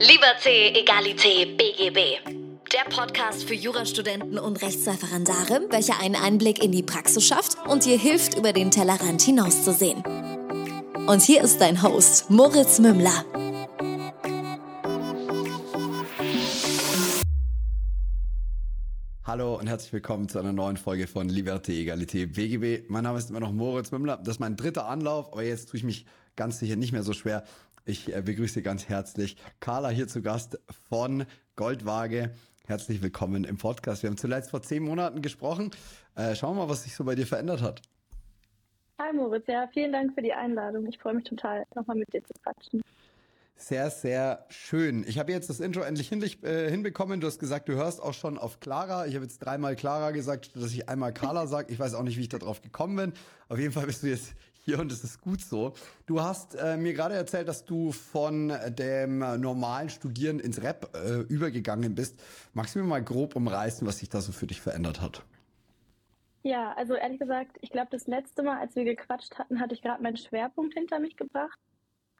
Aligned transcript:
Liberté, 0.00 0.72
Egalité, 0.74 1.44
BGB. 1.56 1.98
Der 2.72 2.84
Podcast 2.88 3.44
für 3.44 3.52
Jurastudenten 3.52 4.38
und 4.38 4.62
Rechtsreferendare, 4.62 5.66
welcher 5.68 6.00
einen 6.00 6.14
Einblick 6.16 6.64
in 6.64 6.72
die 6.72 6.82
Praxis 6.82 7.26
schafft 7.26 7.58
und 7.68 7.84
dir 7.84 7.98
hilft, 7.98 8.38
über 8.38 8.54
den 8.54 8.70
Tellerrand 8.70 9.20
hinauszusehen. 9.20 10.02
Und 11.06 11.20
hier 11.20 11.42
ist 11.42 11.60
dein 11.60 11.82
Host, 11.82 12.30
Moritz 12.30 12.78
Mümmler. 12.78 13.26
Hallo 19.24 19.56
und 19.56 19.66
herzlich 19.66 19.92
willkommen 19.92 20.30
zu 20.30 20.38
einer 20.38 20.54
neuen 20.54 20.78
Folge 20.78 21.06
von 21.06 21.28
Liberté, 21.28 21.72
Egalité, 21.72 22.26
BGB. 22.26 22.88
Mein 22.88 23.04
Name 23.04 23.18
ist 23.18 23.28
immer 23.28 23.40
noch 23.40 23.52
Moritz 23.52 23.90
Mümmler. 23.90 24.16
Das 24.16 24.36
ist 24.36 24.40
mein 24.40 24.56
dritter 24.56 24.86
Anlauf, 24.86 25.30
aber 25.32 25.42
jetzt 25.42 25.68
tue 25.68 25.76
ich 25.76 25.84
mich 25.84 26.06
ganz 26.36 26.58
sicher 26.58 26.76
nicht 26.76 26.92
mehr 26.92 27.02
so 27.02 27.12
schwer. 27.12 27.44
Ich 27.88 28.14
äh, 28.14 28.20
begrüße 28.20 28.60
ganz 28.60 28.90
herzlich 28.90 29.38
Carla 29.60 29.88
hier 29.88 30.06
zu 30.08 30.20
Gast 30.20 30.60
von 30.90 31.24
Goldwaage. 31.56 32.34
Herzlich 32.66 33.00
willkommen 33.00 33.44
im 33.44 33.56
Podcast. 33.56 34.02
Wir 34.02 34.10
haben 34.10 34.18
zuletzt 34.18 34.50
vor 34.50 34.60
zehn 34.60 34.82
Monaten 34.82 35.22
gesprochen. 35.22 35.70
Äh, 36.14 36.34
schauen 36.34 36.54
wir 36.54 36.64
mal, 36.64 36.68
was 36.68 36.82
sich 36.82 36.94
so 36.94 37.04
bei 37.04 37.14
dir 37.14 37.26
verändert 37.26 37.62
hat. 37.62 37.80
Hi 38.98 39.10
Moritz, 39.14 39.46
ja, 39.46 39.66
vielen 39.72 39.92
Dank 39.92 40.12
für 40.12 40.20
die 40.20 40.34
Einladung. 40.34 40.86
Ich 40.86 40.98
freue 40.98 41.14
mich 41.14 41.24
total, 41.24 41.64
nochmal 41.74 41.96
mit 41.96 42.12
dir 42.12 42.22
zu 42.22 42.34
quatschen. 42.42 42.82
Sehr, 43.56 43.88
sehr 43.88 44.44
schön. 44.50 45.02
Ich 45.08 45.18
habe 45.18 45.32
jetzt 45.32 45.48
das 45.48 45.58
Intro 45.58 45.80
endlich 45.80 46.10
hin, 46.10 46.22
äh, 46.22 46.70
hinbekommen. 46.70 47.20
Du 47.20 47.26
hast 47.26 47.38
gesagt, 47.38 47.70
du 47.70 47.72
hörst 47.72 48.02
auch 48.02 48.12
schon 48.12 48.36
auf 48.36 48.60
Clara. 48.60 49.06
Ich 49.06 49.14
habe 49.14 49.24
jetzt 49.24 49.38
dreimal 49.38 49.76
Clara 49.76 50.10
gesagt, 50.10 50.54
dass 50.54 50.72
ich 50.72 50.90
einmal 50.90 51.14
Carla 51.14 51.46
sage. 51.46 51.72
Ich 51.72 51.78
weiß 51.78 51.94
auch 51.94 52.02
nicht, 52.02 52.18
wie 52.18 52.22
ich 52.22 52.28
darauf 52.28 52.60
gekommen 52.60 52.96
bin. 52.96 53.12
Auf 53.48 53.58
jeden 53.58 53.72
Fall 53.72 53.86
bist 53.86 54.02
du 54.02 54.08
jetzt 54.08 54.34
hier 54.68 54.80
und 54.80 54.92
es 54.92 55.02
ist 55.02 55.22
gut 55.22 55.40
so. 55.40 55.72
Du 56.04 56.20
hast 56.20 56.54
äh, 56.54 56.76
mir 56.76 56.92
gerade 56.92 57.14
erzählt, 57.14 57.48
dass 57.48 57.64
du 57.64 57.90
von 57.90 58.52
dem 58.68 59.20
normalen 59.40 59.88
Studieren 59.88 60.40
ins 60.40 60.62
Rap 60.62 60.94
äh, 60.94 61.20
übergegangen 61.20 61.94
bist. 61.94 62.22
Magst 62.52 62.74
du 62.74 62.80
mir 62.80 62.84
mal 62.84 63.02
grob 63.02 63.34
umreißen, 63.34 63.88
was 63.88 64.00
sich 64.00 64.10
da 64.10 64.20
so 64.20 64.30
für 64.30 64.46
dich 64.46 64.60
verändert 64.60 65.00
hat? 65.00 65.24
Ja, 66.42 66.74
also 66.74 66.94
ehrlich 66.94 67.18
gesagt, 67.18 67.56
ich 67.62 67.70
glaube, 67.70 67.88
das 67.90 68.06
letzte 68.06 68.42
Mal, 68.42 68.58
als 68.58 68.76
wir 68.76 68.84
gequatscht 68.84 69.38
hatten, 69.38 69.58
hatte 69.58 69.74
ich 69.74 69.80
gerade 69.80 70.02
meinen 70.02 70.18
Schwerpunkt 70.18 70.74
hinter 70.74 70.98
mich 70.98 71.16
gebracht. 71.16 71.58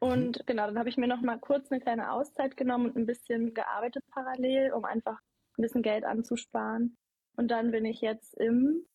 Und 0.00 0.38
mhm. 0.38 0.42
genau, 0.46 0.64
dann 0.64 0.78
habe 0.78 0.88
ich 0.88 0.96
mir 0.96 1.06
noch 1.06 1.20
mal 1.20 1.38
kurz 1.38 1.70
eine 1.70 1.82
kleine 1.82 2.12
Auszeit 2.12 2.56
genommen 2.56 2.86
und 2.86 2.96
ein 2.96 3.04
bisschen 3.04 3.52
gearbeitet 3.52 4.04
parallel, 4.10 4.72
um 4.72 4.86
einfach 4.86 5.20
ein 5.58 5.62
bisschen 5.62 5.82
Geld 5.82 6.04
anzusparen. 6.04 6.96
Und 7.36 7.50
dann 7.50 7.72
bin 7.72 7.84
ich 7.84 8.00
jetzt 8.00 8.34
im 8.38 8.86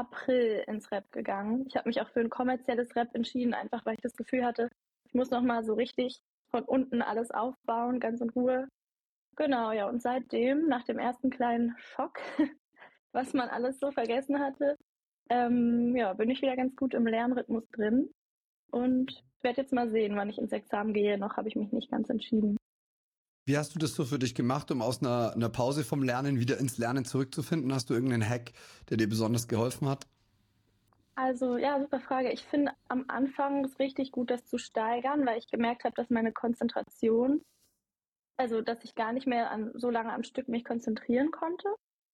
April 0.00 0.64
ins 0.66 0.90
Rap 0.90 1.12
gegangen. 1.12 1.64
Ich 1.68 1.76
habe 1.76 1.88
mich 1.88 2.00
auch 2.00 2.08
für 2.08 2.20
ein 2.20 2.30
kommerzielles 2.30 2.96
Rap 2.96 3.14
entschieden, 3.14 3.54
einfach 3.54 3.84
weil 3.84 3.94
ich 3.94 4.00
das 4.00 4.16
Gefühl 4.16 4.44
hatte, 4.44 4.70
ich 5.04 5.14
muss 5.14 5.30
noch 5.30 5.42
mal 5.42 5.64
so 5.64 5.74
richtig 5.74 6.20
von 6.50 6.64
unten 6.64 7.02
alles 7.02 7.30
aufbauen, 7.30 8.00
ganz 8.00 8.20
in 8.20 8.30
Ruhe. 8.30 8.68
Genau, 9.36 9.72
ja, 9.72 9.88
und 9.88 10.02
seitdem, 10.02 10.66
nach 10.68 10.84
dem 10.84 10.98
ersten 10.98 11.30
kleinen 11.30 11.74
Schock, 11.78 12.18
was 13.12 13.34
man 13.34 13.48
alles 13.48 13.78
so 13.78 13.90
vergessen 13.90 14.40
hatte, 14.40 14.76
ähm, 15.28 15.94
ja, 15.96 16.12
bin 16.14 16.30
ich 16.30 16.42
wieder 16.42 16.56
ganz 16.56 16.74
gut 16.76 16.94
im 16.94 17.06
Lernrhythmus 17.06 17.68
drin 17.70 18.10
und 18.70 19.24
werde 19.42 19.60
jetzt 19.60 19.72
mal 19.72 19.88
sehen, 19.90 20.16
wann 20.16 20.30
ich 20.30 20.38
ins 20.38 20.52
Examen 20.52 20.92
gehe. 20.92 21.18
Noch 21.18 21.36
habe 21.36 21.48
ich 21.48 21.56
mich 21.56 21.72
nicht 21.72 21.90
ganz 21.90 22.10
entschieden. 22.10 22.56
Wie 23.46 23.56
hast 23.56 23.74
du 23.74 23.78
das 23.78 23.94
so 23.94 24.04
für 24.04 24.18
dich 24.18 24.34
gemacht, 24.34 24.70
um 24.70 24.82
aus 24.82 25.00
einer, 25.00 25.32
einer 25.34 25.48
Pause 25.48 25.82
vom 25.82 26.02
Lernen 26.02 26.38
wieder 26.38 26.58
ins 26.58 26.78
Lernen 26.78 27.04
zurückzufinden? 27.04 27.72
Hast 27.72 27.90
du 27.90 27.94
irgendeinen 27.94 28.28
Hack, 28.28 28.52
der 28.88 28.96
dir 28.96 29.08
besonders 29.08 29.48
geholfen 29.48 29.88
hat? 29.88 30.06
Also 31.16 31.58
ja, 31.58 31.78
super 31.78 32.00
Frage. 32.00 32.32
Ich 32.32 32.44
finde 32.44 32.72
am 32.88 33.04
Anfang 33.08 33.64
es 33.64 33.78
richtig 33.78 34.10
gut, 34.10 34.30
das 34.30 34.46
zu 34.46 34.56
steigern, 34.56 35.26
weil 35.26 35.38
ich 35.38 35.50
gemerkt 35.50 35.84
habe, 35.84 35.94
dass 35.94 36.08
meine 36.08 36.32
Konzentration, 36.32 37.42
also 38.38 38.62
dass 38.62 38.84
ich 38.84 38.94
gar 38.94 39.12
nicht 39.12 39.26
mehr 39.26 39.50
an, 39.50 39.70
so 39.74 39.90
lange 39.90 40.14
am 40.14 40.22
Stück 40.22 40.48
mich 40.48 40.64
konzentrieren 40.64 41.30
konnte. 41.30 41.68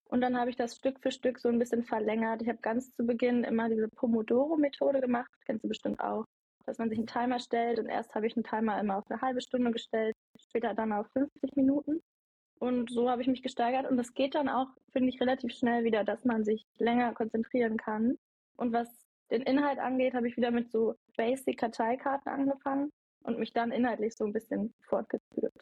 Und 0.08 0.22
dann 0.22 0.36
habe 0.36 0.50
ich 0.50 0.56
das 0.56 0.74
Stück 0.74 0.98
für 1.00 1.12
Stück 1.12 1.38
so 1.38 1.48
ein 1.48 1.58
bisschen 1.58 1.84
verlängert. 1.84 2.42
Ich 2.42 2.48
habe 2.48 2.58
ganz 2.62 2.92
zu 2.96 3.04
Beginn 3.06 3.44
immer 3.44 3.68
diese 3.68 3.88
Pomodoro-Methode 3.88 5.00
gemacht, 5.00 5.30
kennst 5.44 5.62
du 5.62 5.68
bestimmt 5.68 6.00
auch, 6.00 6.24
dass 6.64 6.78
man 6.78 6.88
sich 6.88 6.98
einen 6.98 7.06
Timer 7.06 7.38
stellt. 7.38 7.78
Und 7.78 7.86
erst 7.86 8.14
habe 8.14 8.26
ich 8.26 8.36
einen 8.36 8.44
Timer 8.44 8.80
immer 8.80 8.96
auf 8.96 9.04
eine 9.08 9.20
halbe 9.20 9.40
Stunde 9.40 9.70
gestellt, 9.70 10.15
später 10.42 10.74
dann 10.74 10.92
auf 10.92 11.06
50 11.12 11.56
Minuten. 11.56 12.02
Und 12.58 12.90
so 12.90 13.10
habe 13.10 13.22
ich 13.22 13.28
mich 13.28 13.42
gesteigert. 13.42 13.90
Und 13.90 13.96
das 13.96 14.14
geht 14.14 14.34
dann 14.34 14.48
auch, 14.48 14.68
finde 14.92 15.10
ich, 15.10 15.20
relativ 15.20 15.52
schnell 15.52 15.84
wieder, 15.84 16.04
dass 16.04 16.24
man 16.24 16.44
sich 16.44 16.64
länger 16.78 17.12
konzentrieren 17.12 17.76
kann. 17.76 18.16
Und 18.56 18.72
was 18.72 18.88
den 19.30 19.42
Inhalt 19.42 19.78
angeht, 19.78 20.14
habe 20.14 20.28
ich 20.28 20.36
wieder 20.36 20.50
mit 20.50 20.70
so 20.70 20.94
Basic-Karteikarten 21.16 22.30
angefangen 22.30 22.92
und 23.24 23.38
mich 23.38 23.52
dann 23.52 23.72
inhaltlich 23.72 24.14
so 24.14 24.24
ein 24.24 24.32
bisschen 24.32 24.74
fortgeführt. 24.88 25.52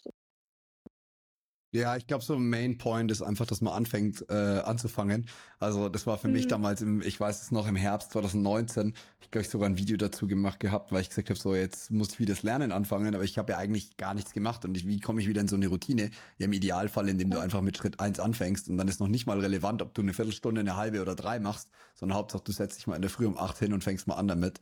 Ja, 1.74 1.96
ich 1.96 2.06
glaube, 2.06 2.22
so 2.22 2.34
ein 2.36 2.48
Main 2.48 2.78
Point 2.78 3.10
ist 3.10 3.20
einfach, 3.20 3.46
dass 3.46 3.60
man 3.60 3.72
anfängt 3.72 4.24
äh, 4.30 4.32
anzufangen. 4.32 5.26
Also 5.58 5.88
das 5.88 6.06
war 6.06 6.18
für 6.18 6.28
mhm. 6.28 6.34
mich 6.34 6.46
damals, 6.46 6.82
im, 6.82 7.02
ich 7.02 7.18
weiß 7.18 7.42
es 7.42 7.50
noch, 7.50 7.66
im 7.66 7.74
Herbst 7.74 8.12
2019, 8.12 8.94
ich 9.20 9.32
glaube, 9.32 9.42
ich 9.42 9.48
sogar 9.48 9.68
ein 9.68 9.76
Video 9.76 9.96
dazu 9.96 10.28
gemacht 10.28 10.60
gehabt, 10.60 10.92
weil 10.92 11.00
ich 11.00 11.08
gesagt 11.08 11.30
habe, 11.30 11.40
so 11.40 11.52
jetzt 11.52 11.90
muss 11.90 12.12
ich 12.12 12.20
wieder 12.20 12.32
das 12.32 12.44
Lernen 12.44 12.70
anfangen, 12.70 13.12
aber 13.12 13.24
ich 13.24 13.38
habe 13.38 13.50
ja 13.50 13.58
eigentlich 13.58 13.96
gar 13.96 14.14
nichts 14.14 14.32
gemacht 14.32 14.64
und 14.64 14.76
ich, 14.76 14.86
wie 14.86 15.00
komme 15.00 15.20
ich 15.20 15.26
wieder 15.26 15.40
in 15.40 15.48
so 15.48 15.56
eine 15.56 15.66
Routine? 15.66 16.10
Ja, 16.38 16.44
im 16.44 16.52
Idealfall, 16.52 17.08
indem 17.08 17.30
du 17.30 17.40
einfach 17.40 17.60
mit 17.60 17.76
Schritt 17.76 17.98
eins 17.98 18.20
anfängst 18.20 18.68
und 18.68 18.78
dann 18.78 18.86
ist 18.86 19.00
noch 19.00 19.08
nicht 19.08 19.26
mal 19.26 19.40
relevant, 19.40 19.82
ob 19.82 19.94
du 19.94 20.02
eine 20.02 20.12
Viertelstunde, 20.12 20.60
eine 20.60 20.76
halbe 20.76 21.02
oder 21.02 21.16
drei 21.16 21.40
machst, 21.40 21.70
sondern 21.96 22.16
Hauptsache 22.18 22.44
du 22.44 22.52
setzt 22.52 22.78
dich 22.78 22.86
mal 22.86 22.94
in 22.94 23.02
der 23.02 23.10
Früh 23.10 23.26
um 23.26 23.36
acht 23.36 23.58
hin 23.58 23.72
und 23.72 23.82
fängst 23.82 24.06
mal 24.06 24.14
an 24.14 24.28
damit. 24.28 24.60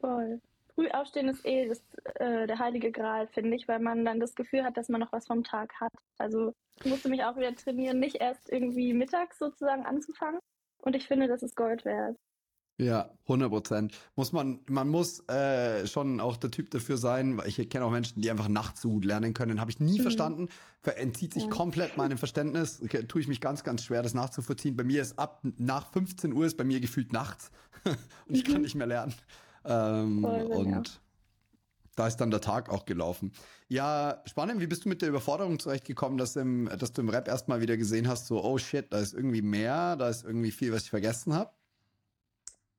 Voll 0.00 0.40
früh 0.76 0.88
aufstehen 0.90 1.28
ist 1.28 1.44
eh 1.44 1.68
das, 1.68 1.82
äh, 2.16 2.46
der 2.46 2.58
heilige 2.58 2.92
Gral, 2.92 3.26
finde 3.26 3.56
ich, 3.56 3.66
weil 3.66 3.80
man 3.80 4.04
dann 4.04 4.20
das 4.20 4.34
Gefühl 4.34 4.62
hat, 4.62 4.76
dass 4.76 4.88
man 4.88 5.00
noch 5.00 5.12
was 5.12 5.26
vom 5.26 5.42
Tag 5.42 5.72
hat. 5.80 5.92
Also 6.18 6.52
ich 6.78 6.86
musste 6.90 7.08
mich 7.08 7.24
auch 7.24 7.36
wieder 7.36 7.54
trainieren, 7.56 7.98
nicht 7.98 8.16
erst 8.16 8.48
irgendwie 8.50 8.92
mittags 8.92 9.38
sozusagen 9.38 9.84
anzufangen. 9.84 10.38
Und 10.82 10.94
ich 10.94 11.08
finde, 11.08 11.26
das 11.26 11.42
ist 11.42 11.56
Gold 11.56 11.84
wert. 11.84 12.16
Ja, 12.78 13.10
100 13.22 13.48
Prozent. 13.48 13.98
Muss 14.16 14.32
man, 14.32 14.60
man 14.68 14.88
muss 14.88 15.26
äh, 15.30 15.86
schon 15.86 16.20
auch 16.20 16.36
der 16.36 16.50
Typ 16.50 16.70
dafür 16.70 16.98
sein, 16.98 17.38
weil 17.38 17.48
ich 17.48 17.56
kenne 17.70 17.86
auch 17.86 17.90
Menschen, 17.90 18.20
die 18.20 18.30
einfach 18.30 18.48
nachts 18.48 18.82
so 18.82 18.90
gut 18.90 19.06
lernen 19.06 19.32
können. 19.32 19.62
Habe 19.62 19.70
ich 19.70 19.80
nie 19.80 19.98
mhm. 19.98 20.02
verstanden. 20.02 20.48
Entzieht 20.84 21.32
sich 21.32 21.44
ja. 21.44 21.48
komplett 21.48 21.96
meinem 21.96 22.18
Verständnis. 22.18 22.82
Tue 23.08 23.20
ich 23.22 23.28
mich 23.28 23.40
ganz, 23.40 23.64
ganz 23.64 23.82
schwer, 23.82 24.02
das 24.02 24.12
nachzuvollziehen. 24.12 24.76
Bei 24.76 24.84
mir 24.84 25.00
ist 25.00 25.18
ab 25.18 25.40
nach 25.56 25.90
15 25.90 26.34
Uhr 26.34 26.44
ist 26.44 26.58
bei 26.58 26.64
mir 26.64 26.80
gefühlt 26.80 27.14
nachts 27.14 27.50
und 27.84 28.36
ich 28.36 28.44
kann 28.44 28.56
mhm. 28.56 28.62
nicht 28.62 28.74
mehr 28.74 28.86
lernen. 28.86 29.14
Ähm, 29.66 30.22
Voll, 30.22 30.42
und 30.42 30.70
ja. 30.70 30.82
da 31.96 32.06
ist 32.06 32.16
dann 32.18 32.30
der 32.30 32.40
Tag 32.40 32.70
auch 32.70 32.84
gelaufen. 32.84 33.32
Ja, 33.68 34.22
spannend. 34.26 34.60
Wie 34.60 34.66
bist 34.66 34.84
du 34.84 34.88
mit 34.88 35.02
der 35.02 35.08
Überforderung 35.08 35.58
zurechtgekommen, 35.58 36.18
dass, 36.18 36.36
im, 36.36 36.70
dass 36.78 36.92
du 36.92 37.02
im 37.02 37.08
Rap 37.08 37.26
erstmal 37.26 37.60
wieder 37.60 37.76
gesehen 37.76 38.08
hast, 38.08 38.26
so, 38.26 38.42
oh 38.44 38.58
shit, 38.58 38.92
da 38.92 38.98
ist 38.98 39.14
irgendwie 39.14 39.42
mehr, 39.42 39.96
da 39.96 40.08
ist 40.08 40.24
irgendwie 40.24 40.52
viel, 40.52 40.72
was 40.72 40.84
ich 40.84 40.90
vergessen 40.90 41.34
habe? 41.34 41.50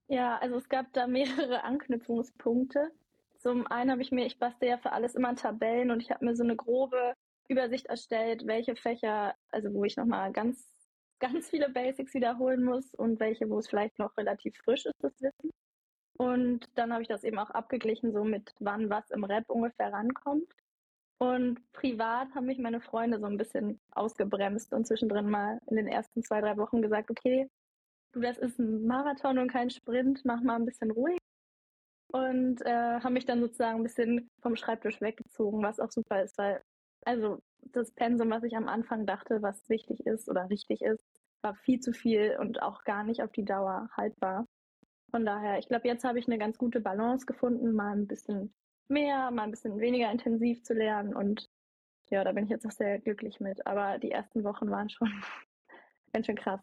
Ja, 0.08 0.38
also 0.38 0.56
es 0.56 0.70
gab 0.70 0.92
da 0.94 1.08
mehrere 1.08 1.64
Anknüpfungspunkte. 1.64 2.92
Zum 3.40 3.68
einen 3.68 3.92
habe 3.92 4.02
ich 4.02 4.12
mir, 4.12 4.26
ich 4.26 4.40
bastel 4.40 4.70
ja 4.70 4.78
für 4.78 4.92
alles 4.92 5.16
immer 5.16 5.36
Tabellen 5.36 5.92
und 5.92 6.02
ich 6.02 6.10
habe 6.10 6.26
mir 6.26 6.36
so 6.36 6.44
eine 6.44 6.56
grobe 6.56 7.14
Übersicht 7.48 7.86
erstellt, 7.86 8.46
welche 8.46 8.76
Fächer, 8.76 9.36
also 9.52 9.74
wo 9.74 9.84
ich 9.84 9.96
nochmal 9.96 10.32
ganz, 10.32 10.66
ganz 11.20 11.50
viele 11.50 11.70
Basics 11.70 12.14
wiederholen 12.14 12.64
muss 12.64 12.94
und 12.94 13.20
welche, 13.20 13.50
wo 13.50 13.60
es 13.60 13.68
vielleicht 13.68 14.00
noch 14.00 14.16
relativ 14.18 14.56
frisch 14.64 14.86
ist, 14.86 14.96
das 15.02 15.14
Wissen. 15.22 15.52
Und 16.18 16.68
dann 16.76 16.92
habe 16.92 17.04
ich 17.04 17.08
das 17.08 17.24
eben 17.24 17.38
auch 17.38 17.52
abgeglichen, 17.52 18.12
so 18.12 18.24
mit 18.24 18.54
wann 18.60 18.90
was 18.90 19.10
im 19.12 19.24
Rap 19.24 19.50
ungefähr 19.50 19.94
rankommt. 19.94 20.52
Und 21.20 21.60
privat 21.74 22.34
haben 22.36 22.46
mich 22.46 22.60
meine 22.60 22.82
Freunde 22.82 23.20
so 23.20 23.26
ein 23.26 23.38
bisschen 23.38 23.80
ausgebremst 23.92 24.74
und 24.74 24.86
zwischendrin 24.86 25.30
mal 25.30 25.60
in 25.68 25.78
den 25.78 25.88
ersten 25.88 26.24
zwei, 26.24 26.42
drei 26.42 26.58
Wochen 26.58 26.82
gesagt, 26.82 27.10
okay, 27.10 27.50
du, 28.14 28.20
das 28.20 28.38
ist 28.38 28.60
ein 28.60 28.86
Marathon 28.86 29.40
und 29.40 29.52
kein 29.52 29.70
Sprint, 29.70 30.22
mach 30.26 30.42
mal 30.42 30.56
ein 30.56 30.66
bisschen 30.66 30.92
ruhig. 30.92 31.18
Und 32.12 32.62
äh, 32.66 33.00
haben 33.02 33.14
mich 33.14 33.26
dann 33.26 33.42
sozusagen 33.42 33.80
ein 33.80 33.84
bisschen 33.84 34.30
vom 34.42 34.56
Schreibtisch 34.56 35.02
weggezogen, 35.02 35.62
was 35.64 35.80
auch 35.80 35.92
super 35.92 36.24
ist, 36.24 36.38
weil 36.38 36.62
also 37.06 37.40
das 37.62 37.92
Pensum, 37.92 38.30
was 38.30 38.44
ich 38.44 38.56
am 38.56 38.68
Anfang 38.68 39.06
dachte, 39.06 39.42
was 39.42 39.70
wichtig 39.70 40.06
ist 40.06 40.30
oder 40.30 40.50
richtig 40.50 40.82
ist, 40.82 41.06
war 41.42 41.56
viel 41.56 41.80
zu 41.80 41.94
viel 41.94 42.38
und 42.40 42.62
auch 42.62 42.84
gar 42.84 43.04
nicht 43.04 43.22
auf 43.24 43.32
die 43.32 43.46
Dauer 43.46 43.90
haltbar. 43.96 44.46
Von 45.10 45.26
daher, 45.26 45.58
ich 45.60 45.68
glaube, 45.68 45.88
jetzt 45.88 46.04
habe 46.04 46.20
ich 46.20 46.28
eine 46.28 46.38
ganz 46.38 46.58
gute 46.58 46.82
Balance 46.82 47.26
gefunden, 47.26 47.74
mal 47.74 47.94
ein 47.94 48.08
bisschen 48.08 48.54
mehr, 48.90 49.32
mal 49.32 49.44
ein 49.44 49.52
bisschen 49.52 49.80
weniger 49.80 50.12
intensiv 50.12 50.64
zu 50.64 50.74
lernen. 50.74 51.16
Und 51.16 51.50
ja, 52.10 52.24
da 52.24 52.32
bin 52.32 52.44
ich 52.44 52.50
jetzt 52.50 52.66
auch 52.66 52.72
sehr 52.72 53.00
glücklich 53.00 53.40
mit. 53.40 53.66
Aber 53.66 54.00
die 54.00 54.12
ersten 54.12 54.44
Wochen 54.44 54.70
waren 54.70 54.90
schon 54.90 55.10
ganz 56.14 56.26
schön 56.26 56.36
krass. 56.36 56.62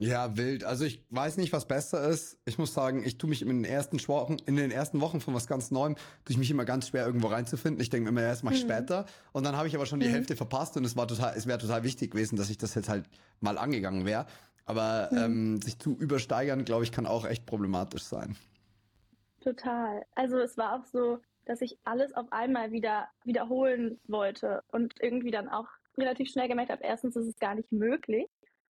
Ja, 0.00 0.36
wild. 0.36 0.62
Also 0.62 0.84
ich 0.84 1.04
weiß 1.10 1.38
nicht, 1.38 1.52
was 1.52 1.66
besser 1.66 2.08
ist. 2.08 2.38
Ich 2.44 2.56
muss 2.56 2.72
sagen, 2.72 3.02
ich 3.04 3.18
tue 3.18 3.28
mich 3.28 3.42
in 3.42 3.48
den 3.48 3.64
ersten 3.64 3.98
Wochen, 4.06 4.36
in 4.46 4.54
den 4.54 4.70
ersten 4.70 5.00
Wochen 5.00 5.20
von 5.20 5.34
was 5.34 5.48
ganz 5.48 5.72
Neuem, 5.72 5.96
tue 6.24 6.30
ich 6.30 6.36
mich 6.38 6.52
immer 6.52 6.64
ganz 6.64 6.86
schwer 6.86 7.04
irgendwo 7.04 7.26
reinzufinden. 7.26 7.82
Ich 7.82 7.90
denke 7.90 8.08
immer, 8.08 8.22
erst 8.22 8.44
mache 8.44 8.54
ich 8.54 8.62
mhm. 8.64 8.70
später. 8.70 9.06
Und 9.32 9.44
dann 9.44 9.56
habe 9.56 9.66
ich 9.66 9.74
aber 9.74 9.86
schon 9.86 9.98
die 9.98 10.06
mhm. 10.06 10.12
Hälfte 10.12 10.36
verpasst 10.36 10.76
und 10.76 10.84
es 10.84 10.96
war 10.96 11.08
total, 11.08 11.36
es 11.36 11.48
wäre 11.48 11.58
total 11.58 11.82
wichtig 11.82 12.12
gewesen, 12.12 12.36
dass 12.36 12.48
ich 12.48 12.58
das 12.58 12.76
jetzt 12.76 12.88
halt 12.88 13.08
mal 13.40 13.58
angegangen 13.58 14.06
wäre. 14.06 14.26
Aber 14.68 15.08
mhm. 15.10 15.18
ähm, 15.18 15.62
sich 15.62 15.78
zu 15.78 15.96
übersteigern, 15.96 16.64
glaube 16.64 16.84
ich, 16.84 16.92
kann 16.92 17.06
auch 17.06 17.24
echt 17.26 17.46
problematisch 17.46 18.04
sein. 18.04 18.36
Total. 19.40 20.04
Also 20.14 20.38
es 20.38 20.58
war 20.58 20.78
auch 20.78 20.84
so, 20.84 21.18
dass 21.46 21.62
ich 21.62 21.78
alles 21.84 22.12
auf 22.12 22.30
einmal 22.30 22.70
wieder 22.70 23.08
wiederholen 23.24 23.98
wollte 24.06 24.62
und 24.70 24.94
irgendwie 25.00 25.30
dann 25.30 25.48
auch 25.48 25.66
relativ 25.96 26.30
schnell 26.30 26.48
gemerkt 26.48 26.70
habe, 26.70 26.84
erstens 26.84 27.16
ist 27.16 27.26
es 27.26 27.38
gar 27.38 27.54
nicht 27.54 27.72
möglich 27.72 28.26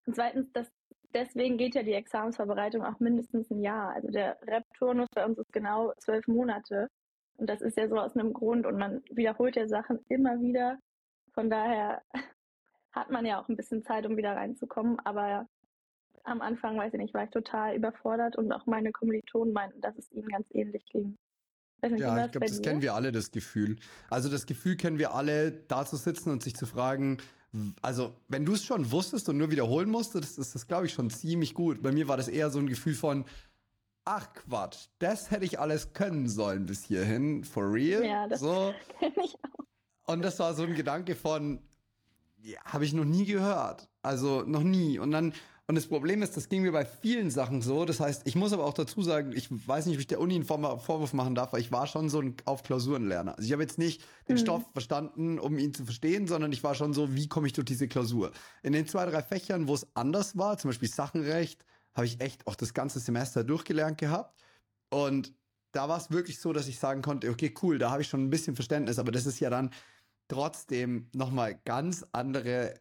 und 0.07 0.15
zweitens, 0.15 0.51
dass 0.53 0.71
deswegen 1.13 1.59
geht 1.59 1.75
ja 1.75 1.83
die 1.83 1.95
Examensvorbereitung 1.95 2.85
auch 2.85 3.01
mindestens 3.01 3.51
ein 3.51 3.61
Jahr. 3.61 3.95
Also 3.95 4.09
der 4.09 4.39
Rep-Turnus 4.47 5.09
bei 5.15 5.25
uns 5.25 5.39
ist 5.39 5.53
genau 5.53 5.93
zwölf 5.99 6.27
Monate 6.29 6.89
und 7.37 7.51
das 7.51 7.61
ist 7.61 7.77
ja 7.77 7.89
so 7.89 7.97
aus 7.97 8.17
einem 8.17 8.33
Grund 8.33 8.67
und 8.67 8.79
man 8.79 9.03
wiederholt 9.11 9.57
ja 9.57 9.67
Sachen 9.67 9.99
immer 10.09 10.41
wieder. 10.41 10.79
Von 11.35 11.51
daher 11.51 12.03
hat 12.93 13.11
man 13.11 13.27
ja 13.27 13.41
auch 13.41 13.49
ein 13.49 13.57
bisschen 13.57 13.83
Zeit, 13.83 14.07
um 14.07 14.17
wieder 14.17 14.37
reinzukommen, 14.37 14.99
aber 15.01 15.49
am 16.29 16.41
Anfang, 16.41 16.79
weiß 16.79 16.93
ich 16.95 17.01
nicht, 17.01 17.15
war 17.15 17.25
ich 17.25 17.31
total 17.31 17.75
überfordert 17.75 18.37
und 18.37 18.53
auch 18.53 18.67
meine 18.67 18.93
Kommilitonen 18.93 19.53
meinten, 19.53 19.81
dass 19.81 19.97
es 19.97 20.11
ihnen 20.13 20.29
ganz 20.29 20.47
ähnlich 20.51 20.85
ging. 20.91 21.17
Nicht, 21.83 22.01
ja, 22.01 22.25
ich 22.25 22.33
glaube, 22.33 22.47
das 22.47 22.61
kennen 22.61 22.83
wir 22.83 22.95
alle, 22.95 23.13
das 23.13 23.31
Gefühl. 23.31 23.77
Also 24.11 24.29
das 24.29 24.47
Gefühl 24.47 24.77
kennen 24.77 24.99
wir 24.99 25.15
alle, 25.15 25.53
da 25.53 25.87
zu 25.87 25.97
sitzen 25.97 26.31
und 26.31 26.43
sich 26.43 26.57
zu 26.57 26.67
fragen, 26.67 27.19
also 27.83 28.15
wenn 28.29 28.45
du 28.45 28.55
es 28.55 28.65
schon 28.65 28.91
wusstest 28.91 29.29
und 29.29 29.39
nur 29.39 29.51
wiederholen 29.51 29.89
musstest, 29.89 30.39
ist 30.39 30.55
das, 30.55 30.67
glaube 30.67 30.87
ich, 30.87 30.93
schon 30.93 31.09
ziemlich 31.11 31.55
gut. 31.55 31.83
Bei 31.83 31.93
mir 31.93 32.09
war 32.09 32.17
das 32.17 32.29
eher 32.29 32.51
so 32.51 32.59
ein 32.59 32.67
Gefühl 32.67 32.95
von, 32.95 33.25
ach 34.05 34.33
Quatsch, 34.35 34.89
das 34.99 35.31
hätte 35.31 35.45
ich 35.45 35.59
alles 35.59 35.93
können 35.93 36.29
sollen 36.29 36.67
bis 36.67 36.85
hierhin, 36.85 37.45
for 37.45 37.73
real. 37.73 38.05
Ja, 38.05 38.27
das 38.29 38.41
so. 38.41 38.75
kenne 38.99 39.15
ich 39.25 39.37
auch. 39.37 40.13
Und 40.13 40.23
das 40.23 40.39
war 40.39 40.55
so 40.55 40.65
ein 40.65 40.75
Gedanke 40.75 41.15
von, 41.15 41.61
ja, 42.39 42.59
habe 42.65 42.85
ich 42.85 42.93
noch 42.93 43.05
nie 43.05 43.25
gehört. 43.25 43.89
Also 44.03 44.43
noch 44.43 44.63
nie. 44.63 44.99
Und 44.99 45.11
dann 45.11 45.33
und 45.69 45.75
das 45.75 45.87
Problem 45.87 46.23
ist, 46.23 46.35
das 46.35 46.49
ging 46.49 46.63
mir 46.63 46.73
bei 46.73 46.87
vielen 46.87 47.31
Sachen 47.31 47.61
so. 47.61 47.85
Das 47.85 48.01
heißt, 48.01 48.23
ich 48.25 48.35
muss 48.35 48.55
aber 48.55 48.65
auch 48.65 48.73
dazu 48.73 49.03
sagen, 49.03 49.33
ich 49.37 49.49
weiß 49.51 49.85
nicht, 49.85 49.97
ob 49.97 50.01
ich 50.01 50.07
der 50.07 50.19
Uni 50.19 50.35
einen 50.35 50.47
Vorwurf 50.47 51.13
machen 51.13 51.35
darf, 51.35 51.53
weil 51.53 51.61
ich 51.61 51.71
war 51.71 51.87
schon 51.87 52.09
so 52.09 52.23
ein 52.23 52.37
auf 52.47 52.63
Klausurenlerner. 52.63 53.37
Also 53.37 53.47
ich 53.47 53.53
habe 53.53 53.63
jetzt 53.63 53.77
nicht 53.77 54.03
den 54.29 54.37
mhm. 54.37 54.41
Stoff 54.41 54.65
verstanden, 54.73 55.39
um 55.39 55.59
ihn 55.59 55.75
zu 55.75 55.85
verstehen, 55.85 56.27
sondern 56.27 56.53
ich 56.53 56.65
war 56.65 56.75
schon 56.75 56.95
so, 56.95 57.15
wie 57.15 57.29
komme 57.29 57.49
ich 57.49 57.53
durch 57.53 57.67
diese 57.67 57.87
Klausur? 57.87 58.33
In 58.63 58.73
den 58.73 58.87
zwei, 58.87 59.05
drei 59.05 59.23
Fächern, 59.23 59.69
wo 59.69 59.75
es 59.75 59.87
anders 59.95 60.39
war, 60.39 60.57
zum 60.57 60.71
Beispiel 60.71 60.89
Sachenrecht, 60.89 61.67
habe 61.95 62.07
ich 62.07 62.19
echt 62.23 62.47
auch 62.47 62.55
das 62.55 62.73
ganze 62.73 62.99
Semester 62.99 63.45
durchgelernt 63.45 63.99
gehabt. 63.99 64.41
Und 64.89 65.35
da 65.73 65.87
war 65.87 65.99
es 65.99 66.11
wirklich 66.11 66.41
so, 66.41 66.55
dass 66.55 66.67
ich 66.67 66.79
sagen 66.79 67.03
konnte, 67.03 67.29
okay, 67.29 67.53
cool, 67.61 67.77
da 67.77 67.91
habe 67.91 68.01
ich 68.01 68.09
schon 68.09 68.25
ein 68.25 68.31
bisschen 68.31 68.55
Verständnis, 68.55 68.99
aber 68.99 69.13
das 69.13 69.27
ist 69.27 69.39
ja 69.39 69.51
dann 69.51 69.71
trotzdem 70.29 71.11
nochmal 71.13 71.61
ganz 71.67 72.07
andere 72.13 72.81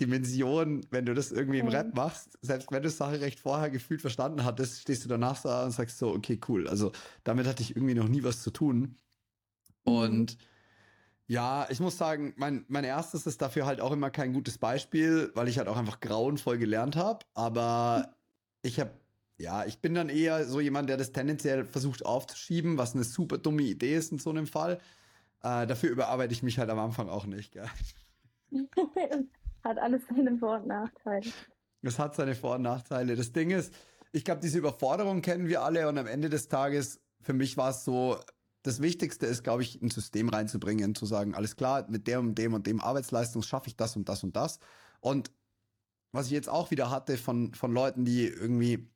Dimension, 0.00 0.86
wenn 0.90 1.06
du 1.06 1.14
das 1.14 1.32
irgendwie 1.32 1.58
im 1.58 1.66
mhm. 1.66 1.72
Rap 1.72 1.94
machst, 1.94 2.38
selbst 2.42 2.70
wenn 2.72 2.82
du 2.82 2.90
Sache 2.90 3.20
recht 3.20 3.40
vorher 3.40 3.70
gefühlt 3.70 4.00
verstanden 4.00 4.44
hattest, 4.44 4.80
stehst 4.80 5.04
du 5.04 5.08
danach 5.08 5.40
da 5.42 5.64
und 5.64 5.72
sagst 5.72 5.98
so, 5.98 6.10
okay, 6.14 6.40
cool. 6.48 6.66
Also 6.68 6.92
damit 7.24 7.46
hatte 7.46 7.62
ich 7.62 7.76
irgendwie 7.76 7.94
noch 7.94 8.08
nie 8.08 8.24
was 8.24 8.42
zu 8.42 8.50
tun. 8.50 8.96
Mhm. 9.84 9.92
Und 9.92 10.38
ja, 11.26 11.68
ich 11.70 11.78
muss 11.78 11.96
sagen, 11.96 12.34
mein, 12.36 12.64
mein 12.68 12.82
erstes 12.84 13.26
ist 13.26 13.40
dafür 13.40 13.64
halt 13.64 13.80
auch 13.80 13.92
immer 13.92 14.10
kein 14.10 14.32
gutes 14.32 14.58
Beispiel, 14.58 15.30
weil 15.34 15.46
ich 15.46 15.58
halt 15.58 15.68
auch 15.68 15.76
einfach 15.76 16.00
grauenvoll 16.00 16.58
gelernt 16.58 16.96
habe. 16.96 17.24
Aber 17.34 18.16
ich 18.62 18.80
habe, 18.80 18.90
ja, 19.38 19.64
ich 19.64 19.78
bin 19.78 19.94
dann 19.94 20.08
eher 20.08 20.44
so 20.46 20.58
jemand, 20.60 20.88
der 20.88 20.96
das 20.96 21.12
tendenziell 21.12 21.64
versucht 21.64 22.04
aufzuschieben, 22.04 22.78
was 22.78 22.94
eine 22.94 23.04
super 23.04 23.38
dumme 23.38 23.62
Idee 23.62 23.94
ist 23.94 24.10
in 24.10 24.18
so 24.18 24.30
einem 24.30 24.48
Fall. 24.48 24.80
Äh, 25.42 25.66
dafür 25.66 25.90
überarbeite 25.90 26.32
ich 26.32 26.42
mich 26.42 26.58
halt 26.58 26.68
am 26.68 26.78
Anfang 26.78 27.08
auch 27.08 27.26
nicht, 27.26 27.52
gell? 27.52 27.70
Hat 29.64 29.78
alles 29.78 30.02
seine 30.08 30.36
Vor- 30.38 30.58
und 30.58 30.66
Nachteile. 30.66 31.30
Es 31.82 31.98
hat 31.98 32.14
seine 32.14 32.34
Vor- 32.34 32.56
und 32.56 32.62
Nachteile. 32.62 33.16
Das 33.16 33.32
Ding 33.32 33.50
ist, 33.50 33.72
ich 34.12 34.24
glaube, 34.24 34.40
diese 34.40 34.58
Überforderung 34.58 35.22
kennen 35.22 35.48
wir 35.48 35.62
alle 35.62 35.88
und 35.88 35.98
am 35.98 36.06
Ende 36.06 36.28
des 36.28 36.48
Tages, 36.48 37.00
für 37.20 37.32
mich 37.32 37.56
war 37.56 37.70
es 37.70 37.84
so, 37.84 38.18
das 38.62 38.82
Wichtigste 38.82 39.26
ist, 39.26 39.42
glaube 39.42 39.62
ich, 39.62 39.80
ein 39.80 39.90
System 39.90 40.28
reinzubringen, 40.28 40.94
zu 40.94 41.06
sagen, 41.06 41.34
alles 41.34 41.56
klar, 41.56 41.86
mit 41.88 42.06
der 42.06 42.20
und 42.20 42.34
dem 42.34 42.54
und 42.54 42.66
dem 42.66 42.80
Arbeitsleistung 42.80 43.42
schaffe 43.42 43.68
ich 43.68 43.76
das 43.76 43.96
und 43.96 44.08
das 44.08 44.22
und 44.22 44.36
das. 44.36 44.58
Und 45.00 45.30
was 46.12 46.26
ich 46.26 46.32
jetzt 46.32 46.48
auch 46.48 46.70
wieder 46.70 46.90
hatte 46.90 47.16
von, 47.16 47.54
von 47.54 47.72
Leuten, 47.72 48.04
die 48.04 48.26
irgendwie 48.26 48.90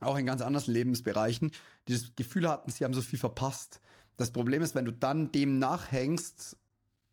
auch 0.00 0.16
in 0.16 0.26
ganz 0.26 0.40
anderen 0.40 0.72
Lebensbereichen, 0.72 1.50
die 1.88 1.94
das 1.94 2.14
Gefühl 2.16 2.48
hatten, 2.48 2.70
sie 2.70 2.84
haben 2.84 2.94
so 2.94 3.02
viel 3.02 3.18
verpasst. 3.18 3.80
Das 4.16 4.30
Problem 4.30 4.62
ist, 4.62 4.74
wenn 4.74 4.84
du 4.84 4.92
dann 4.92 5.32
dem 5.32 5.58
nachhängst, 5.58 6.56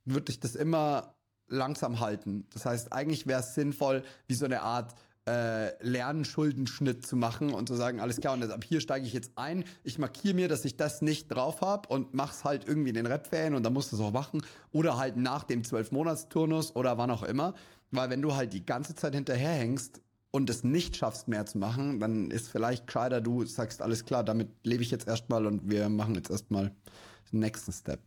wird 0.06 0.28
dich 0.28 0.40
das 0.40 0.56
immer 0.56 1.16
langsam 1.52 2.00
halten. 2.00 2.46
Das 2.54 2.66
heißt, 2.66 2.94
eigentlich 2.94 3.28
wäre 3.28 3.42
es 3.42 3.54
sinnvoll, 3.54 4.04
wie 4.28 4.34
so 4.34 4.46
eine 4.46 4.62
Art 4.62 4.96
äh, 5.28 5.72
Lernschuldenschnitt 5.84 7.06
zu 7.06 7.16
machen 7.16 7.54
und 7.54 7.68
zu 7.68 7.76
sagen, 7.76 8.00
alles 8.00 8.20
klar, 8.20 8.34
und 8.34 8.50
ab 8.50 8.64
hier 8.64 8.82
steige 8.82 9.06
ich 9.06 9.14
jetzt 9.14 9.34
ein, 9.36 9.64
ich 9.84 10.00
markiere 10.00 10.34
mir, 10.34 10.48
dass 10.48 10.66
ich 10.66 10.78
das 10.78 11.02
nicht 11.02 11.28
drauf 11.28 11.62
habe 11.62 11.88
und 11.90 12.14
mach's 12.14 12.44
halt 12.44 12.68
irgendwie 12.68 12.90
in 12.90 12.96
den 12.96 13.06
Rap-Ferien 13.06 13.54
und 13.54 13.64
dann 13.64 13.74
musst 13.74 13.92
du 13.92 13.98
es 13.98 14.02
auch 14.02 14.12
machen. 14.12 14.42
Oder 14.72 14.98
halt 14.98 15.18
nach 15.18 15.44
dem 15.44 15.64
Zwölf-Monats-Turnus 15.64 16.76
oder 16.76 16.98
wann 16.98 17.12
auch 17.12 17.24
immer. 17.24 17.54
Weil 17.92 18.10
wenn 18.10 18.22
du 18.22 18.36
halt 18.36 18.54
die 18.54 18.66
ganze 18.66 18.96
Zeit 18.96 19.14
hinterherhängst 19.14 20.02
und 20.32 20.50
es 20.50 20.64
nicht 20.64 20.96
schaffst 20.96 21.28
mehr 21.28 21.46
zu 21.46 21.58
machen, 21.58 22.00
dann 22.00 22.32
ist 22.32 22.48
vielleicht 22.48 22.88
gescheiter, 22.88 23.22
du 23.22 23.46
sagst, 23.46 23.82
alles 23.82 24.06
klar, 24.06 24.24
damit 24.24 24.50
lebe 24.64 24.82
ich 24.82 24.90
jetzt 24.90 25.08
erstmal 25.08 25.46
und 25.46 25.70
wir 25.70 25.90
machen 25.90 26.16
jetzt 26.16 26.32
erstmal 26.32 26.72
den 27.32 27.40
nächsten 27.40 27.74
Step. 27.74 28.00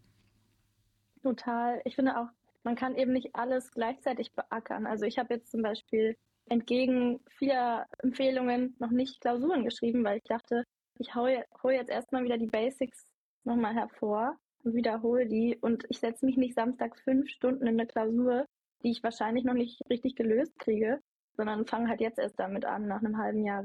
Total. 1.23 1.81
Ich 1.85 1.94
finde 1.94 2.19
auch, 2.19 2.29
man 2.64 2.76
kann 2.76 2.96
eben 2.96 3.12
nicht 3.12 3.34
alles 3.34 3.70
gleichzeitig 3.70 4.32
beackern. 4.34 4.87
Also 4.87 5.05
ich 5.05 5.19
habe 5.19 5.34
jetzt 5.34 5.50
zum 5.50 5.62
Beispiel 5.62 6.16
entgegen 6.46 7.20
vieler 7.38 7.87
Empfehlungen 7.99 8.75
noch 8.78 8.90
nicht 8.90 9.20
Klausuren 9.20 9.64
geschrieben, 9.64 10.05
weil 10.05 10.19
ich 10.19 10.25
dachte, 10.25 10.64
ich 10.99 11.14
hole 11.14 11.44
hol 11.62 11.72
jetzt 11.72 11.90
erstmal 11.90 12.25
wieder 12.25 12.38
die 12.38 12.46
Basics 12.46 13.06
nochmal 13.44 13.75
hervor 13.75 14.37
und 14.62 14.75
wiederhole 14.75 15.26
die 15.26 15.56
und 15.61 15.84
ich 15.88 15.99
setze 16.00 16.25
mich 16.26 16.37
nicht 16.37 16.55
samstags 16.55 17.00
fünf 17.02 17.28
Stunden 17.28 17.66
in 17.66 17.81
eine 17.81 17.87
Klausur, 17.87 18.46
die 18.82 18.90
ich 18.90 19.02
wahrscheinlich 19.02 19.44
noch 19.44 19.55
nicht 19.55 19.81
richtig 19.90 20.16
gelöst 20.16 20.58
kriege, 20.58 21.00
sondern 21.37 21.66
fange 21.66 21.88
halt 21.88 22.00
jetzt 22.00 22.19
erst 22.19 22.38
damit 22.38 22.64
an, 22.64 22.87
nach 22.87 23.02
einem 23.02 23.19
halben 23.19 23.44
Jahr. 23.44 23.64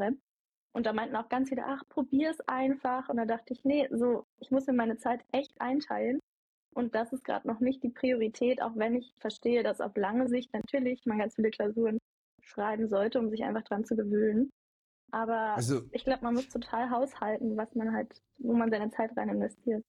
Und 0.71 0.85
da 0.85 0.93
meinten 0.93 1.15
auch 1.15 1.29
ganz 1.29 1.49
viele, 1.49 1.65
ach, 1.65 1.83
probier 1.89 2.29
es 2.31 2.39
einfach. 2.41 3.09
Und 3.09 3.17
da 3.17 3.25
dachte 3.25 3.53
ich, 3.53 3.63
nee, 3.63 3.87
so, 3.91 4.25
ich 4.39 4.51
muss 4.51 4.67
mir 4.67 4.73
meine 4.73 4.97
Zeit 4.97 5.21
echt 5.31 5.59
einteilen. 5.59 6.19
Und 6.79 6.95
das 6.95 7.11
ist 7.11 7.25
gerade 7.25 7.45
noch 7.45 7.59
nicht 7.59 7.83
die 7.83 7.89
Priorität, 7.89 8.61
auch 8.61 8.71
wenn 8.75 8.95
ich 8.95 9.13
verstehe, 9.19 9.63
dass 9.63 9.81
auf 9.81 9.97
lange 9.97 10.29
Sicht 10.29 10.53
natürlich 10.53 11.05
man 11.05 11.19
ganz 11.19 11.35
viele 11.35 11.49
Klausuren 11.49 11.97
schreiben 12.41 12.87
sollte, 12.87 13.19
um 13.19 13.29
sich 13.29 13.43
einfach 13.43 13.63
dran 13.63 13.83
zu 13.83 13.97
gewöhnen. 13.97 14.49
Aber 15.11 15.55
also, 15.57 15.81
ich 15.91 16.05
glaube, 16.05 16.23
man 16.23 16.35
muss 16.35 16.47
total 16.47 16.89
haushalten, 16.89 17.57
was 17.57 17.75
man 17.75 17.93
halt, 17.93 18.21
wo 18.37 18.53
man 18.53 18.71
seine 18.71 18.89
Zeit 18.91 19.11
rein 19.17 19.27
investiert. 19.27 19.83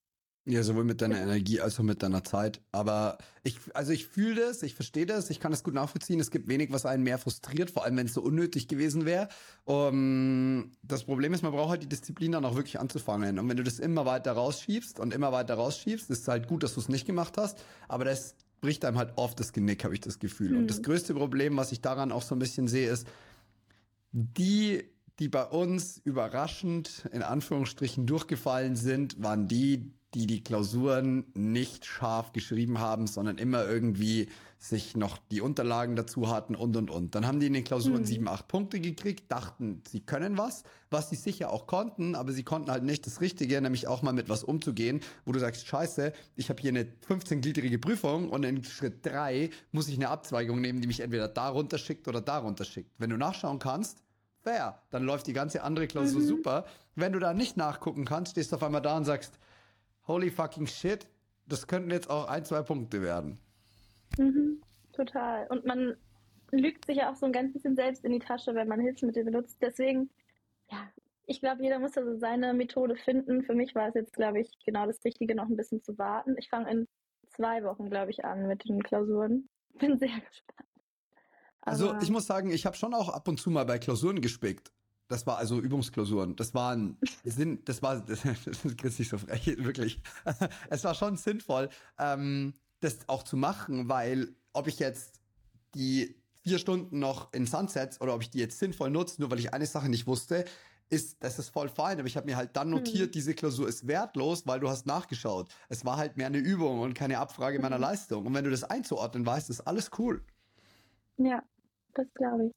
Ja, 0.45 0.63
sowohl 0.63 0.85
mit 0.85 1.01
deiner 1.01 1.19
Energie 1.21 1.61
als 1.61 1.79
auch 1.79 1.83
mit 1.83 2.01
deiner 2.01 2.23
Zeit. 2.23 2.61
Aber 2.71 3.19
ich, 3.43 3.59
also 3.75 3.91
ich 3.91 4.07
fühle 4.07 4.41
das, 4.41 4.63
ich 4.63 4.73
verstehe 4.73 5.05
das, 5.05 5.29
ich 5.29 5.39
kann 5.39 5.51
das 5.51 5.63
gut 5.63 5.75
nachvollziehen. 5.75 6.19
Es 6.19 6.31
gibt 6.31 6.47
wenig, 6.47 6.71
was 6.71 6.87
einen 6.87 7.03
mehr 7.03 7.19
frustriert, 7.19 7.69
vor 7.69 7.85
allem 7.85 7.95
wenn 7.97 8.07
es 8.07 8.15
so 8.15 8.21
unnötig 8.23 8.67
gewesen 8.67 9.05
wäre. 9.05 9.29
Um, 9.65 10.71
das 10.81 11.03
Problem 11.03 11.33
ist, 11.35 11.43
man 11.43 11.51
braucht 11.51 11.69
halt 11.69 11.83
die 11.83 11.89
Disziplin 11.89 12.31
dann 12.31 12.43
auch 12.43 12.55
wirklich 12.55 12.79
anzufangen. 12.79 13.37
Und 13.37 13.49
wenn 13.49 13.57
du 13.57 13.63
das 13.63 13.77
immer 13.77 14.07
weiter 14.07 14.31
rausschiebst 14.31 14.99
und 14.99 15.13
immer 15.13 15.31
weiter 15.31 15.53
rausschiebst, 15.53 16.09
ist 16.09 16.21
es 16.21 16.27
halt 16.27 16.47
gut, 16.47 16.63
dass 16.63 16.73
du 16.73 16.79
es 16.79 16.89
nicht 16.89 17.05
gemacht 17.05 17.37
hast. 17.37 17.63
Aber 17.87 18.03
das 18.05 18.35
bricht 18.61 18.83
einem 18.83 18.97
halt 18.97 19.13
oft 19.17 19.39
das 19.39 19.53
Genick, 19.53 19.83
habe 19.83 19.93
ich 19.93 20.01
das 20.01 20.17
Gefühl. 20.17 20.51
Mhm. 20.51 20.57
Und 20.57 20.67
das 20.71 20.79
mhm. 20.79 20.83
größte 20.83 21.13
Problem, 21.13 21.55
was 21.55 21.71
ich 21.71 21.81
daran 21.81 22.11
auch 22.11 22.23
so 22.23 22.33
ein 22.33 22.39
bisschen 22.39 22.67
sehe, 22.67 22.89
ist, 22.89 23.05
die, 24.11 24.89
die 25.21 25.29
bei 25.29 25.43
uns 25.43 26.01
überraschend 26.03 27.07
in 27.13 27.21
Anführungsstrichen 27.21 28.07
durchgefallen 28.07 28.75
sind, 28.75 29.21
waren 29.21 29.47
die, 29.47 29.93
die 30.15 30.25
die 30.25 30.43
Klausuren 30.43 31.25
nicht 31.35 31.85
scharf 31.85 32.33
geschrieben 32.33 32.79
haben, 32.79 33.05
sondern 33.05 33.37
immer 33.37 33.67
irgendwie 33.67 34.29
sich 34.57 34.97
noch 34.97 35.19
die 35.29 35.41
Unterlagen 35.41 35.95
dazu 35.95 36.27
hatten 36.27 36.55
und 36.55 36.75
und 36.75 36.89
und. 36.89 37.13
Dann 37.13 37.27
haben 37.27 37.39
die 37.39 37.45
in 37.45 37.53
den 37.53 37.63
Klausuren 37.63 38.01
mhm. 38.01 38.05
sieben, 38.05 38.27
acht 38.27 38.47
Punkte 38.47 38.79
gekriegt, 38.79 39.31
dachten, 39.31 39.83
sie 39.87 39.99
können 39.99 40.39
was, 40.39 40.63
was 40.89 41.11
sie 41.11 41.15
sicher 41.15 41.51
auch 41.51 41.67
konnten, 41.67 42.15
aber 42.15 42.31
sie 42.31 42.43
konnten 42.43 42.71
halt 42.71 42.83
nicht 42.83 43.05
das 43.05 43.21
Richtige, 43.21 43.61
nämlich 43.61 43.87
auch 43.87 44.01
mal 44.01 44.13
mit 44.13 44.27
was 44.27 44.43
umzugehen, 44.43 45.01
wo 45.25 45.33
du 45.33 45.39
sagst, 45.39 45.67
scheiße, 45.67 46.13
ich 46.35 46.49
habe 46.49 46.59
hier 46.59 46.69
eine 46.69 46.87
15-gliedrige 47.07 47.77
Prüfung 47.77 48.29
und 48.29 48.43
in 48.43 48.63
Schritt 48.63 49.05
drei 49.05 49.51
muss 49.71 49.87
ich 49.87 49.97
eine 49.97 50.09
Abzweigung 50.09 50.61
nehmen, 50.61 50.81
die 50.81 50.87
mich 50.87 51.01
entweder 51.01 51.27
da 51.27 51.49
runterschickt 51.49 52.07
oder 52.07 52.21
da 52.21 52.39
runterschickt. 52.39 52.89
Wenn 52.97 53.11
du 53.11 53.17
nachschauen 53.17 53.59
kannst, 53.59 54.01
fair, 54.43 54.81
dann 54.89 55.03
läuft 55.03 55.27
die 55.27 55.33
ganze 55.33 55.63
andere 55.63 55.87
Klausur 55.87 56.21
mhm. 56.21 56.25
super. 56.25 56.65
Wenn 56.95 57.13
du 57.13 57.19
da 57.19 57.33
nicht 57.33 57.57
nachgucken 57.57 58.05
kannst, 58.05 58.31
stehst 58.31 58.51
du 58.51 58.55
auf 58.55 58.63
einmal 58.63 58.81
da 58.81 58.97
und 58.97 59.05
sagst, 59.05 59.39
holy 60.07 60.29
fucking 60.29 60.67
shit, 60.67 61.07
das 61.47 61.67
könnten 61.67 61.91
jetzt 61.91 62.09
auch 62.09 62.27
ein, 62.27 62.45
zwei 62.45 62.61
Punkte 62.61 63.01
werden. 63.01 63.39
Mhm, 64.17 64.61
total. 64.93 65.47
Und 65.47 65.65
man 65.65 65.95
lügt 66.51 66.85
sich 66.85 66.97
ja 66.97 67.11
auch 67.11 67.15
so 67.15 67.25
ein 67.25 67.31
ganz 67.31 67.53
bisschen 67.53 67.75
selbst 67.75 68.03
in 68.03 68.11
die 68.11 68.19
Tasche, 68.19 68.53
wenn 68.55 68.67
man 68.67 68.79
Hilfsmittel 68.79 69.23
benutzt. 69.23 69.57
Deswegen, 69.61 70.09
ja, 70.69 70.89
ich 71.25 71.39
glaube, 71.39 71.63
jeder 71.63 71.79
muss 71.79 71.97
also 71.97 72.17
seine 72.17 72.53
Methode 72.53 72.95
finden. 72.95 73.43
Für 73.43 73.53
mich 73.53 73.73
war 73.75 73.87
es 73.87 73.95
jetzt, 73.95 74.13
glaube 74.13 74.41
ich, 74.41 74.51
genau 74.65 74.85
das 74.85 75.03
Richtige, 75.05 75.35
noch 75.35 75.47
ein 75.47 75.55
bisschen 75.55 75.81
zu 75.81 75.97
warten. 75.97 76.35
Ich 76.37 76.49
fange 76.49 76.69
in 76.69 76.87
zwei 77.29 77.63
Wochen, 77.63 77.89
glaube 77.89 78.11
ich, 78.11 78.25
an 78.25 78.47
mit 78.47 78.67
den 78.67 78.83
Klausuren. 78.83 79.47
Bin 79.79 79.97
sehr 79.97 80.09
gespannt. 80.09 80.70
Also, 81.61 81.95
ich 82.01 82.09
muss 82.09 82.25
sagen, 82.25 82.51
ich 82.51 82.65
habe 82.65 82.75
schon 82.75 82.93
auch 82.93 83.09
ab 83.09 83.27
und 83.27 83.39
zu 83.39 83.49
mal 83.51 83.65
bei 83.65 83.77
Klausuren 83.77 84.21
gespickt. 84.21 84.71
Das 85.07 85.27
war 85.27 85.37
also 85.37 85.59
Übungsklausuren. 85.59 86.35
Das 86.35 86.53
waren, 86.53 86.97
sind, 87.23 87.67
das 87.67 87.81
war, 87.81 87.99
das, 87.99 88.21
das 88.45 88.65
ist 88.65 88.99
nicht 88.99 89.09
so 89.09 89.17
frech, 89.17 89.45
wirklich. 89.57 90.01
Es 90.69 90.83
war 90.83 90.95
schon 90.95 91.17
sinnvoll, 91.17 91.69
ähm, 91.99 92.53
das 92.79 92.97
auch 93.07 93.23
zu 93.23 93.37
machen, 93.37 93.89
weil 93.89 94.35
ob 94.53 94.67
ich 94.67 94.79
jetzt 94.79 95.19
die 95.75 96.15
vier 96.43 96.57
Stunden 96.57 96.99
noch 96.99 97.31
in 97.33 97.45
Sunsets 97.45 98.01
oder 98.01 98.15
ob 98.15 98.21
ich 98.21 98.31
die 98.31 98.39
jetzt 98.39 98.57
sinnvoll 98.57 98.89
nutze, 98.89 99.21
nur 99.21 99.29
weil 99.29 99.39
ich 99.39 99.53
eine 99.53 99.65
Sache 99.65 99.89
nicht 99.89 100.07
wusste, 100.07 100.45
ist, 100.89 101.23
das 101.23 101.39
ist 101.39 101.49
voll 101.49 101.69
fein. 101.69 101.99
Aber 101.99 102.07
ich 102.07 102.17
habe 102.17 102.25
mir 102.25 102.35
halt 102.35 102.55
dann 102.55 102.69
notiert, 102.69 103.09
mhm. 103.09 103.11
diese 103.11 103.33
Klausur 103.33 103.67
ist 103.67 103.87
wertlos, 103.87 104.45
weil 104.47 104.59
du 104.59 104.69
hast 104.69 104.85
nachgeschaut. 104.85 105.49
Es 105.69 105.85
war 105.85 105.97
halt 105.97 106.17
mehr 106.17 106.27
eine 106.27 106.39
Übung 106.39 106.79
und 106.81 106.93
keine 106.93 107.19
Abfrage 107.19 107.59
meiner 107.59 107.77
mhm. 107.77 107.83
Leistung. 107.83 108.25
Und 108.25 108.33
wenn 108.33 108.43
du 108.43 108.49
das 108.49 108.63
einzuordnen 108.63 109.25
weißt, 109.25 109.49
ist 109.49 109.61
alles 109.61 109.91
cool. 109.99 110.23
Ja, 111.17 111.43
das 111.95 112.07
glaube 112.13 112.47
ich. 112.47 112.51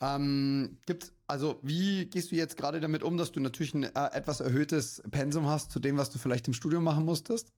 Ähm, 0.00 0.78
gibt's, 0.84 1.12
also 1.28 1.60
wie 1.62 2.06
gehst 2.06 2.32
du 2.32 2.36
jetzt 2.36 2.56
gerade 2.56 2.80
damit 2.80 3.04
um, 3.04 3.16
dass 3.16 3.30
du 3.30 3.40
natürlich 3.40 3.72
ein 3.74 3.84
äh, 3.84 4.10
etwas 4.12 4.40
erhöhtes 4.40 5.02
Pensum 5.10 5.46
hast 5.46 5.70
zu 5.70 5.78
dem, 5.78 5.96
was 5.96 6.10
du 6.10 6.18
vielleicht 6.18 6.48
im 6.48 6.54
Studium 6.54 6.82
machen 6.82 7.04
musstest? 7.04 7.52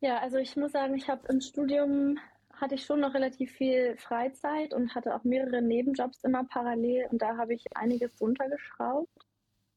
Ja, 0.00 0.18
also 0.18 0.38
ich 0.38 0.56
muss 0.56 0.72
sagen, 0.72 0.94
ich 0.96 1.08
habe 1.08 1.26
im 1.28 1.40
Studium 1.40 2.18
hatte 2.52 2.74
ich 2.74 2.84
schon 2.84 3.00
noch 3.00 3.14
relativ 3.14 3.52
viel 3.52 3.96
Freizeit 3.98 4.74
und 4.74 4.94
hatte 4.94 5.14
auch 5.14 5.22
mehrere 5.22 5.62
Nebenjobs 5.62 6.24
immer 6.24 6.44
parallel 6.44 7.06
und 7.10 7.22
da 7.22 7.36
habe 7.36 7.54
ich 7.54 7.64
einiges 7.76 8.20
runtergeschraubt. 8.20 9.08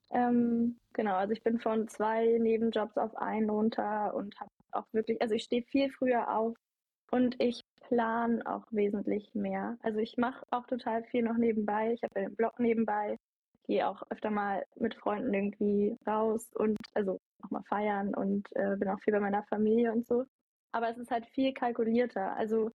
Ähm, 0.10 0.80
genau, 0.94 1.16
also 1.16 1.34
ich 1.34 1.44
bin 1.44 1.60
von 1.60 1.88
zwei 1.88 2.38
Nebenjobs 2.40 2.98
auf 2.98 3.16
einen 3.16 3.50
runter 3.50 4.14
und 4.16 4.40
habe 4.40 4.52
auch 4.72 4.86
wirklich, 4.94 5.22
also 5.22 5.36
ich 5.36 5.44
stehe 5.44 5.64
viel 5.64 5.92
früher 5.92 6.36
auf 6.36 6.58
und 7.12 7.36
ich 7.42 7.64
plane 7.82 8.42
auch 8.46 8.66
wesentlich 8.72 9.34
mehr. 9.34 9.78
Also 9.84 10.00
ich 10.00 10.18
mache 10.18 10.46
auch 10.52 10.66
total 10.66 11.04
viel 11.06 11.24
noch 11.24 11.38
nebenbei. 11.38 11.94
Ich 11.94 12.04
habe 12.04 12.14
den 12.14 12.36
Blog 12.36 12.60
nebenbei, 12.60 13.18
gehe 13.68 13.88
auch 13.88 14.04
öfter 14.10 14.32
mal 14.32 14.66
mit 14.76 14.96
Freunden 14.96 15.34
irgendwie 15.34 15.96
raus 16.08 16.50
und 16.56 16.78
also 16.94 17.20
auch 17.44 17.52
mal 17.52 17.64
feiern 17.64 18.14
und 18.16 18.48
äh, 18.56 18.76
bin 18.78 18.90
auch 18.90 19.00
viel 19.02 19.14
bei 19.14 19.20
meiner 19.20 19.44
Familie 19.44 19.92
und 19.92 20.08
so 20.08 20.26
aber 20.72 20.90
es 20.90 20.98
ist 20.98 21.12
halt 21.12 21.26
viel 21.28 21.54
kalkulierter. 21.54 22.36
Also 22.36 22.72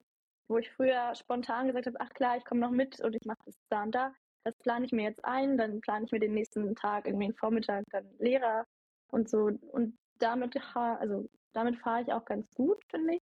wo 0.49 0.59
ich 0.59 0.71
früher 0.71 1.15
spontan 1.15 1.67
gesagt 1.67 1.87
habe, 1.87 2.01
ach 2.01 2.11
klar, 2.11 2.37
ich 2.37 2.45
komme 2.45 2.61
noch 2.61 2.71
mit 2.71 3.01
und 3.01 3.15
ich 3.15 3.25
mache 3.25 3.39
das 3.45 3.57
da 3.69 3.83
und 3.83 3.95
da, 3.95 4.13
das 4.45 4.57
plane 4.59 4.85
ich 4.87 4.93
mir 4.93 5.03
jetzt 5.03 5.25
ein, 5.25 5.59
dann 5.59 5.81
plane 5.81 6.05
ich 6.05 6.13
mir 6.13 6.21
den 6.21 6.35
nächsten 6.35 6.75
Tag 6.77 7.07
irgendwie 7.07 7.25
einen 7.27 7.35
Vormittag 7.35 7.85
dann 7.91 8.09
Lehrer 8.19 8.65
und 9.09 9.29
so 9.29 9.51
und 9.73 9.99
damit 10.19 10.57
also 10.75 11.29
damit 11.53 11.79
fahre 11.79 12.03
ich 12.03 12.13
auch 12.13 12.25
ganz 12.25 12.47
gut, 12.55 12.79
finde 12.91 13.15
ich, 13.15 13.23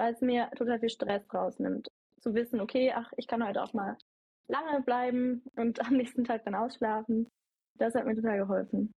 weil 0.00 0.14
es 0.14 0.22
mir 0.22 0.50
total 0.56 0.80
viel 0.80 0.88
Stress 0.88 1.22
rausnimmt. 1.32 1.88
Zu 2.20 2.34
wissen, 2.34 2.60
okay, 2.60 2.92
ach, 2.96 3.12
ich 3.18 3.26
kann 3.26 3.46
heute 3.46 3.62
auch 3.62 3.74
mal 3.74 3.98
lange 4.48 4.82
bleiben 4.82 5.42
und 5.56 5.78
am 5.86 5.94
nächsten 5.94 6.24
Tag 6.24 6.42
dann 6.44 6.54
ausschlafen. 6.54 7.28
Das 7.78 7.94
hat 7.94 8.06
mir 8.06 8.16
total 8.16 8.38
geholfen. 8.38 8.92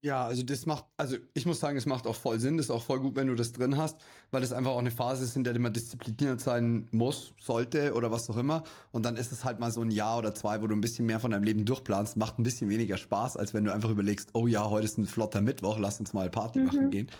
Ja, 0.00 0.26
also 0.26 0.44
das 0.44 0.66
macht, 0.66 0.84
also 0.96 1.16
ich 1.34 1.46
muss 1.46 1.60
sagen, 1.60 1.76
es 1.76 1.86
macht 1.86 2.06
auch 2.06 2.14
voll 2.16 2.38
Sinn. 2.40 2.56
Das 2.56 2.66
ist 2.66 2.70
auch 2.70 2.82
voll 2.82 3.00
gut, 3.00 3.14
wenn 3.14 3.28
du 3.28 3.36
das 3.36 3.52
drin 3.52 3.76
hast, 3.76 3.96
weil 4.32 4.42
es 4.42 4.52
einfach 4.52 4.72
auch 4.72 4.78
eine 4.78 4.90
Phase 4.90 5.24
ist, 5.24 5.36
in 5.36 5.44
der 5.44 5.56
man 5.58 5.72
diszipliniert 5.72 6.40
sein 6.40 6.88
muss, 6.90 7.34
sollte 7.40 7.94
oder 7.94 8.10
was 8.10 8.28
auch 8.28 8.36
immer. 8.36 8.64
Und 8.90 9.04
dann 9.04 9.16
ist 9.16 9.30
es 9.30 9.44
halt 9.44 9.60
mal 9.60 9.70
so 9.70 9.82
ein 9.82 9.90
Jahr 9.92 10.18
oder 10.18 10.34
zwei, 10.34 10.60
wo 10.62 10.66
du 10.66 10.74
ein 10.74 10.80
bisschen 10.80 11.06
mehr 11.06 11.20
von 11.20 11.30
deinem 11.30 11.44
Leben 11.44 11.64
durchplanst. 11.64 12.16
Macht 12.16 12.38
ein 12.38 12.44
bisschen 12.44 12.70
weniger 12.70 12.96
Spaß, 12.96 13.36
als 13.36 13.54
wenn 13.54 13.64
du 13.64 13.72
einfach 13.72 13.90
überlegst, 13.90 14.30
oh 14.34 14.48
ja, 14.48 14.68
heute 14.68 14.84
ist 14.84 14.98
ein 14.98 15.06
flotter 15.06 15.40
Mittwoch, 15.40 15.78
lass 15.78 16.00
uns 16.00 16.12
mal 16.12 16.28
Party 16.28 16.58
mhm. 16.58 16.66
machen 16.66 16.90
gehen. 16.90 17.10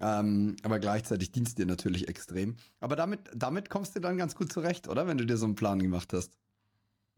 Ähm, 0.00 0.56
aber 0.62 0.78
gleichzeitig 0.78 1.32
dienst 1.32 1.58
dir 1.58 1.66
natürlich 1.66 2.08
extrem. 2.08 2.56
Aber 2.80 2.96
damit, 2.96 3.30
damit 3.34 3.70
kommst 3.70 3.94
du 3.96 4.00
dann 4.00 4.16
ganz 4.16 4.34
gut 4.34 4.52
zurecht, 4.52 4.88
oder? 4.88 5.06
Wenn 5.06 5.18
du 5.18 5.26
dir 5.26 5.36
so 5.36 5.46
einen 5.46 5.54
Plan 5.54 5.78
gemacht 5.78 6.12
hast. 6.12 6.36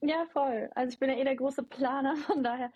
Ja, 0.02 0.26
voll. 0.33 0.68
Also 0.75 0.92
ich 0.92 0.99
bin 0.99 1.09
ja 1.09 1.16
eh 1.16 1.25
der 1.25 1.37
große 1.37 1.62
Planer, 1.62 2.16
von 2.26 2.42
daher 2.42 2.71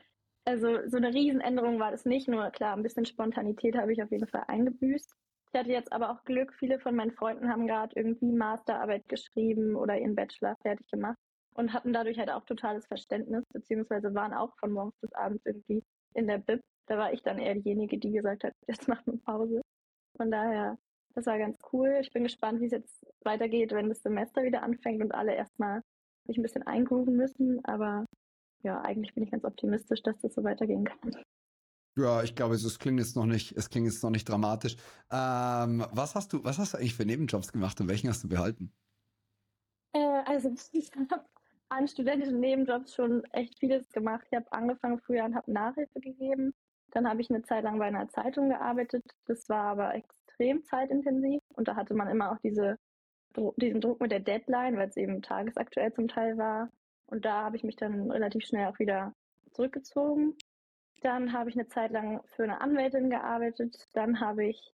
also 0.44 0.78
so 0.88 0.96
eine 0.96 1.12
Riesenänderung 1.12 1.78
war 1.78 1.90
das 1.90 2.04
nicht, 2.04 2.28
nur 2.28 2.50
klar, 2.50 2.76
ein 2.76 2.82
bisschen 2.82 3.04
Spontanität 3.04 3.76
habe 3.76 3.92
ich 3.92 4.02
auf 4.02 4.10
jeden 4.10 4.26
Fall 4.26 4.44
eingebüßt. 4.48 5.14
Ich 5.52 5.58
hatte 5.58 5.70
jetzt 5.70 5.92
aber 5.92 6.10
auch 6.10 6.24
Glück, 6.24 6.54
viele 6.54 6.78
von 6.78 6.94
meinen 6.94 7.12
Freunden 7.12 7.48
haben 7.48 7.66
gerade 7.66 7.94
irgendwie 7.96 8.32
Masterarbeit 8.32 9.08
geschrieben 9.08 9.76
oder 9.76 9.98
ihren 9.98 10.14
Bachelor 10.14 10.56
fertig 10.62 10.88
gemacht 10.90 11.18
und 11.54 11.72
hatten 11.72 11.92
dadurch 11.92 12.18
halt 12.18 12.30
auch 12.30 12.44
totales 12.44 12.86
Verständnis, 12.86 13.44
beziehungsweise 13.52 14.14
waren 14.14 14.32
auch 14.32 14.56
von 14.58 14.72
morgens 14.72 14.94
bis 15.00 15.12
abends 15.12 15.44
irgendwie 15.44 15.82
in 16.14 16.26
der 16.26 16.38
Bib. 16.38 16.60
Da 16.86 16.96
war 16.98 17.12
ich 17.12 17.22
dann 17.22 17.38
eher 17.38 17.54
diejenige, 17.54 17.98
die 17.98 18.12
gesagt 18.12 18.44
hat, 18.44 18.54
jetzt 18.66 18.88
macht 18.88 19.06
man 19.06 19.20
Pause. 19.20 19.60
Von 20.20 20.30
daher, 20.30 20.76
das 21.14 21.24
war 21.24 21.38
ganz 21.38 21.56
cool. 21.72 21.96
Ich 22.02 22.12
bin 22.12 22.24
gespannt, 22.24 22.60
wie 22.60 22.66
es 22.66 22.72
jetzt 22.72 23.06
weitergeht, 23.24 23.72
wenn 23.72 23.88
das 23.88 24.02
Semester 24.02 24.42
wieder 24.42 24.62
anfängt 24.62 25.02
und 25.02 25.12
alle 25.12 25.34
erstmal 25.34 25.82
sich 26.26 26.36
ein 26.36 26.42
bisschen 26.42 26.62
eingrooven 26.66 27.16
müssen. 27.16 27.64
Aber 27.64 28.04
ja, 28.62 28.82
eigentlich 28.82 29.14
bin 29.14 29.24
ich 29.24 29.30
ganz 29.30 29.46
optimistisch, 29.46 30.02
dass 30.02 30.18
das 30.20 30.34
so 30.34 30.44
weitergehen 30.44 30.84
kann. 30.84 31.16
Ja, 31.96 32.22
ich 32.22 32.34
glaube, 32.34 32.54
es 32.54 32.78
klingt 32.78 32.98
jetzt 32.98 33.16
noch 33.16 33.24
nicht, 33.24 33.56
es 33.56 33.70
klingt 33.70 33.86
jetzt 33.86 34.02
noch 34.02 34.10
nicht 34.10 34.28
dramatisch. 34.28 34.76
Ähm, 35.10 35.86
was 35.90 36.14
hast 36.14 36.34
du, 36.34 36.44
was 36.44 36.58
hast 36.58 36.74
du 36.74 36.76
eigentlich 36.76 36.96
für 36.96 37.06
Nebenjobs 37.06 37.50
gemacht 37.50 37.80
und 37.80 37.88
welchen 37.88 38.10
hast 38.10 38.22
du 38.22 38.28
behalten? 38.28 38.74
Äh, 39.94 40.22
also 40.26 40.52
ich 40.72 40.92
habe 41.10 41.24
an 41.70 41.88
studentischen 41.88 42.40
Nebenjobs 42.40 42.94
schon 42.94 43.24
echt 43.32 43.58
vieles 43.58 43.88
gemacht. 43.88 44.26
Ich 44.30 44.36
habe 44.36 44.52
angefangen 44.52 45.00
früher 45.00 45.24
und 45.24 45.34
habe 45.34 45.50
Nachhilfe 45.50 45.98
gegeben. 45.98 46.52
Dann 46.90 47.08
habe 47.08 47.20
ich 47.20 47.30
eine 47.30 47.42
Zeit 47.42 47.64
lang 47.64 47.78
bei 47.78 47.86
einer 47.86 48.08
Zeitung 48.08 48.48
gearbeitet. 48.48 49.04
Das 49.26 49.48
war 49.48 49.64
aber 49.64 49.94
extrem 49.94 50.64
zeitintensiv 50.64 51.40
und 51.54 51.68
da 51.68 51.76
hatte 51.76 51.94
man 51.94 52.08
immer 52.08 52.32
auch 52.32 52.38
diese, 52.38 52.78
diesen 53.56 53.80
Druck 53.80 54.00
mit 54.00 54.10
der 54.12 54.20
Deadline, 54.20 54.76
weil 54.76 54.88
es 54.88 54.96
eben 54.96 55.22
tagesaktuell 55.22 55.92
zum 55.92 56.08
Teil 56.08 56.36
war. 56.38 56.70
Und 57.06 57.24
da 57.24 57.44
habe 57.44 57.56
ich 57.56 57.64
mich 57.64 57.76
dann 57.76 58.10
relativ 58.10 58.44
schnell 58.44 58.66
auch 58.66 58.78
wieder 58.78 59.12
zurückgezogen. 59.52 60.36
Dann 61.02 61.32
habe 61.32 61.50
ich 61.50 61.56
eine 61.56 61.68
Zeit 61.68 61.92
lang 61.92 62.22
für 62.26 62.44
eine 62.44 62.60
Anwältin 62.60 63.10
gearbeitet. 63.10 63.88
Dann 63.92 64.20
habe 64.20 64.44
ich, 64.44 64.72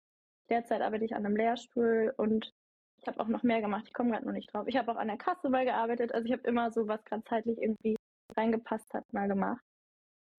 derzeit 0.49 0.83
arbeite 0.83 1.05
ich 1.05 1.15
an 1.15 1.25
einem 1.25 1.37
Lehrstuhl 1.37 2.15
und 2.17 2.53
ich 3.01 3.09
habe 3.09 3.21
auch 3.21 3.29
noch 3.29 3.43
mehr 3.43 3.61
gemacht. 3.61 3.85
Ich 3.87 3.95
komme 3.95 4.11
gerade 4.11 4.27
noch 4.27 4.33
nicht 4.33 4.53
drauf. 4.53 4.67
Ich 4.67 4.77
habe 4.77 4.93
auch 4.93 4.97
an 4.97 5.09
der 5.09 5.17
Kasse 5.17 5.49
mal 5.49 5.65
gearbeitet. 5.65 6.13
Also 6.13 6.27
ich 6.27 6.33
habe 6.33 6.47
immer 6.47 6.71
so, 6.71 6.87
was 6.87 7.03
gerade 7.05 7.25
zeitlich 7.25 7.59
irgendwie 7.61 7.97
reingepasst 8.37 8.93
hat, 8.93 9.11
mal 9.13 9.29
gemacht. 9.29 9.65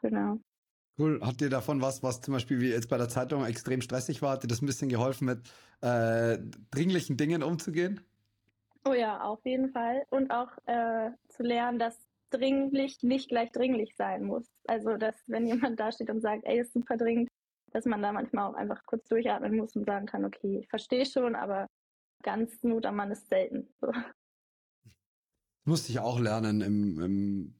Genau. 0.01 0.39
Cool. 1.01 1.19
Hat 1.23 1.41
dir 1.41 1.49
davon 1.49 1.81
was, 1.81 2.03
was 2.03 2.21
zum 2.21 2.35
Beispiel 2.35 2.61
wie 2.61 2.69
jetzt 2.69 2.87
bei 2.87 2.97
der 2.97 3.09
Zeitung 3.09 3.43
extrem 3.43 3.81
stressig 3.81 4.21
war, 4.21 4.33
hat 4.33 4.43
dir 4.43 4.47
das 4.47 4.61
ein 4.61 4.67
bisschen 4.67 4.87
geholfen, 4.87 5.25
mit 5.25 5.39
äh, 5.81 6.37
dringlichen 6.69 7.17
Dingen 7.17 7.41
umzugehen? 7.41 8.01
Oh 8.85 8.93
ja, 8.93 9.19
auf 9.21 9.43
jeden 9.43 9.71
Fall. 9.71 10.03
Und 10.11 10.29
auch 10.29 10.51
äh, 10.67 11.09
zu 11.29 11.41
lernen, 11.41 11.79
dass 11.79 11.97
dringlich 12.29 13.01
nicht 13.01 13.29
gleich 13.29 13.51
dringlich 13.51 13.95
sein 13.97 14.25
muss. 14.25 14.45
Also, 14.67 14.95
dass 14.97 15.15
wenn 15.25 15.47
jemand 15.47 15.79
da 15.79 15.91
steht 15.91 16.11
und 16.11 16.21
sagt, 16.21 16.43
ey, 16.45 16.59
ist 16.59 16.73
super 16.73 16.97
dringend, 16.97 17.29
dass 17.71 17.85
man 17.85 18.03
da 18.03 18.11
manchmal 18.11 18.51
auch 18.51 18.55
einfach 18.55 18.85
kurz 18.85 19.07
durchatmen 19.07 19.57
muss 19.57 19.75
und 19.75 19.87
sagen 19.87 20.05
kann, 20.05 20.23
okay, 20.23 20.59
ich 20.59 20.69
verstehe 20.69 21.07
schon, 21.07 21.33
aber 21.33 21.65
ganz 22.21 22.61
Not 22.61 22.85
am 22.85 22.97
Mann 22.97 23.09
ist 23.09 23.27
selten. 23.27 23.73
So. 23.81 23.91
Musste 25.65 25.93
ich 25.93 25.99
auch 25.99 26.19
lernen, 26.19 26.61
im, 26.61 26.99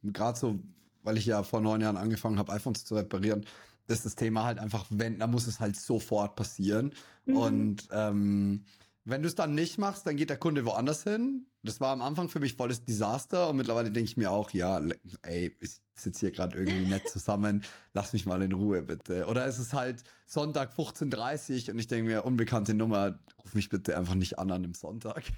im 0.03 0.13
gerade 0.13 0.37
so, 0.37 0.59
weil 1.03 1.17
ich 1.17 1.25
ja 1.25 1.43
vor 1.43 1.61
neun 1.61 1.81
Jahren 1.81 1.97
angefangen 1.97 2.39
habe, 2.39 2.51
iPhones 2.51 2.85
zu 2.85 2.95
reparieren, 2.95 3.45
ist 3.87 4.05
das 4.05 4.15
Thema 4.15 4.43
halt 4.45 4.59
einfach, 4.59 4.85
wenn, 4.89 5.19
da 5.19 5.27
muss 5.27 5.47
es 5.47 5.59
halt 5.59 5.75
sofort 5.75 6.35
passieren. 6.35 6.93
Mhm. 7.25 7.37
Und 7.37 7.87
ähm, 7.91 8.65
wenn 9.03 9.21
du 9.21 9.27
es 9.27 9.35
dann 9.35 9.55
nicht 9.55 9.77
machst, 9.77 10.05
dann 10.05 10.15
geht 10.15 10.29
der 10.29 10.37
Kunde 10.37 10.65
woanders 10.65 11.03
hin. 11.03 11.47
Das 11.63 11.81
war 11.81 11.91
am 11.91 12.01
Anfang 12.01 12.29
für 12.29 12.39
mich 12.39 12.55
volles 12.55 12.85
Desaster 12.85 13.49
und 13.49 13.57
mittlerweile 13.57 13.91
denke 13.91 14.09
ich 14.09 14.17
mir 14.17 14.31
auch, 14.31 14.51
ja, 14.51 14.81
ey, 15.23 15.55
ich 15.59 15.81
sitze 15.95 16.21
hier 16.21 16.31
gerade 16.31 16.57
irgendwie 16.57 16.87
nett 16.87 17.07
zusammen, 17.09 17.63
lass 17.93 18.13
mich 18.13 18.25
mal 18.25 18.41
in 18.41 18.51
Ruhe 18.51 18.81
bitte. 18.81 19.25
Oder 19.27 19.45
es 19.45 19.59
ist 19.59 19.73
halt 19.73 20.03
Sonntag 20.27 20.73
15.30 20.73 21.67
Uhr 21.67 21.73
und 21.73 21.79
ich 21.79 21.87
denke 21.87 22.09
mir, 22.09 22.25
unbekannte 22.25 22.73
Nummer, 22.73 23.19
ruf 23.43 23.53
mich 23.53 23.69
bitte 23.69 23.97
einfach 23.97 24.15
nicht 24.15 24.39
an 24.39 24.51
an 24.51 24.63
dem 24.63 24.73
Sonntag. 24.73 25.23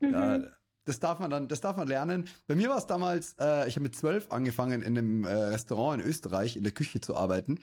Mhm. 0.00 0.12
ja, 0.12 0.38
das 0.88 1.00
darf 1.00 1.18
man 1.18 1.30
dann, 1.30 1.48
das 1.48 1.60
darf 1.60 1.76
man 1.76 1.86
lernen. 1.86 2.28
Bei 2.46 2.54
mir 2.54 2.70
war 2.70 2.78
es 2.78 2.86
damals, 2.86 3.34
äh, 3.38 3.68
ich 3.68 3.76
habe 3.76 3.82
mit 3.82 3.94
zwölf 3.94 4.30
angefangen 4.30 4.82
in 4.82 4.96
einem 4.96 5.24
äh, 5.24 5.32
Restaurant 5.32 6.02
in 6.02 6.08
Österreich 6.08 6.56
in 6.56 6.64
der 6.64 6.72
Küche 6.72 7.00
zu 7.00 7.14
arbeiten. 7.14 7.58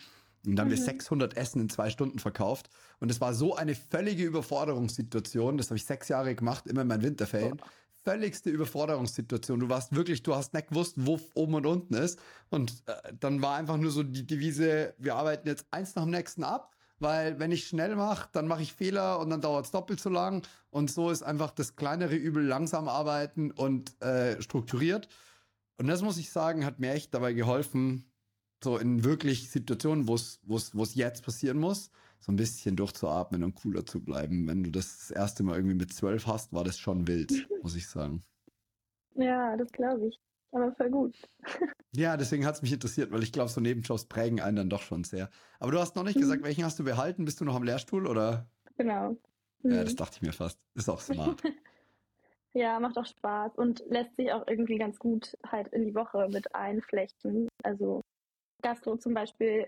Und 0.46 0.56
dann 0.56 0.66
haben 0.66 0.68
mhm. 0.68 0.78
wir 0.78 0.84
600 0.84 1.36
Essen 1.36 1.62
in 1.62 1.70
zwei 1.70 1.90
Stunden 1.90 2.20
verkauft. 2.20 2.70
Und 3.00 3.10
es 3.10 3.20
war 3.20 3.34
so 3.34 3.56
eine 3.56 3.74
völlige 3.74 4.24
Überforderungssituation. 4.24 5.58
Das 5.58 5.68
habe 5.68 5.78
ich 5.78 5.86
sechs 5.86 6.08
Jahre 6.08 6.36
gemacht, 6.36 6.68
immer 6.68 6.84
in 6.84 6.88
meinen 6.88 7.02
Winterferien. 7.02 7.60
Oh. 7.60 7.68
Völligste 8.04 8.52
Überforderungssituation. 8.52 9.60
Du 9.60 9.70
warst 9.70 9.96
wirklich, 9.96 10.22
du 10.22 10.36
hast 10.36 10.54
nicht 10.54 10.68
gewusst, 10.68 10.94
wo 10.98 11.20
oben 11.34 11.56
und 11.56 11.66
unten 11.66 11.96
ist. 11.96 12.20
Und 12.52 12.84
äh, 12.86 13.14
dann 13.20 13.42
war 13.42 13.56
einfach 13.56 13.78
nur 13.78 13.90
so 13.90 14.04
die 14.04 14.28
Devise, 14.28 14.94
wir 15.00 15.16
arbeiten 15.16 15.48
jetzt 15.48 15.66
eins 15.72 15.96
nach 15.96 16.04
dem 16.04 16.12
nächsten 16.12 16.44
ab. 16.44 16.75
Weil 17.00 17.40
wenn 17.40 17.52
ich 17.52 17.68
schnell 17.68 17.96
mache, 17.96 18.30
dann 18.32 18.48
mache 18.48 18.62
ich 18.62 18.74
Fehler 18.74 19.20
und 19.20 19.30
dann 19.30 19.42
dauert 19.42 19.66
es 19.66 19.72
doppelt 19.72 20.00
so 20.00 20.10
lang. 20.10 20.46
Und 20.70 20.90
so 20.90 21.10
ist 21.10 21.24
einfach 21.24 21.52
das 21.52 21.76
kleinere 21.76 22.16
Übel 22.16 22.46
langsam 22.46 22.88
arbeiten 22.88 23.52
und 23.52 24.02
äh, 24.02 24.42
strukturiert. 24.42 25.10
Und 25.78 25.88
das 25.88 26.02
muss 26.02 26.18
ich 26.18 26.32
sagen, 26.32 26.66
hat 26.66 26.80
mir 26.80 26.94
echt 26.94 27.14
dabei 27.14 27.34
geholfen, 27.34 28.06
so 28.64 28.78
in 28.78 29.04
wirklich 29.04 29.52
Situationen, 29.52 30.08
wo 30.08 30.16
es 30.16 30.40
wo 30.44 30.56
es 30.56 30.96
jetzt 30.96 31.24
passieren 31.24 31.60
muss, 31.60 31.92
so 32.20 32.32
ein 32.32 32.38
bisschen 32.38 32.76
durchzuatmen 32.76 33.44
und 33.44 33.56
cooler 33.56 33.86
zu 33.86 34.04
bleiben. 34.04 34.48
Wenn 34.48 34.64
du 34.64 34.72
das, 34.72 34.98
das 34.98 35.12
erste 35.12 35.44
Mal 35.44 35.58
irgendwie 35.58 35.76
mit 35.76 35.94
zwölf 35.94 36.28
hast, 36.28 36.54
war 36.54 36.64
das 36.64 36.78
schon 36.78 37.08
wild, 37.08 37.32
muss 37.62 37.76
ich 37.76 37.88
sagen. 37.88 38.24
Ja, 39.16 39.56
das 39.58 39.72
glaube 39.72 40.08
ich. 40.08 40.20
Aber 40.52 40.72
voll 40.74 40.90
gut. 40.90 41.16
Ja, 41.96 42.18
deswegen 42.18 42.46
hat 42.46 42.56
es 42.56 42.62
mich 42.62 42.74
interessiert, 42.74 43.12
weil 43.12 43.24
ich 43.24 43.32
glaube, 43.32 43.50
so 43.50 43.62
Nebenjobs 43.62 44.06
prägen 44.06 44.42
einen 44.42 44.58
dann 44.58 44.70
doch 44.70 44.82
schon 44.82 45.04
sehr. 45.04 45.30
Aber 45.60 45.72
du 45.72 45.80
hast 45.80 45.96
noch 45.96 46.04
nicht 46.04 46.18
gesagt, 46.18 46.42
mhm. 46.42 46.46
welchen 46.46 46.66
hast 46.66 46.78
du 46.80 46.84
behalten? 46.84 47.26
Bist 47.26 47.40
du 47.40 47.46
noch 47.46 47.56
am 47.56 47.64
Lehrstuhl 47.64 48.08
oder? 48.08 48.48
Genau. 48.78 49.16
Mhm. 49.64 49.72
Ja, 49.72 49.84
das 49.84 49.96
dachte 49.96 50.18
ich 50.18 50.22
mir 50.22 50.34
fast. 50.34 50.60
Ist 50.76 50.90
auch 50.90 51.00
smart. 51.00 51.42
ja, 52.54 52.80
macht 52.80 52.98
auch 52.98 53.06
Spaß 53.06 53.56
und 53.56 53.84
lässt 53.88 54.16
sich 54.16 54.32
auch 54.32 54.46
irgendwie 54.48 54.78
ganz 54.78 55.00
gut 55.00 55.38
halt 55.46 55.70
in 55.70 55.86
die 55.86 55.96
Woche 55.96 56.28
mit 56.30 56.54
einflechten. 56.54 57.48
Also 57.64 58.02
Gastro 58.62 58.98
zum 58.98 59.14
Beispiel 59.14 59.68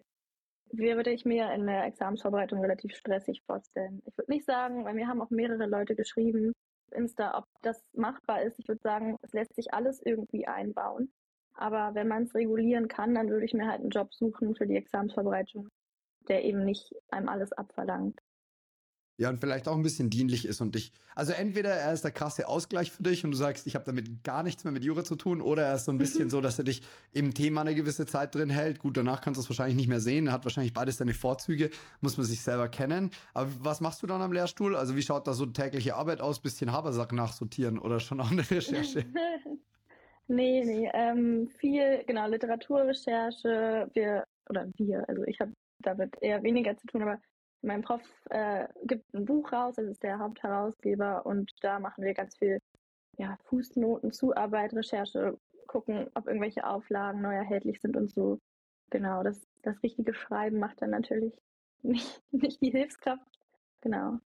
würde 0.71 1.11
ich 1.11 1.25
mir 1.25 1.51
in 1.53 1.65
der 1.65 1.85
Examensvorbereitung 1.85 2.59
relativ 2.59 2.95
stressig 2.95 3.41
vorstellen. 3.45 4.01
Ich 4.05 4.17
würde 4.17 4.31
nicht 4.31 4.45
sagen, 4.45 4.83
weil 4.85 4.95
mir 4.95 5.07
haben 5.07 5.21
auch 5.21 5.29
mehrere 5.29 5.65
Leute 5.65 5.95
geschrieben, 5.95 6.51
Insta, 6.91 7.37
ob 7.37 7.45
das 7.61 7.83
machbar 7.93 8.41
ist. 8.43 8.59
Ich 8.59 8.67
würde 8.67 8.81
sagen, 8.81 9.17
es 9.21 9.33
lässt 9.33 9.55
sich 9.55 9.73
alles 9.73 10.01
irgendwie 10.03 10.47
einbauen. 10.47 11.11
Aber 11.53 11.95
wenn 11.95 12.07
man 12.07 12.23
es 12.23 12.35
regulieren 12.35 12.87
kann, 12.87 13.15
dann 13.15 13.29
würde 13.29 13.45
ich 13.45 13.53
mir 13.53 13.67
halt 13.67 13.81
einen 13.81 13.89
Job 13.89 14.13
suchen 14.13 14.55
für 14.55 14.67
die 14.67 14.75
Examensvorbereitung, 14.75 15.69
der 16.27 16.43
eben 16.43 16.63
nicht 16.63 16.93
einem 17.09 17.29
alles 17.29 17.51
abverlangt. 17.53 18.19
Ja, 19.19 19.29
und 19.29 19.39
vielleicht 19.39 19.67
auch 19.67 19.75
ein 19.75 19.81
bisschen 19.81 20.11
dienlich 20.11 20.45
ist 20.45 20.61
und 20.61 20.75
dich. 20.75 20.91
Also 21.15 21.33
entweder 21.33 21.71
er 21.71 21.91
ist 21.91 22.03
der 22.03 22.11
krasse 22.11 22.47
Ausgleich 22.47 22.91
für 22.91 23.01
dich 23.01 23.25
und 23.25 23.31
du 23.31 23.37
sagst, 23.37 23.65
ich 23.65 23.73
habe 23.73 23.83
damit 23.83 24.23
gar 24.23 24.43
nichts 24.43 24.63
mehr 24.63 24.71
mit 24.71 24.83
Jura 24.83 25.03
zu 25.03 25.15
tun, 25.15 25.41
oder 25.41 25.63
er 25.63 25.73
ist 25.73 25.85
so 25.85 25.91
ein 25.91 25.97
bisschen 25.97 26.29
so, 26.29 26.39
dass 26.39 26.59
er 26.59 26.65
dich 26.65 26.83
im 27.13 27.33
Thema 27.33 27.61
eine 27.61 27.73
gewisse 27.73 28.05
Zeit 28.05 28.35
drin 28.35 28.51
hält. 28.51 28.77
Gut, 28.77 28.95
danach 28.95 29.21
kannst 29.21 29.39
du 29.39 29.41
es 29.41 29.49
wahrscheinlich 29.49 29.75
nicht 29.75 29.87
mehr 29.87 29.99
sehen. 29.99 30.27
Er 30.27 30.33
hat 30.33 30.45
wahrscheinlich 30.45 30.73
beides 30.73 30.97
seine 30.97 31.15
Vorzüge, 31.15 31.71
muss 31.99 32.17
man 32.17 32.27
sich 32.27 32.41
selber 32.41 32.69
kennen. 32.69 33.09
Aber 33.33 33.49
was 33.61 33.81
machst 33.81 34.03
du 34.03 34.07
dann 34.07 34.21
am 34.21 34.31
Lehrstuhl? 34.31 34.75
Also 34.75 34.95
wie 34.95 35.01
schaut 35.01 35.25
da 35.25 35.33
so 35.33 35.47
tägliche 35.47 35.95
Arbeit 35.95 36.21
aus? 36.21 36.39
Bisschen 36.39 36.71
Habersack 36.71 37.11
nachsortieren 37.11 37.79
oder 37.79 37.99
schon 37.99 38.21
auch 38.21 38.29
eine 38.29 38.47
Recherche? 38.47 39.03
nee, 40.27 40.63
nee. 40.63 40.91
Ähm, 40.93 41.49
viel, 41.57 42.03
genau, 42.05 42.27
Literaturrecherche. 42.27 43.89
Wir, 43.93 44.25
oder 44.47 44.67
wir, 44.77 45.09
also 45.09 45.23
ich 45.23 45.39
habe 45.39 45.53
damit 45.79 46.13
eher 46.21 46.43
weniger 46.43 46.77
zu 46.77 46.85
tun, 46.85 47.01
aber 47.01 47.17
mein 47.61 47.81
Prof 47.81 48.01
äh, 48.29 48.67
gibt 48.83 49.13
ein 49.13 49.25
Buch 49.25 49.51
raus, 49.51 49.75
das 49.75 49.87
ist 49.87 50.03
der 50.03 50.19
Hauptherausgeber 50.19 51.25
und 51.25 51.51
da 51.61 51.79
machen 51.79 52.03
wir 52.03 52.13
ganz 52.13 52.37
viel 52.37 52.59
ja, 53.17 53.37
Fußnoten, 53.45 54.11
Zuarbeit, 54.11 54.73
Recherche, 54.73 55.37
gucken, 55.67 56.07
ob 56.13 56.27
irgendwelche 56.27 56.65
Auflagen 56.65 57.21
neu 57.21 57.35
erhältlich 57.35 57.81
sind 57.81 57.97
und 57.97 58.11
so. 58.11 58.39
Genau, 58.89 59.23
das, 59.23 59.41
das 59.63 59.81
richtige 59.83 60.13
Schreiben 60.13 60.59
macht 60.59 60.81
dann 60.81 60.91
natürlich 60.91 61.33
nicht, 61.83 62.21
nicht 62.31 62.61
die 62.61 62.71
Hilfskraft. 62.71 63.27
Genau. 63.81 64.19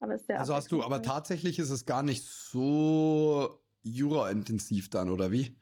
Aber 0.00 0.14
ist 0.14 0.26
sehr 0.26 0.38
also 0.38 0.54
hast 0.54 0.70
du, 0.70 0.82
aber 0.82 1.02
tatsächlich 1.02 1.58
ist 1.58 1.70
es 1.70 1.84
gar 1.84 2.02
nicht 2.02 2.24
so 2.24 3.60
jura-intensiv 3.82 4.90
dann, 4.90 5.10
oder 5.10 5.32
wie? 5.32 5.56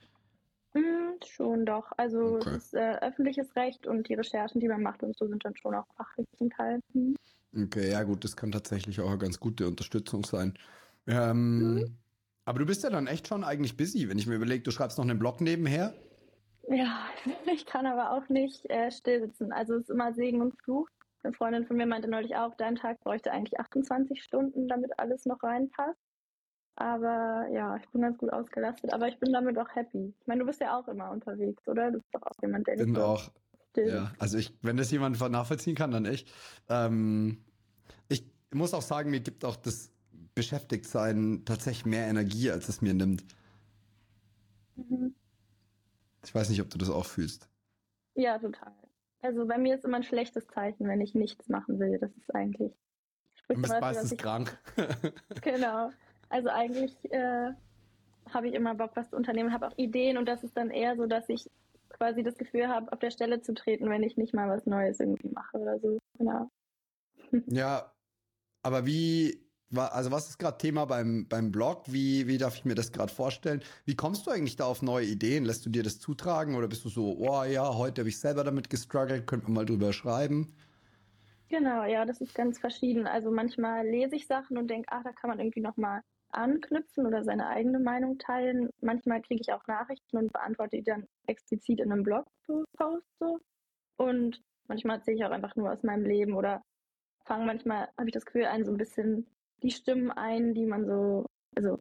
Mm, 0.75 1.06
schon 1.25 1.65
doch. 1.65 1.91
Also 1.97 2.37
okay. 2.37 2.51
es 2.51 2.65
ist 2.67 2.75
äh, 2.75 2.99
öffentliches 3.01 3.55
Recht 3.57 3.87
und 3.87 4.09
die 4.09 4.15
Recherchen, 4.15 4.61
die 4.61 4.69
man 4.69 4.83
macht 4.83 5.03
und 5.03 5.17
so, 5.17 5.27
sind 5.27 5.45
dann 5.45 5.57
schon 5.57 5.75
auch 5.75 5.87
fachlich 5.97 6.27
zum 6.37 6.51
Teil. 6.51 6.81
Hm. 6.93 7.17
Okay, 7.57 7.91
ja 7.91 8.03
gut, 8.03 8.25
das 8.25 8.37
kann 8.37 8.53
tatsächlich 8.53 9.01
auch 9.01 9.09
eine 9.09 9.19
ganz 9.19 9.41
gute 9.41 9.67
Unterstützung 9.67 10.25
sein. 10.25 10.55
Ähm, 11.07 11.75
mhm. 11.75 11.97
Aber 12.45 12.59
du 12.59 12.67
bist 12.67 12.85
ja 12.85 12.91
dann 12.91 13.07
echt 13.07 13.29
schon 13.29 13.45
eigentlich 13.45 13.77
busy, 13.77 14.09
wenn 14.09 14.19
ich 14.19 14.27
mir 14.27 14.35
überlege, 14.35 14.63
du 14.63 14.71
schreibst 14.71 14.99
noch 14.99 15.05
einen 15.05 15.19
Blog 15.19 15.41
nebenher. 15.41 15.95
Ja, 16.69 17.07
ich 17.53 17.67
kann 17.67 17.87
aber 17.87 18.13
auch 18.13 18.29
nicht 18.29 18.69
äh, 18.71 18.91
still 18.91 19.21
sitzen. 19.21 19.53
Also 19.53 19.75
es 19.75 19.83
ist 19.83 19.91
immer 19.91 20.13
Segen 20.13 20.41
und 20.41 20.61
Fluch. 20.63 20.89
Eine 21.23 21.33
Freundin 21.33 21.67
von 21.67 21.77
mir 21.77 21.87
meinte 21.87 22.09
neulich 22.09 22.37
auch, 22.37 22.55
dein 22.57 22.77
Tag 22.77 23.01
bräuchte 23.01 23.33
eigentlich 23.33 23.59
28 23.59 24.23
Stunden, 24.23 24.69
damit 24.69 24.97
alles 24.99 25.25
noch 25.27 25.43
reinpasst. 25.43 25.99
Aber 26.77 27.49
ja, 27.51 27.77
ich 27.77 27.89
bin 27.89 28.03
ganz 28.03 28.19
gut 28.19 28.31
ausgelastet, 28.31 28.93
aber 28.93 29.09
ich 29.09 29.19
bin 29.19 29.33
damit 29.33 29.59
auch 29.59 29.75
happy. 29.75 30.15
Ich 30.21 30.27
meine, 30.27 30.41
du 30.41 30.47
bist 30.47 30.61
ja 30.61 30.79
auch 30.79 30.87
immer 30.89 31.11
unterwegs, 31.11 31.67
oder? 31.67 31.91
Du 31.91 31.99
bist 31.99 32.15
doch 32.15 32.23
auch 32.23 32.43
jemand, 32.43 32.67
der 32.67 32.77
bin 32.77 32.91
nicht 32.91 33.01
auch. 33.01 33.31
Still. 33.71 33.89
Ja, 33.89 34.13
also 34.19 34.37
ich, 34.37 34.55
wenn 34.61 34.77
das 34.77 34.91
jemand 34.91 35.19
nachvollziehen 35.19 35.75
kann, 35.75 35.91
dann 35.91 36.05
ich. 36.05 36.27
Ähm, 36.69 37.43
ich 38.09 38.25
muss 38.53 38.75
auch 38.75 38.83
sagen, 38.83 39.11
mir 39.11 39.21
gibt 39.21 39.45
auch 39.47 39.57
das 39.57 39.91
Beschäftigtsein 40.35 41.45
tatsächlich 41.47 41.87
mehr 41.87 42.09
Energie, 42.09 42.51
als 42.51 42.69
es 42.69 42.83
mir 42.83 42.93
nimmt. 42.93 43.25
Mhm. 44.77 45.15
Ich 46.25 46.35
weiß 46.35 46.51
nicht, 46.51 46.61
ob 46.61 46.69
du 46.69 46.77
das 46.77 46.91
auch 46.91 47.07
fühlst. 47.07 47.49
Ja, 48.15 48.39
total. 48.39 48.75
Also 49.23 49.47
bei 49.47 49.57
mir 49.57 49.77
ist 49.77 49.85
immer 49.87 49.97
ein 49.97 50.03
schlechtes 50.03 50.47
Zeichen, 50.49 50.87
wenn 50.89 51.01
ich 51.01 51.15
nichts 51.15 51.49
machen 51.49 51.79
will. 51.79 51.99
Das 51.99 52.11
ist 52.17 52.35
eigentlich. 52.35 52.73
Du 53.49 53.63
bist 53.63 53.81
meistens 53.81 54.15
krank. 54.19 54.59
genau. 55.41 55.91
Also 56.29 56.49
eigentlich 56.49 56.93
äh, 57.13 57.53
habe 58.33 58.49
ich 58.49 58.55
immer 58.55 58.75
Bock, 58.75 58.93
was 58.95 59.11
zu 59.11 59.17
unternehmen, 59.17 59.53
habe 59.53 59.69
auch 59.69 59.79
Ideen 59.79 60.19
und 60.19 60.27
das 60.27 60.43
ist 60.43 60.57
dann 60.57 60.71
eher 60.71 60.97
so, 60.97 61.07
dass 61.07 61.29
ich 61.29 61.49
quasi 61.89 62.23
das 62.23 62.37
Gefühl 62.37 62.69
habe, 62.69 62.93
auf 62.93 62.99
der 62.99 63.11
Stelle 63.11 63.41
zu 63.41 63.55
treten, 63.55 63.89
wenn 63.89 64.03
ich 64.03 64.17
nicht 64.17 64.35
mal 64.35 64.49
was 64.49 64.67
Neues 64.67 65.01
irgendwie 65.01 65.29
mache 65.29 65.59
oder 65.59 65.79
so. 65.79 65.99
Genau. 66.19 66.51
Ja, 67.49 67.93
aber 68.63 68.87
wie, 68.87 69.47
also 69.75 70.11
was 70.13 70.29
ist 70.29 70.39
gerade 70.39 70.59
Thema 70.59 70.85
beim, 70.85 71.27
beim 71.29 71.51
Blog? 71.51 71.85
Wie, 71.87 72.27
wie 72.29 72.39
darf 72.39 72.55
ich 72.57 72.65
mir 72.65 72.75
das 72.75 72.93
gerade 72.93 73.13
vorstellen? 73.13 73.63
Wie 73.85 73.97
kommst 73.97 74.27
du 74.27 74.31
eigentlich 74.31 74.57
da 74.57 74.65
auf 74.65 74.83
neue 74.83 75.07
Ideen? 75.07 75.45
Lässt 75.45 75.67
du 75.67 75.71
dir 75.71 75.83
das 75.83 75.99
zutragen 75.99 76.55
oder 76.55 76.69
bist 76.69 76.85
du 76.85 76.89
so, 76.89 77.17
oh 77.19 77.45
ja, 77.45 77.75
heute 77.75 78.03
habe 78.03 78.09
ich 78.09 78.19
selber 78.19 78.45
damit 78.45 78.71
gestruggelt, 78.71 79.27
könnte 79.27 79.47
man 79.47 79.55
mal 79.55 79.67
drüber 79.67 79.93
schreiben? 79.93 80.55
Genau, 81.49 81.85
ja, 81.85 82.05
das 82.05 82.21
ist 82.21 82.35
ganz 82.35 82.59
verschieden. 82.59 83.07
Also 83.07 83.31
manchmal 83.31 83.87
lese 83.87 84.17
ich 84.17 84.27
Sachen 84.27 84.59
und 84.59 84.69
denke, 84.69 84.89
ach, 84.91 85.03
da 85.05 85.13
kann 85.13 85.31
man 85.31 85.39
irgendwie 85.39 85.61
nochmal 85.61 86.03
anknüpfen 86.37 87.07
oder 87.07 87.25
seine 87.25 87.49
eigene 87.49 87.79
Meinung 87.79 88.19
teilen. 88.19 88.71
Manchmal 88.81 89.23
kriege 89.23 89.41
ich 89.41 89.53
auch 89.53 89.67
Nachrichten 89.67 90.19
und 90.19 90.33
beantworte 90.33 90.77
die 90.77 90.85
dann 90.85 91.07
explizit 91.27 91.81
in 91.81 91.93
einem 91.93 92.03
Blogpost 92.03 93.07
so. 93.19 93.39
Und 93.97 94.43
manchmal 94.69 94.97
erzähle 94.97 95.17
ich 95.17 95.25
auch 95.25 95.31
einfach 95.31 95.57
nur 95.57 95.73
aus 95.73 95.83
meinem 95.83 96.05
Leben 96.05 96.35
oder 96.35 96.63
fange 97.25 97.47
manchmal, 97.47 97.89
habe 97.99 98.09
ich 98.09 98.13
das 98.13 98.27
Gefühl, 98.27 98.45
ein 98.45 98.65
so 98.65 98.73
ein 98.73 98.77
bisschen 98.77 99.27
die 99.63 99.71
Stimmen 99.71 100.11
ein, 100.11 100.55
die 100.55 100.67
man 100.67 100.87
so, 100.87 101.27
also 101.55 101.79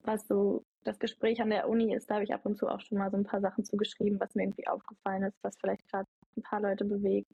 was 0.00 0.26
so 0.26 0.64
das 0.84 0.98
Gespräch 0.98 1.40
an 1.40 1.50
der 1.50 1.68
Uni 1.68 1.94
ist, 1.94 2.10
da 2.10 2.14
habe 2.14 2.24
ich 2.24 2.34
ab 2.34 2.44
und 2.44 2.56
zu 2.56 2.68
auch 2.68 2.80
schon 2.80 2.98
mal 2.98 3.10
so 3.10 3.16
ein 3.16 3.24
paar 3.24 3.40
Sachen 3.40 3.64
zugeschrieben, 3.64 4.18
was 4.18 4.34
mir 4.34 4.42
irgendwie 4.42 4.66
aufgefallen 4.66 5.22
ist, 5.22 5.38
was 5.42 5.56
vielleicht 5.60 5.88
gerade 5.88 6.08
ein 6.36 6.42
paar 6.42 6.60
Leute 6.60 6.84
bewegt. 6.84 7.30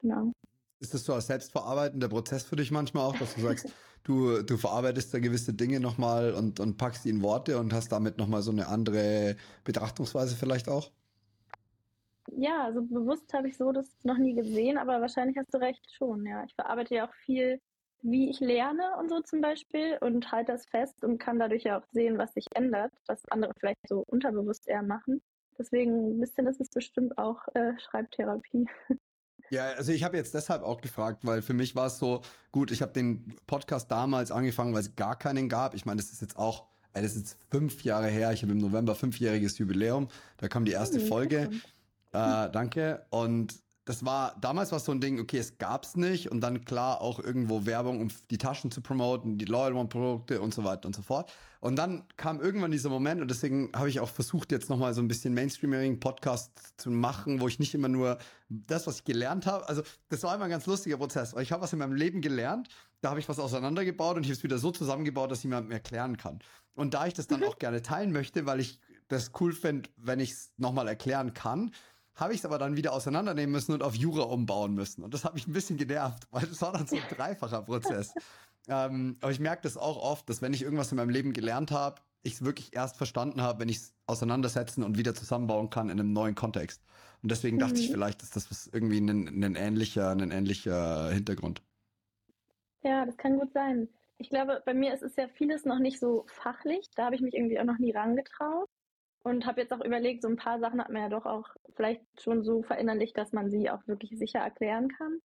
Genau. 0.00 0.32
Ist 0.78 0.92
das 0.92 1.04
so 1.04 1.14
als 1.14 1.26
selbstverarbeitender 1.26 2.08
Prozess 2.08 2.44
für 2.44 2.56
dich 2.56 2.70
manchmal 2.70 3.04
auch, 3.04 3.16
dass 3.16 3.34
du 3.34 3.40
sagst, 3.40 3.66
du, 4.04 4.42
du 4.42 4.56
verarbeitest 4.56 5.12
da 5.12 5.18
gewisse 5.18 5.54
Dinge 5.54 5.80
nochmal 5.80 6.34
und, 6.34 6.60
und 6.60 6.76
packst 6.76 7.04
die 7.04 7.10
in 7.10 7.22
Worte 7.22 7.58
und 7.58 7.72
hast 7.72 7.92
damit 7.92 8.18
nochmal 8.18 8.42
so 8.42 8.50
eine 8.50 8.68
andere 8.68 9.36
Betrachtungsweise 9.64 10.36
vielleicht 10.36 10.68
auch? 10.68 10.90
Ja, 12.32 12.64
also 12.64 12.82
bewusst 12.82 13.32
habe 13.32 13.48
ich 13.48 13.56
so 13.56 13.72
das 13.72 13.88
noch 14.02 14.18
nie 14.18 14.34
gesehen, 14.34 14.78
aber 14.78 15.00
wahrscheinlich 15.00 15.36
hast 15.38 15.54
du 15.54 15.58
recht 15.58 15.86
schon, 15.96 16.26
ja. 16.26 16.44
Ich 16.44 16.54
verarbeite 16.54 16.94
ja 16.94 17.08
auch 17.08 17.14
viel, 17.24 17.60
wie 18.02 18.28
ich 18.30 18.40
lerne 18.40 18.96
und 18.98 19.08
so 19.08 19.20
zum 19.20 19.40
Beispiel 19.40 19.96
und 20.00 20.30
halte 20.32 20.52
das 20.52 20.66
fest 20.66 21.04
und 21.04 21.18
kann 21.18 21.38
dadurch 21.38 21.64
ja 21.64 21.78
auch 21.78 21.86
sehen, 21.92 22.18
was 22.18 22.34
sich 22.34 22.46
ändert, 22.54 22.92
was 23.06 23.24
andere 23.30 23.52
vielleicht 23.58 23.78
so 23.88 24.04
unterbewusst 24.06 24.68
eher 24.68 24.82
machen. 24.82 25.22
Deswegen 25.58 26.16
ein 26.16 26.20
bisschen 26.20 26.46
ist 26.46 26.60
es 26.60 26.68
bestimmt 26.68 27.16
auch 27.16 27.40
äh, 27.54 27.72
Schreibtherapie. 27.78 28.66
Ja, 29.50 29.70
also 29.72 29.92
ich 29.92 30.04
habe 30.04 30.16
jetzt 30.16 30.34
deshalb 30.34 30.62
auch 30.62 30.80
gefragt, 30.80 31.20
weil 31.22 31.42
für 31.42 31.54
mich 31.54 31.74
war 31.76 31.86
es 31.86 31.98
so, 31.98 32.22
gut, 32.52 32.70
ich 32.70 32.82
habe 32.82 32.92
den 32.92 33.36
Podcast 33.46 33.90
damals 33.90 34.30
angefangen, 34.30 34.74
weil 34.74 34.80
es 34.80 34.96
gar 34.96 35.16
keinen 35.16 35.48
gab. 35.48 35.74
Ich 35.74 35.86
meine, 35.86 36.00
das 36.00 36.10
ist 36.10 36.20
jetzt 36.20 36.36
auch, 36.36 36.66
das 36.92 37.04
ist 37.04 37.16
jetzt 37.16 37.38
fünf 37.50 37.84
Jahre 37.84 38.08
her. 38.08 38.32
Ich 38.32 38.42
habe 38.42 38.52
im 38.52 38.58
November 38.58 38.94
fünfjähriges 38.94 39.58
Jubiläum. 39.58 40.08
Da 40.38 40.48
kam 40.48 40.64
die 40.64 40.72
erste 40.72 40.98
mhm, 40.98 41.06
Folge. 41.06 41.50
Äh, 42.12 42.50
danke. 42.50 43.04
Und 43.10 43.54
das 43.86 44.04
war, 44.04 44.36
damals 44.40 44.72
war 44.72 44.78
es 44.78 44.84
so 44.84 44.90
ein 44.90 45.00
Ding, 45.00 45.20
okay, 45.20 45.38
es 45.38 45.58
gab's 45.58 45.96
nicht 45.96 46.28
und 46.32 46.40
dann 46.40 46.64
klar 46.64 47.00
auch 47.00 47.20
irgendwo 47.20 47.66
Werbung, 47.66 48.00
um 48.00 48.08
die 48.30 48.36
Taschen 48.36 48.72
zu 48.72 48.80
promoten, 48.80 49.38
die 49.38 49.44
Loyal 49.44 49.74
One 49.74 49.88
Produkte 49.88 50.40
und 50.40 50.52
so 50.52 50.64
weiter 50.64 50.86
und 50.86 50.96
so 50.96 51.02
fort. 51.02 51.32
Und 51.60 51.76
dann 51.76 52.02
kam 52.16 52.40
irgendwann 52.40 52.72
dieser 52.72 52.90
Moment 52.90 53.22
und 53.22 53.30
deswegen 53.30 53.70
habe 53.76 53.88
ich 53.88 54.00
auch 54.00 54.08
versucht, 54.08 54.50
jetzt 54.50 54.68
nochmal 54.70 54.92
so 54.92 55.00
ein 55.00 55.06
bisschen 55.06 55.34
Mainstreaming 55.34 56.00
Podcast 56.00 56.50
zu 56.76 56.90
machen, 56.90 57.40
wo 57.40 57.46
ich 57.46 57.60
nicht 57.60 57.74
immer 57.74 57.86
nur 57.86 58.18
das, 58.48 58.88
was 58.88 58.98
ich 58.98 59.04
gelernt 59.04 59.46
habe, 59.46 59.68
also 59.68 59.82
das 60.08 60.24
war 60.24 60.34
immer 60.34 60.44
ein 60.44 60.50
ganz 60.50 60.66
lustiger 60.66 60.96
Prozess, 60.96 61.32
weil 61.34 61.44
ich 61.44 61.52
habe 61.52 61.62
was 61.62 61.72
in 61.72 61.78
meinem 61.78 61.94
Leben 61.94 62.20
gelernt, 62.20 62.68
da 63.02 63.10
habe 63.10 63.20
ich 63.20 63.28
was 63.28 63.38
auseinandergebaut 63.38 64.16
und 64.16 64.24
ich 64.24 64.30
habe 64.30 64.36
es 64.36 64.42
wieder 64.42 64.58
so 64.58 64.72
zusammengebaut, 64.72 65.30
dass 65.30 65.38
ich 65.38 65.44
mir 65.44 65.64
erklären 65.70 66.16
kann. 66.16 66.40
Und 66.74 66.94
da 66.94 67.06
ich 67.06 67.14
das 67.14 67.28
dann 67.28 67.40
mhm. 67.40 67.46
auch 67.46 67.58
gerne 67.60 67.82
teilen 67.82 68.10
möchte, 68.10 68.46
weil 68.46 68.58
ich 68.58 68.80
das 69.06 69.30
cool 69.40 69.52
finde, 69.52 69.88
wenn 69.96 70.18
ich 70.18 70.32
es 70.32 70.50
nochmal 70.56 70.88
erklären 70.88 71.32
kann, 71.34 71.70
habe 72.16 72.32
ich 72.32 72.40
es 72.40 72.44
aber 72.44 72.58
dann 72.58 72.76
wieder 72.76 72.92
auseinandernehmen 72.92 73.52
müssen 73.52 73.72
und 73.72 73.82
auf 73.82 73.94
Jura 73.94 74.24
umbauen 74.24 74.74
müssen. 74.74 75.04
Und 75.04 75.14
das 75.14 75.24
hat 75.24 75.34
mich 75.34 75.46
ein 75.46 75.52
bisschen 75.52 75.76
genervt, 75.76 76.26
weil 76.30 76.46
das 76.46 76.60
war 76.62 76.72
dann 76.72 76.86
so 76.86 76.96
ein 76.96 77.02
dreifacher 77.16 77.62
Prozess. 77.62 78.14
ähm, 78.68 79.16
aber 79.20 79.30
ich 79.30 79.40
merke 79.40 79.62
das 79.62 79.76
auch 79.76 80.02
oft, 80.02 80.28
dass 80.28 80.42
wenn 80.42 80.52
ich 80.52 80.62
irgendwas 80.62 80.90
in 80.90 80.96
meinem 80.96 81.10
Leben 81.10 81.32
gelernt 81.32 81.70
habe, 81.70 82.00
ich 82.22 82.34
es 82.34 82.44
wirklich 82.44 82.74
erst 82.74 82.96
verstanden 82.96 83.40
habe, 83.40 83.60
wenn 83.60 83.68
ich 83.68 83.76
es 83.76 83.94
auseinandersetzen 84.06 84.82
und 84.82 84.98
wieder 84.98 85.14
zusammenbauen 85.14 85.70
kann 85.70 85.90
in 85.90 86.00
einem 86.00 86.12
neuen 86.12 86.34
Kontext. 86.34 86.82
Und 87.22 87.30
deswegen 87.30 87.58
dachte 87.58 87.74
mhm. 87.74 87.80
ich, 87.80 87.90
vielleicht 87.90 88.22
ist 88.22 88.34
das 88.34 88.68
irgendwie 88.72 88.98
ein, 88.98 89.44
ein, 89.44 89.54
ähnlicher, 89.54 90.10
ein 90.10 90.30
ähnlicher 90.30 91.10
Hintergrund. 91.10 91.62
Ja, 92.82 93.04
das 93.04 93.16
kann 93.16 93.38
gut 93.38 93.52
sein. 93.52 93.88
Ich 94.18 94.30
glaube, 94.30 94.62
bei 94.64 94.74
mir 94.74 94.94
ist 94.94 95.02
es 95.02 95.16
ja 95.16 95.28
vieles 95.28 95.64
noch 95.64 95.78
nicht 95.78 96.00
so 96.00 96.24
fachlich. 96.28 96.88
Da 96.94 97.06
habe 97.06 97.14
ich 97.14 97.20
mich 97.20 97.34
irgendwie 97.34 97.60
auch 97.60 97.64
noch 97.64 97.78
nie 97.78 97.92
rangetraut. 97.92 98.68
Und 99.26 99.44
habe 99.44 99.60
jetzt 99.60 99.72
auch 99.72 99.84
überlegt, 99.84 100.22
so 100.22 100.28
ein 100.28 100.36
paar 100.36 100.60
Sachen 100.60 100.80
hat 100.80 100.88
man 100.88 101.02
ja 101.02 101.08
doch 101.08 101.26
auch 101.26 101.48
vielleicht 101.74 102.00
schon 102.22 102.44
so 102.44 102.62
verinnerlicht, 102.62 103.18
dass 103.18 103.32
man 103.32 103.50
sie 103.50 103.68
auch 103.70 103.84
wirklich 103.88 104.16
sicher 104.16 104.38
erklären 104.38 104.86
kann. 104.86 105.18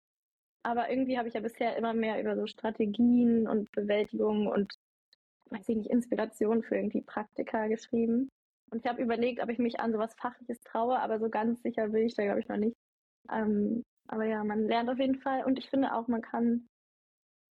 Aber 0.63 0.89
irgendwie 0.89 1.19
habe 1.19 1.27
ich 1.27 1.35
ja 1.35 1.39
bisher 1.39 1.77
immer 1.77 1.93
mehr 1.93 2.19
über 2.19 2.35
so 2.35 2.47
Strategien 2.47 3.47
und 3.47 3.71
Bewältigung 3.73 4.47
und, 4.47 4.73
weiß 5.51 5.69
ich 5.69 5.77
nicht, 5.77 5.91
Inspiration 5.91 6.63
für 6.63 6.77
irgendwie 6.77 7.03
Praktika 7.03 7.67
geschrieben. 7.67 8.27
Und 8.71 8.83
ich 8.83 8.89
habe 8.89 9.03
überlegt, 9.03 9.39
ob 9.39 9.49
ich 9.49 9.59
mich 9.59 9.79
an 9.79 9.91
sowas 9.91 10.15
Fachliches 10.15 10.59
traue, 10.61 10.97
aber 10.97 11.19
so 11.19 11.29
ganz 11.29 11.61
sicher 11.61 11.89
bin 11.89 12.07
ich 12.07 12.15
da, 12.15 12.23
glaube 12.23 12.39
ich, 12.39 12.47
noch 12.47 12.57
nicht. 12.57 12.75
Ähm, 13.31 13.83
aber 14.07 14.25
ja, 14.25 14.43
man 14.43 14.67
lernt 14.67 14.89
auf 14.89 14.97
jeden 14.97 15.21
Fall. 15.21 15.45
Und 15.45 15.59
ich 15.59 15.69
finde 15.69 15.93
auch, 15.93 16.07
man 16.07 16.23
kann 16.23 16.67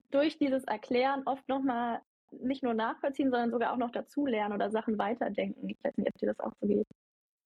durch 0.10 0.40
dieses 0.40 0.64
Erklären 0.64 1.22
oft 1.28 1.48
nochmal 1.48 2.02
nicht 2.32 2.64
nur 2.64 2.74
nachvollziehen, 2.74 3.30
sondern 3.32 3.52
sogar 3.52 3.74
auch 3.74 3.78
noch 3.78 3.92
dazulernen 3.92 4.54
oder 4.54 4.70
Sachen 4.70 4.98
weiterdenken. 4.98 5.70
Ich 5.70 5.78
weiß 5.84 5.98
nicht, 5.98 6.08
ob 6.08 6.18
dir 6.18 6.28
das 6.28 6.40
auch 6.40 6.54
so 6.62 6.68
geht. 6.68 6.88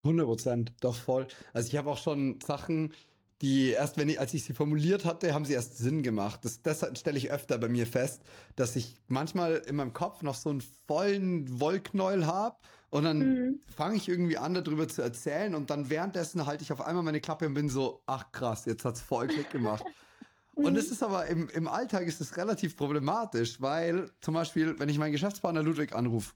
100 0.03 0.25
Prozent, 0.25 0.73
doch 0.81 0.95
voll. 0.95 1.27
Also 1.53 1.69
ich 1.69 1.77
habe 1.77 1.89
auch 1.89 1.97
schon 1.97 2.39
Sachen 2.41 2.93
die 3.43 3.71
erst, 3.71 3.97
wenn 3.97 4.07
ich, 4.07 4.21
als 4.21 4.33
ich 4.33 4.45
sie 4.45 4.53
formuliert 4.53 5.03
hatte, 5.03 5.33
haben 5.33 5.43
sie 5.43 5.51
erst 5.51 5.77
Sinn 5.77 6.01
gemacht. 6.01 6.45
Das, 6.45 6.61
das 6.61 6.85
stelle 6.97 7.17
ich 7.17 7.29
öfter 7.29 7.57
bei 7.57 7.67
mir 7.67 7.85
fest, 7.85 8.21
dass 8.55 8.77
ich 8.77 8.95
manchmal 9.09 9.55
in 9.67 9.75
meinem 9.75 9.91
Kopf 9.91 10.21
noch 10.21 10.35
so 10.35 10.49
einen 10.49 10.63
vollen 10.87 11.59
Wollknäuel 11.59 12.25
habe 12.25 12.55
und 12.89 13.03
dann 13.03 13.17
mhm. 13.19 13.59
fange 13.75 13.97
ich 13.97 14.07
irgendwie 14.07 14.37
an, 14.37 14.53
darüber 14.53 14.87
zu 14.87 15.01
erzählen 15.01 15.55
und 15.55 15.69
dann 15.71 15.89
währenddessen 15.89 16.45
halte 16.45 16.63
ich 16.63 16.71
auf 16.71 16.79
einmal 16.79 17.03
meine 17.03 17.19
Klappe 17.19 17.45
und 17.45 17.53
bin 17.53 17.67
so, 17.67 18.01
ach 18.05 18.31
krass, 18.31 18.63
jetzt 18.65 18.85
hat 18.85 18.95
es 18.95 19.01
voll 19.01 19.27
Klick 19.27 19.49
gemacht. 19.49 19.83
Und 20.55 20.77
es 20.77 20.91
ist 20.91 21.01
aber 21.01 21.25
im, 21.27 21.49
im 21.49 21.67
Alltag 21.67 22.05
ist 22.05 22.21
es 22.21 22.37
relativ 22.37 22.77
problematisch, 22.77 23.59
weil 23.59 24.11
zum 24.21 24.35
Beispiel, 24.35 24.77
wenn 24.79 24.89
ich 24.89 24.99
meinen 24.99 25.11
Geschäftspartner 25.11 25.63
Ludwig 25.63 25.93
anrufe, 25.93 26.33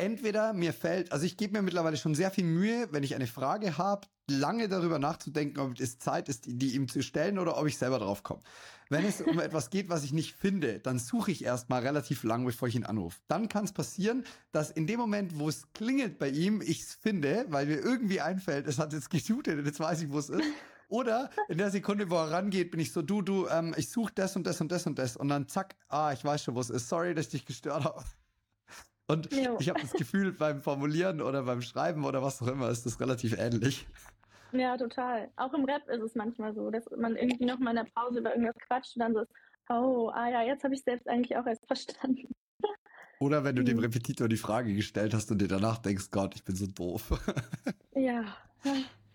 entweder 0.00 0.52
mir 0.54 0.72
fällt, 0.72 1.12
also 1.12 1.26
ich 1.26 1.36
gebe 1.36 1.52
mir 1.52 1.62
mittlerweile 1.62 1.96
schon 1.96 2.14
sehr 2.14 2.30
viel 2.30 2.44
Mühe, 2.44 2.88
wenn 2.90 3.02
ich 3.02 3.14
eine 3.14 3.26
Frage 3.26 3.76
habe, 3.76 4.06
lange 4.30 4.68
darüber 4.68 4.98
nachzudenken, 4.98 5.60
ob 5.60 5.78
es 5.78 5.98
Zeit 5.98 6.28
ist, 6.28 6.44
die 6.46 6.74
ihm 6.74 6.88
zu 6.88 7.02
stellen 7.02 7.38
oder 7.38 7.58
ob 7.58 7.66
ich 7.66 7.76
selber 7.76 7.98
drauf 7.98 8.22
komme. 8.22 8.40
Wenn 8.88 9.04
es 9.04 9.20
um 9.20 9.38
etwas 9.38 9.70
geht, 9.70 9.88
was 9.88 10.02
ich 10.02 10.12
nicht 10.12 10.34
finde, 10.34 10.80
dann 10.80 10.98
suche 10.98 11.30
ich 11.30 11.44
erstmal 11.44 11.82
relativ 11.82 12.24
lang, 12.24 12.44
bevor 12.44 12.66
ich 12.66 12.74
ihn 12.74 12.84
anrufe. 12.84 13.20
Dann 13.28 13.48
kann 13.48 13.64
es 13.64 13.72
passieren, 13.72 14.24
dass 14.52 14.70
in 14.70 14.86
dem 14.86 14.98
Moment, 14.98 15.38
wo 15.38 15.48
es 15.48 15.70
klingelt 15.72 16.18
bei 16.18 16.28
ihm, 16.28 16.60
ich 16.60 16.82
es 16.82 16.94
finde, 16.94 17.46
weil 17.50 17.66
mir 17.66 17.78
irgendwie 17.78 18.20
einfällt, 18.20 18.66
es 18.66 18.78
hat 18.78 18.92
jetzt 18.92 19.10
getutet 19.10 19.58
und 19.58 19.66
jetzt 19.66 19.80
weiß 19.80 20.02
ich, 20.02 20.10
wo 20.10 20.18
es 20.18 20.30
ist. 20.30 20.42
Oder 20.90 21.30
in 21.48 21.56
der 21.56 21.70
Sekunde, 21.70 22.10
wo 22.10 22.16
er 22.16 22.32
rangeht, 22.32 22.72
bin 22.72 22.80
ich 22.80 22.92
so, 22.92 23.00
du, 23.00 23.22
du, 23.22 23.46
ähm, 23.46 23.74
ich 23.76 23.90
suche 23.90 24.12
das 24.14 24.34
und 24.34 24.44
das 24.44 24.60
und 24.60 24.72
das 24.72 24.86
und 24.86 24.98
das. 24.98 25.16
Und 25.16 25.28
dann 25.28 25.48
zack, 25.48 25.76
ah, 25.88 26.12
ich 26.12 26.24
weiß 26.24 26.42
schon, 26.42 26.56
wo 26.56 26.60
es 26.60 26.68
ist. 26.68 26.88
Sorry, 26.88 27.14
dass 27.14 27.26
ich 27.26 27.30
dich 27.30 27.46
gestört 27.46 27.84
habe. 27.84 28.02
Und 29.06 29.32
jo. 29.32 29.56
ich 29.60 29.68
habe 29.68 29.80
das 29.80 29.92
Gefühl, 29.92 30.32
beim 30.38 30.60
Formulieren 30.60 31.20
oder 31.20 31.44
beim 31.44 31.62
Schreiben 31.62 32.04
oder 32.04 32.22
was 32.22 32.42
auch 32.42 32.48
immer 32.48 32.68
ist 32.70 32.86
das 32.86 33.00
relativ 33.00 33.38
ähnlich. 33.38 33.86
Ja, 34.52 34.76
total. 34.76 35.30
Auch 35.36 35.54
im 35.54 35.64
Rap 35.64 35.88
ist 35.88 36.02
es 36.02 36.14
manchmal 36.16 36.54
so, 36.54 36.70
dass 36.70 36.84
man 36.96 37.16
irgendwie 37.16 37.44
noch 37.44 37.60
mal 37.60 37.70
in 37.70 37.84
der 37.84 37.90
Pause 37.94 38.18
über 38.18 38.30
irgendwas 38.30 38.56
quatscht 38.66 38.96
und 38.96 39.00
dann 39.00 39.14
so 39.14 39.20
ist, 39.20 39.30
oh, 39.68 40.10
ah 40.12 40.28
ja, 40.28 40.42
jetzt 40.42 40.64
habe 40.64 40.74
ich 40.74 40.82
selbst 40.82 41.08
eigentlich 41.08 41.36
auch 41.36 41.46
erst 41.46 41.66
verstanden. 41.66 42.34
Oder 43.20 43.44
wenn 43.44 43.54
du 43.54 43.62
dem 43.62 43.76
hm. 43.76 43.84
Repetitor 43.84 44.28
die 44.28 44.36
Frage 44.36 44.74
gestellt 44.74 45.14
hast 45.14 45.30
und 45.30 45.40
dir 45.40 45.48
danach 45.48 45.78
denkst, 45.78 46.10
Gott, 46.10 46.34
ich 46.34 46.44
bin 46.44 46.56
so 46.56 46.66
doof. 46.66 47.20
ja, 47.94 48.24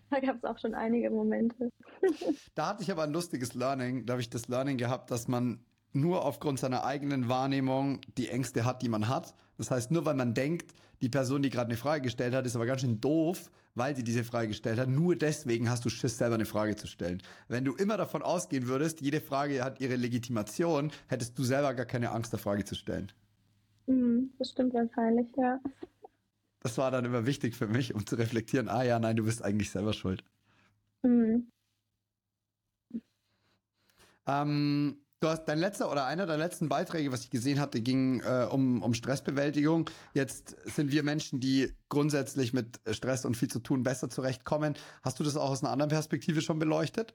da 0.10 0.20
gab 0.20 0.36
es 0.36 0.44
auch 0.44 0.58
schon 0.58 0.74
einige 0.74 1.10
Momente. 1.10 1.70
da 2.54 2.68
hatte 2.68 2.82
ich 2.82 2.90
aber 2.90 3.02
ein 3.04 3.12
lustiges 3.12 3.54
Learning. 3.54 4.06
Da 4.06 4.12
habe 4.12 4.20
ich 4.20 4.30
das 4.30 4.48
Learning 4.48 4.76
gehabt, 4.76 5.10
dass 5.10 5.28
man 5.28 5.60
nur 5.92 6.24
aufgrund 6.24 6.58
seiner 6.58 6.84
eigenen 6.84 7.28
Wahrnehmung 7.28 8.00
die 8.16 8.28
Ängste 8.28 8.64
hat, 8.64 8.82
die 8.82 8.88
man 8.88 9.08
hat. 9.08 9.34
Das 9.56 9.70
heißt, 9.70 9.90
nur 9.90 10.04
weil 10.04 10.14
man 10.14 10.34
denkt, 10.34 10.74
die 11.00 11.08
Person, 11.08 11.42
die 11.42 11.50
gerade 11.50 11.68
eine 11.68 11.76
Frage 11.76 12.02
gestellt 12.02 12.34
hat, 12.34 12.46
ist 12.46 12.56
aber 12.56 12.66
ganz 12.66 12.82
schön 12.82 13.00
doof, 13.00 13.50
weil 13.74 13.96
sie 13.96 14.04
diese 14.04 14.24
Frage 14.24 14.48
gestellt 14.48 14.78
hat. 14.78 14.88
Nur 14.88 15.16
deswegen 15.16 15.68
hast 15.68 15.84
du 15.84 15.90
Schiss, 15.90 16.18
selber 16.18 16.36
eine 16.36 16.46
Frage 16.46 16.76
zu 16.76 16.86
stellen. 16.86 17.22
Wenn 17.48 17.64
du 17.64 17.74
immer 17.74 17.96
davon 17.96 18.22
ausgehen 18.22 18.66
würdest, 18.66 19.00
jede 19.00 19.20
Frage 19.20 19.62
hat 19.62 19.80
ihre 19.80 19.96
Legitimation, 19.96 20.90
hättest 21.08 21.38
du 21.38 21.44
selber 21.44 21.74
gar 21.74 21.86
keine 21.86 22.12
Angst, 22.12 22.32
eine 22.32 22.42
Frage 22.42 22.64
zu 22.64 22.74
stellen. 22.74 23.12
Mhm, 23.86 24.30
das 24.38 24.50
stimmt 24.50 24.74
wahrscheinlich, 24.74 25.28
ja. 25.36 25.60
Das 26.60 26.78
war 26.78 26.90
dann 26.90 27.04
immer 27.04 27.26
wichtig 27.26 27.54
für 27.54 27.68
mich, 27.68 27.94
um 27.94 28.06
zu 28.06 28.16
reflektieren, 28.16 28.68
ah 28.68 28.82
ja, 28.82 28.98
nein, 28.98 29.16
du 29.16 29.24
bist 29.24 29.42
eigentlich 29.42 29.70
selber 29.70 29.92
schuld. 29.92 30.24
Mhm. 31.02 31.50
Ähm, 34.26 35.06
Du 35.20 35.28
hast 35.28 35.44
dein 35.46 35.58
letzter 35.58 35.90
oder 35.90 36.04
einer 36.04 36.26
der 36.26 36.36
letzten 36.36 36.68
Beiträge, 36.68 37.10
was 37.10 37.24
ich 37.24 37.30
gesehen 37.30 37.58
hatte, 37.58 37.80
ging 37.80 38.20
äh, 38.20 38.46
um, 38.50 38.82
um 38.82 38.92
Stressbewältigung. 38.92 39.88
Jetzt 40.12 40.56
sind 40.68 40.92
wir 40.92 41.02
Menschen, 41.02 41.40
die 41.40 41.72
grundsätzlich 41.88 42.52
mit 42.52 42.80
Stress 42.90 43.24
und 43.24 43.34
viel 43.34 43.48
zu 43.48 43.60
tun 43.60 43.82
besser 43.82 44.10
zurechtkommen. 44.10 44.74
Hast 45.02 45.18
du 45.18 45.24
das 45.24 45.38
auch 45.38 45.48
aus 45.48 45.62
einer 45.62 45.72
anderen 45.72 45.88
Perspektive 45.88 46.42
schon 46.42 46.58
beleuchtet? 46.58 47.14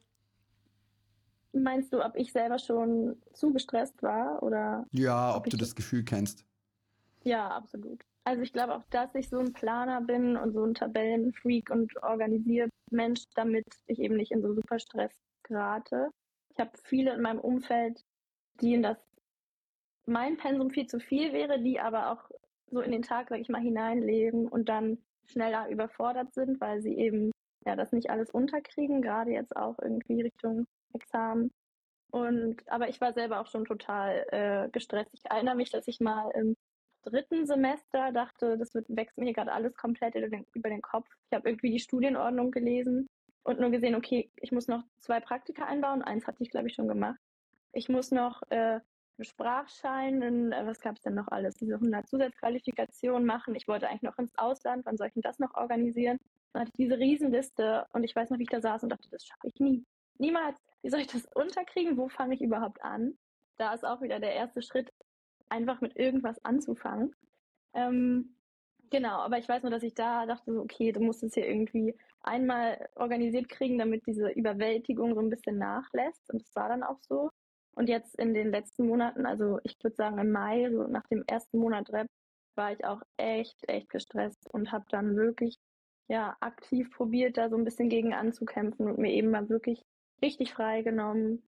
Meinst 1.54 1.93
du, 1.93 2.04
ob 2.04 2.15
ich 2.15 2.32
selber 2.32 2.58
schon 2.58 3.17
zu 3.34 3.54
gestresst 3.54 4.01
war 4.01 4.41
oder? 4.41 4.88
Ja, 4.91 5.36
ob, 5.36 5.45
ob 5.45 5.49
du 5.51 5.58
das 5.58 5.75
Gefühl 5.75 6.04
kennst. 6.04 6.43
Ja, 7.23 7.49
absolut. 7.49 8.04
Also 8.23 8.43
ich 8.43 8.53
glaube 8.53 8.75
auch, 8.75 8.84
dass 8.91 9.13
ich 9.15 9.29
so 9.29 9.39
ein 9.39 9.53
Planer 9.53 10.01
bin 10.01 10.38
und 10.38 10.53
so 10.53 10.63
ein 10.63 10.75
Tabellenfreak 10.75 11.71
und 11.71 11.91
organisiert 12.03 12.69
Mensch, 12.91 13.23
damit 13.36 13.65
ich 13.88 13.99
eben 13.99 14.15
nicht 14.15 14.31
in 14.31 14.41
so 14.41 14.53
super 14.53 14.77
Stress 14.77 15.12
gerate. 15.43 16.10
Ich 16.49 16.60
habe 16.60 16.71
viele 16.84 17.13
in 17.13 17.21
meinem 17.21 17.39
Umfeld, 17.39 18.03
denen 18.62 18.84
das 18.84 18.97
mein 20.05 20.38
Pensum 20.38 20.69
viel 20.69 20.88
zu 20.88 20.99
viel 20.99 21.34
wäre, 21.34 21.60
die 21.60 21.79
aber 21.79 22.12
auch 22.12 22.29
so 22.67 22.81
in 22.81 22.91
den 22.91 23.01
Tag, 23.01 23.29
sag 23.29 23.39
ich 23.39 23.49
mal, 23.49 23.62
hineinleben 23.62 24.47
und 24.47 24.69
dann 24.69 24.99
schneller 25.25 25.69
überfordert 25.69 26.34
sind, 26.34 26.60
weil 26.62 26.81
sie 26.81 26.95
eben 26.97 27.31
ja 27.65 27.75
das 27.75 27.91
nicht 27.91 28.10
alles 28.10 28.29
unterkriegen, 28.29 29.01
gerade 29.01 29.31
jetzt 29.31 29.55
auch 29.55 29.77
irgendwie 29.79 30.21
Richtung 30.21 30.65
Examen. 30.93 31.51
Und 32.12 32.69
aber 32.69 32.89
ich 32.89 32.99
war 32.99 33.13
selber 33.13 33.39
auch 33.39 33.47
schon 33.47 33.65
total 33.65 34.25
äh, 34.31 34.69
gestresst. 34.69 35.13
Ich 35.13 35.25
erinnere 35.25 35.55
mich, 35.55 35.71
dass 35.71 35.88
ich 35.88 35.99
mal 35.99 36.29
im 36.31 36.55
dritten 37.01 37.45
Semester 37.45 38.11
dachte, 38.11 38.57
das 38.57 38.73
wird, 38.73 38.85
wächst 38.89 39.17
mir 39.17 39.25
hier 39.25 39.33
gerade 39.33 39.51
alles 39.51 39.75
komplett 39.75 40.15
über 40.15 40.29
den, 40.29 40.45
über 40.53 40.69
den 40.69 40.81
Kopf. 40.81 41.07
Ich 41.29 41.35
habe 41.35 41.49
irgendwie 41.49 41.71
die 41.71 41.79
Studienordnung 41.79 42.51
gelesen 42.51 43.07
und 43.43 43.59
nur 43.59 43.71
gesehen, 43.71 43.95
okay, 43.95 44.31
ich 44.37 44.51
muss 44.51 44.67
noch 44.67 44.83
zwei 44.97 45.19
Praktika 45.19 45.65
einbauen. 45.65 46.01
Eins 46.01 46.27
hatte 46.27 46.43
ich, 46.43 46.49
glaube 46.49 46.67
ich, 46.67 46.75
schon 46.75 46.87
gemacht. 46.87 47.19
Ich 47.73 47.89
muss 47.89 48.11
noch 48.11 48.41
äh, 48.49 48.79
einen 49.21 49.25
Sprachschein, 49.25 50.21
einen, 50.21 50.51
äh, 50.51 50.65
was 50.65 50.81
gab 50.81 50.95
es 50.95 51.01
denn 51.01 51.15
noch 51.15 51.27
alles? 51.29 51.55
Diese 51.55 51.75
100 51.75 52.07
Zusatzqualifikationen 52.07 53.25
machen. 53.25 53.55
Ich 53.55 53.67
wollte 53.67 53.87
eigentlich 53.87 54.03
noch 54.03 54.17
ins 54.17 54.37
Ausland. 54.37 54.85
Wann 54.85 54.97
soll 54.97 55.07
ich 55.07 55.13
denn 55.13 55.21
das 55.21 55.39
noch 55.39 55.55
organisieren? 55.55 56.19
Dann 56.53 56.61
hatte 56.61 56.71
ich 56.73 56.85
diese 56.85 56.97
Riesenliste 56.97 57.85
und 57.93 58.03
ich 58.03 58.15
weiß 58.15 58.29
noch, 58.29 58.37
wie 58.37 58.43
ich 58.43 58.49
da 58.49 58.61
saß 58.61 58.83
und 58.83 58.89
dachte, 58.89 59.09
das 59.09 59.25
schaffe 59.25 59.47
ich 59.47 59.59
nie. 59.59 59.85
Niemals. 60.17 60.57
Wie 60.81 60.89
soll 60.89 60.99
ich 60.99 61.07
das 61.07 61.25
unterkriegen? 61.33 61.97
Wo 61.97 62.09
fange 62.09 62.35
ich 62.35 62.41
überhaupt 62.41 62.81
an? 62.83 63.17
Da 63.57 63.73
ist 63.73 63.85
auch 63.85 64.01
wieder 64.01 64.19
der 64.19 64.33
erste 64.33 64.61
Schritt, 64.61 64.91
einfach 65.51 65.81
mit 65.81 65.97
irgendwas 65.97 66.43
anzufangen. 66.43 67.13
Ähm, 67.73 68.35
genau, 68.89 69.19
aber 69.19 69.37
ich 69.37 69.47
weiß 69.47 69.63
nur, 69.63 69.71
dass 69.71 69.83
ich 69.83 69.93
da 69.93 70.25
dachte, 70.25 70.59
okay, 70.59 70.91
du 70.91 71.01
musst 71.01 71.23
es 71.23 71.33
hier 71.33 71.47
irgendwie 71.47 71.95
einmal 72.21 72.89
organisiert 72.95 73.49
kriegen, 73.49 73.77
damit 73.77 74.05
diese 74.07 74.29
Überwältigung 74.29 75.13
so 75.13 75.21
ein 75.21 75.29
bisschen 75.29 75.57
nachlässt. 75.57 76.29
Und 76.31 76.41
das 76.41 76.55
war 76.55 76.69
dann 76.69 76.83
auch 76.83 76.99
so. 77.01 77.29
Und 77.73 77.89
jetzt 77.89 78.15
in 78.19 78.33
den 78.33 78.51
letzten 78.51 78.87
Monaten, 78.87 79.25
also 79.25 79.59
ich 79.63 79.77
würde 79.81 79.95
sagen 79.95 80.17
im 80.19 80.31
Mai, 80.31 80.69
so 80.71 80.83
nach 80.87 81.07
dem 81.07 81.23
ersten 81.27 81.57
Monat 81.57 81.89
Rap, 81.91 82.07
war 82.55 82.73
ich 82.73 82.83
auch 82.85 83.01
echt, 83.17 83.57
echt 83.69 83.89
gestresst 83.89 84.49
und 84.53 84.71
habe 84.71 84.85
dann 84.89 85.15
wirklich 85.15 85.57
ja 86.09 86.35
aktiv 86.41 86.91
probiert, 86.91 87.37
da 87.37 87.49
so 87.49 87.55
ein 87.55 87.63
bisschen 87.63 87.87
gegen 87.89 88.13
anzukämpfen 88.13 88.87
und 88.87 88.97
mir 88.97 89.11
eben 89.13 89.31
mal 89.31 89.47
wirklich 89.49 89.81
richtig 90.21 90.53
frei 90.53 90.81
genommen, 90.81 91.41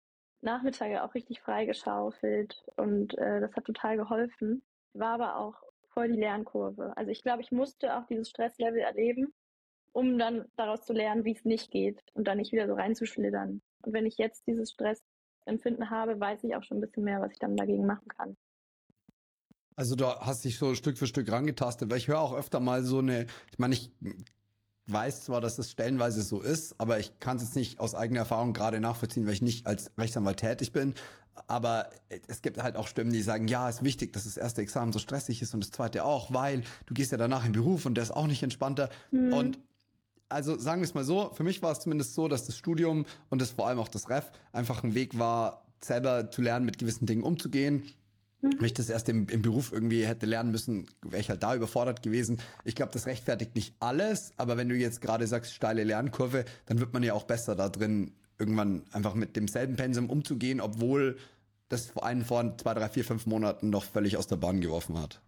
Nachmittage 0.42 1.02
auch 1.02 1.14
richtig 1.14 1.40
frei 1.40 1.64
geschaufelt 1.64 2.64
und 2.76 3.16
äh, 3.18 3.40
das 3.40 3.54
hat 3.54 3.64
total 3.64 3.96
geholfen. 3.96 4.62
War 4.92 5.14
aber 5.14 5.36
auch 5.36 5.54
voll 5.92 6.08
die 6.08 6.18
Lernkurve. 6.18 6.96
Also 6.96 7.10
ich 7.10 7.22
glaube, 7.22 7.42
ich 7.42 7.52
musste 7.52 7.96
auch 7.96 8.06
dieses 8.06 8.28
Stresslevel 8.28 8.80
erleben, 8.80 9.32
um 9.92 10.18
dann 10.18 10.46
daraus 10.56 10.82
zu 10.82 10.92
lernen, 10.92 11.24
wie 11.24 11.32
es 11.32 11.44
nicht 11.44 11.70
geht 11.70 12.02
und 12.14 12.26
dann 12.26 12.38
nicht 12.38 12.52
wieder 12.52 12.66
so 12.66 12.74
reinzuschlittern. 12.74 13.62
Und 13.82 13.92
wenn 13.92 14.06
ich 14.06 14.16
jetzt 14.16 14.46
dieses 14.46 14.72
Stressempfinden 14.72 15.90
habe, 15.90 16.18
weiß 16.18 16.44
ich 16.44 16.56
auch 16.56 16.62
schon 16.62 16.78
ein 16.78 16.82
bisschen 16.82 17.04
mehr, 17.04 17.20
was 17.20 17.32
ich 17.32 17.38
dann 17.38 17.56
dagegen 17.56 17.86
machen 17.86 18.08
kann. 18.08 18.36
Also 19.76 19.96
du 19.96 20.06
hast 20.06 20.44
dich 20.44 20.58
so 20.58 20.74
Stück 20.74 20.98
für 20.98 21.06
Stück 21.06 21.30
rangetastet, 21.30 21.90
weil 21.90 21.98
ich 21.98 22.08
höre 22.08 22.20
auch 22.20 22.34
öfter 22.34 22.60
mal 22.60 22.82
so 22.82 22.98
eine, 22.98 23.26
ich 23.50 23.58
meine, 23.58 23.74
ich 23.74 23.90
weiß 24.86 25.24
zwar, 25.24 25.40
dass 25.40 25.58
es 25.58 25.70
stellenweise 25.70 26.22
so 26.22 26.40
ist, 26.40 26.74
aber 26.78 26.98
ich 26.98 27.18
kann 27.20 27.36
es 27.36 27.44
jetzt 27.44 27.56
nicht 27.56 27.80
aus 27.80 27.94
eigener 27.94 28.20
Erfahrung 28.20 28.52
gerade 28.52 28.80
nachvollziehen, 28.80 29.26
weil 29.26 29.34
ich 29.34 29.42
nicht 29.42 29.66
als 29.66 29.90
Rechtsanwalt 29.96 30.38
tätig 30.38 30.72
bin. 30.72 30.94
Aber 31.46 31.88
es 32.28 32.42
gibt 32.42 32.62
halt 32.62 32.76
auch 32.76 32.86
Stimmen, 32.86 33.10
die 33.10 33.22
sagen, 33.22 33.48
ja, 33.48 33.68
ist 33.68 33.82
wichtig, 33.82 34.12
dass 34.12 34.24
das 34.24 34.36
erste 34.36 34.60
Examen 34.60 34.92
so 34.92 34.98
stressig 34.98 35.40
ist 35.40 35.54
und 35.54 35.60
das 35.64 35.70
zweite 35.70 36.04
auch, 36.04 36.32
weil 36.34 36.62
du 36.86 36.94
gehst 36.94 37.10
ja 37.10 37.18
danach 37.18 37.46
in 37.46 37.52
Beruf 37.52 37.86
und 37.86 37.94
der 37.94 38.02
ist 38.02 38.10
auch 38.10 38.26
nicht 38.26 38.42
entspannter. 38.42 38.90
Mhm. 39.10 39.32
Und 39.32 39.58
also 40.28 40.58
sagen 40.58 40.82
wir 40.82 40.86
es 40.86 40.94
mal 40.94 41.04
so, 41.04 41.30
für 41.32 41.44
mich 41.44 41.62
war 41.62 41.72
es 41.72 41.80
zumindest 41.80 42.14
so, 42.14 42.28
dass 42.28 42.46
das 42.46 42.56
Studium 42.56 43.06
und 43.30 43.40
das 43.40 43.52
vor 43.52 43.66
allem 43.68 43.78
auch 43.78 43.88
das 43.88 44.10
Ref 44.10 44.30
einfach 44.52 44.82
ein 44.82 44.94
Weg 44.94 45.18
war, 45.18 45.64
selber 45.80 46.30
zu 46.30 46.42
lernen, 46.42 46.66
mit 46.66 46.78
gewissen 46.78 47.06
Dingen 47.06 47.22
umzugehen. 47.22 47.82
Mhm. 48.42 48.54
Wenn 48.58 48.66
ich 48.66 48.74
das 48.74 48.90
erst 48.90 49.08
im, 49.08 49.28
im 49.28 49.40
Beruf 49.40 49.72
irgendwie 49.72 50.04
hätte 50.04 50.26
lernen 50.26 50.50
müssen, 50.50 50.86
wäre 51.02 51.20
ich 51.20 51.30
halt 51.30 51.42
da 51.42 51.54
überfordert 51.54 52.02
gewesen. 52.02 52.40
Ich 52.64 52.74
glaube, 52.74 52.92
das 52.92 53.06
rechtfertigt 53.06 53.54
nicht 53.54 53.74
alles, 53.80 54.32
aber 54.36 54.56
wenn 54.56 54.68
du 54.68 54.74
jetzt 54.74 55.00
gerade 55.00 55.26
sagst, 55.26 55.54
steile 55.54 55.84
Lernkurve, 55.84 56.44
dann 56.66 56.80
wird 56.80 56.92
man 56.92 57.02
ja 57.02 57.14
auch 57.14 57.24
besser 57.24 57.54
da 57.54 57.68
drin, 57.68 58.12
irgendwann 58.38 58.82
einfach 58.92 59.14
mit 59.14 59.36
demselben 59.36 59.76
Pensum 59.76 60.10
umzugehen, 60.10 60.60
obwohl 60.60 61.16
das 61.68 61.96
einen 61.96 62.24
vor 62.24 62.56
zwei, 62.58 62.74
drei, 62.74 62.88
vier, 62.88 63.04
fünf 63.04 63.26
Monaten 63.26 63.70
noch 63.70 63.84
völlig 63.84 64.16
aus 64.16 64.26
der 64.26 64.36
Bahn 64.36 64.60
geworfen 64.60 65.00
hat. 65.00 65.22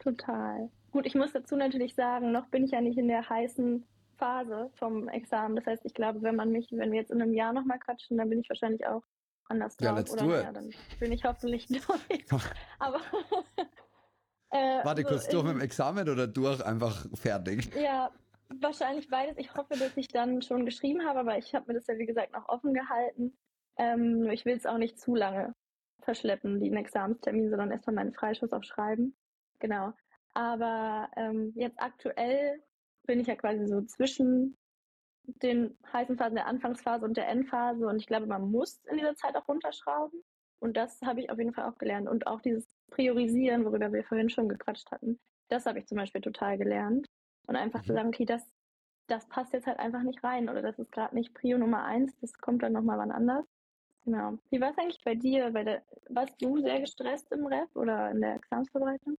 Total. 0.00 0.68
Gut, 0.90 1.06
ich 1.06 1.14
muss 1.14 1.32
dazu 1.32 1.56
natürlich 1.56 1.94
sagen, 1.94 2.32
noch 2.32 2.46
bin 2.48 2.64
ich 2.64 2.72
ja 2.72 2.80
nicht 2.80 2.98
in 2.98 3.08
der 3.08 3.28
heißen 3.28 3.84
Phase 4.18 4.70
vom 4.74 5.08
Examen. 5.08 5.56
Das 5.56 5.66
heißt, 5.66 5.84
ich 5.84 5.94
glaube, 5.94 6.22
wenn 6.22 6.36
man 6.36 6.50
mich, 6.50 6.68
wenn 6.72 6.90
wir 6.90 7.00
jetzt 7.00 7.10
in 7.10 7.22
einem 7.22 7.34
Jahr 7.34 7.52
nochmal 7.52 7.78
quatschen, 7.78 8.16
dann 8.16 8.28
bin 8.28 8.40
ich 8.40 8.48
wahrscheinlich 8.48 8.86
auch 8.86 9.02
anders 9.48 9.76
ja, 9.80 9.92
drauf. 9.92 10.12
Oder 10.12 10.22
do 10.22 10.32
ja, 10.32 10.52
dann 10.52 10.70
bin 11.00 11.12
ich 11.12 11.24
hoffentlich 11.24 11.66
durch. 11.68 12.42
Aber 12.78 13.00
äh, 14.50 14.84
Warte 14.84 15.02
so 15.02 15.08
kurz, 15.08 15.28
durch 15.28 15.44
mit 15.44 15.54
dem 15.54 15.60
Examen 15.60 16.08
oder 16.08 16.26
durch 16.26 16.64
einfach 16.64 17.06
fertig? 17.14 17.74
Ja, 17.74 18.10
wahrscheinlich 18.60 19.08
beides. 19.08 19.36
Ich 19.38 19.54
hoffe, 19.54 19.76
dass 19.78 19.96
ich 19.96 20.08
dann 20.08 20.42
schon 20.42 20.64
geschrieben 20.64 21.06
habe, 21.06 21.20
aber 21.20 21.38
ich 21.38 21.54
habe 21.54 21.66
mir 21.68 21.78
das 21.78 21.86
ja 21.86 21.98
wie 21.98 22.06
gesagt 22.06 22.32
noch 22.32 22.48
offen 22.48 22.74
gehalten. 22.74 23.36
Ähm, 23.76 24.28
ich 24.30 24.44
will 24.44 24.56
es 24.56 24.66
auch 24.66 24.78
nicht 24.78 24.98
zu 24.98 25.14
lange 25.14 25.54
verschleppen, 26.02 26.60
den 26.60 26.76
Examenstermin, 26.76 27.50
sondern 27.50 27.70
erstmal 27.70 27.96
meinen 27.96 28.14
Freischuss 28.14 28.52
auch 28.52 28.64
schreiben. 28.64 29.16
Genau. 29.58 29.92
Aber 30.34 31.08
ähm, 31.16 31.52
jetzt 31.56 31.80
aktuell 31.80 32.62
bin 33.06 33.20
ich 33.20 33.26
ja 33.26 33.36
quasi 33.36 33.66
so 33.66 33.82
zwischen 33.82 34.56
den 35.26 35.76
heißen 35.92 36.16
Phasen 36.16 36.36
der 36.36 36.46
Anfangsphase 36.46 37.04
und 37.04 37.16
der 37.16 37.28
Endphase 37.28 37.86
und 37.86 37.96
ich 37.96 38.06
glaube, 38.06 38.26
man 38.26 38.50
muss 38.50 38.80
in 38.90 38.98
dieser 38.98 39.16
Zeit 39.16 39.36
auch 39.36 39.48
runterschrauben. 39.48 40.22
Und 40.58 40.76
das 40.76 41.00
habe 41.02 41.20
ich 41.20 41.30
auf 41.30 41.38
jeden 41.38 41.52
Fall 41.52 41.70
auch 41.70 41.78
gelernt. 41.78 42.08
Und 42.08 42.26
auch 42.26 42.40
dieses 42.40 42.66
Priorisieren, 42.90 43.64
worüber 43.64 43.92
wir 43.92 44.04
vorhin 44.04 44.30
schon 44.30 44.48
gequatscht 44.48 44.90
hatten, 44.90 45.18
das 45.48 45.66
habe 45.66 45.78
ich 45.78 45.86
zum 45.86 45.98
Beispiel 45.98 46.20
total 46.20 46.56
gelernt. 46.56 47.06
Und 47.46 47.56
einfach 47.56 47.82
mhm. 47.82 47.86
zu 47.86 47.92
sagen, 47.92 48.08
okay, 48.08 48.24
das, 48.24 48.42
das 49.06 49.28
passt 49.28 49.52
jetzt 49.52 49.66
halt 49.66 49.78
einfach 49.78 50.02
nicht 50.02 50.24
rein 50.24 50.48
oder 50.48 50.62
das 50.62 50.78
ist 50.78 50.90
gerade 50.92 51.14
nicht 51.14 51.34
Prio 51.34 51.58
Nummer 51.58 51.84
eins, 51.84 52.16
das 52.20 52.32
kommt 52.38 52.62
dann 52.62 52.72
nochmal 52.72 52.98
wann 52.98 53.12
anders. 53.12 53.44
Genau. 54.04 54.38
Wie 54.50 54.60
war 54.60 54.70
es 54.70 54.78
eigentlich 54.78 55.02
bei 55.04 55.14
dir? 55.14 55.50
Bei 55.50 55.64
der, 55.64 55.82
warst 56.08 56.40
du 56.40 56.58
sehr 56.60 56.80
gestresst 56.80 57.30
im 57.32 57.46
Rap 57.46 57.74
oder 57.74 58.10
in 58.10 58.20
der 58.20 58.36
Examensvorbereitung? 58.36 59.18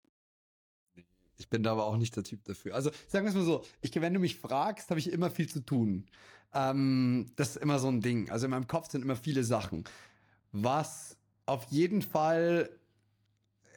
Ich 1.37 1.49
bin 1.49 1.63
da 1.63 1.71
aber 1.71 1.85
auch 1.85 1.97
nicht 1.97 2.15
der 2.15 2.23
Typ 2.23 2.43
dafür. 2.45 2.75
Also 2.75 2.91
sagen 3.07 3.25
wir 3.25 3.29
es 3.29 3.35
mal 3.35 3.43
so, 3.43 3.63
ich, 3.81 3.93
wenn 3.99 4.13
du 4.13 4.19
mich 4.19 4.37
fragst, 4.37 4.89
habe 4.89 4.99
ich 4.99 5.11
immer 5.11 5.29
viel 5.29 5.47
zu 5.47 5.59
tun. 5.61 6.05
Ähm, 6.53 7.27
das 7.35 7.51
ist 7.51 7.57
immer 7.57 7.79
so 7.79 7.87
ein 7.87 8.01
Ding. 8.01 8.29
Also 8.29 8.45
in 8.45 8.51
meinem 8.51 8.67
Kopf 8.67 8.89
sind 8.89 9.03
immer 9.03 9.15
viele 9.15 9.43
Sachen. 9.43 9.83
Was 10.51 11.17
auf 11.45 11.65
jeden 11.69 12.01
Fall 12.01 12.69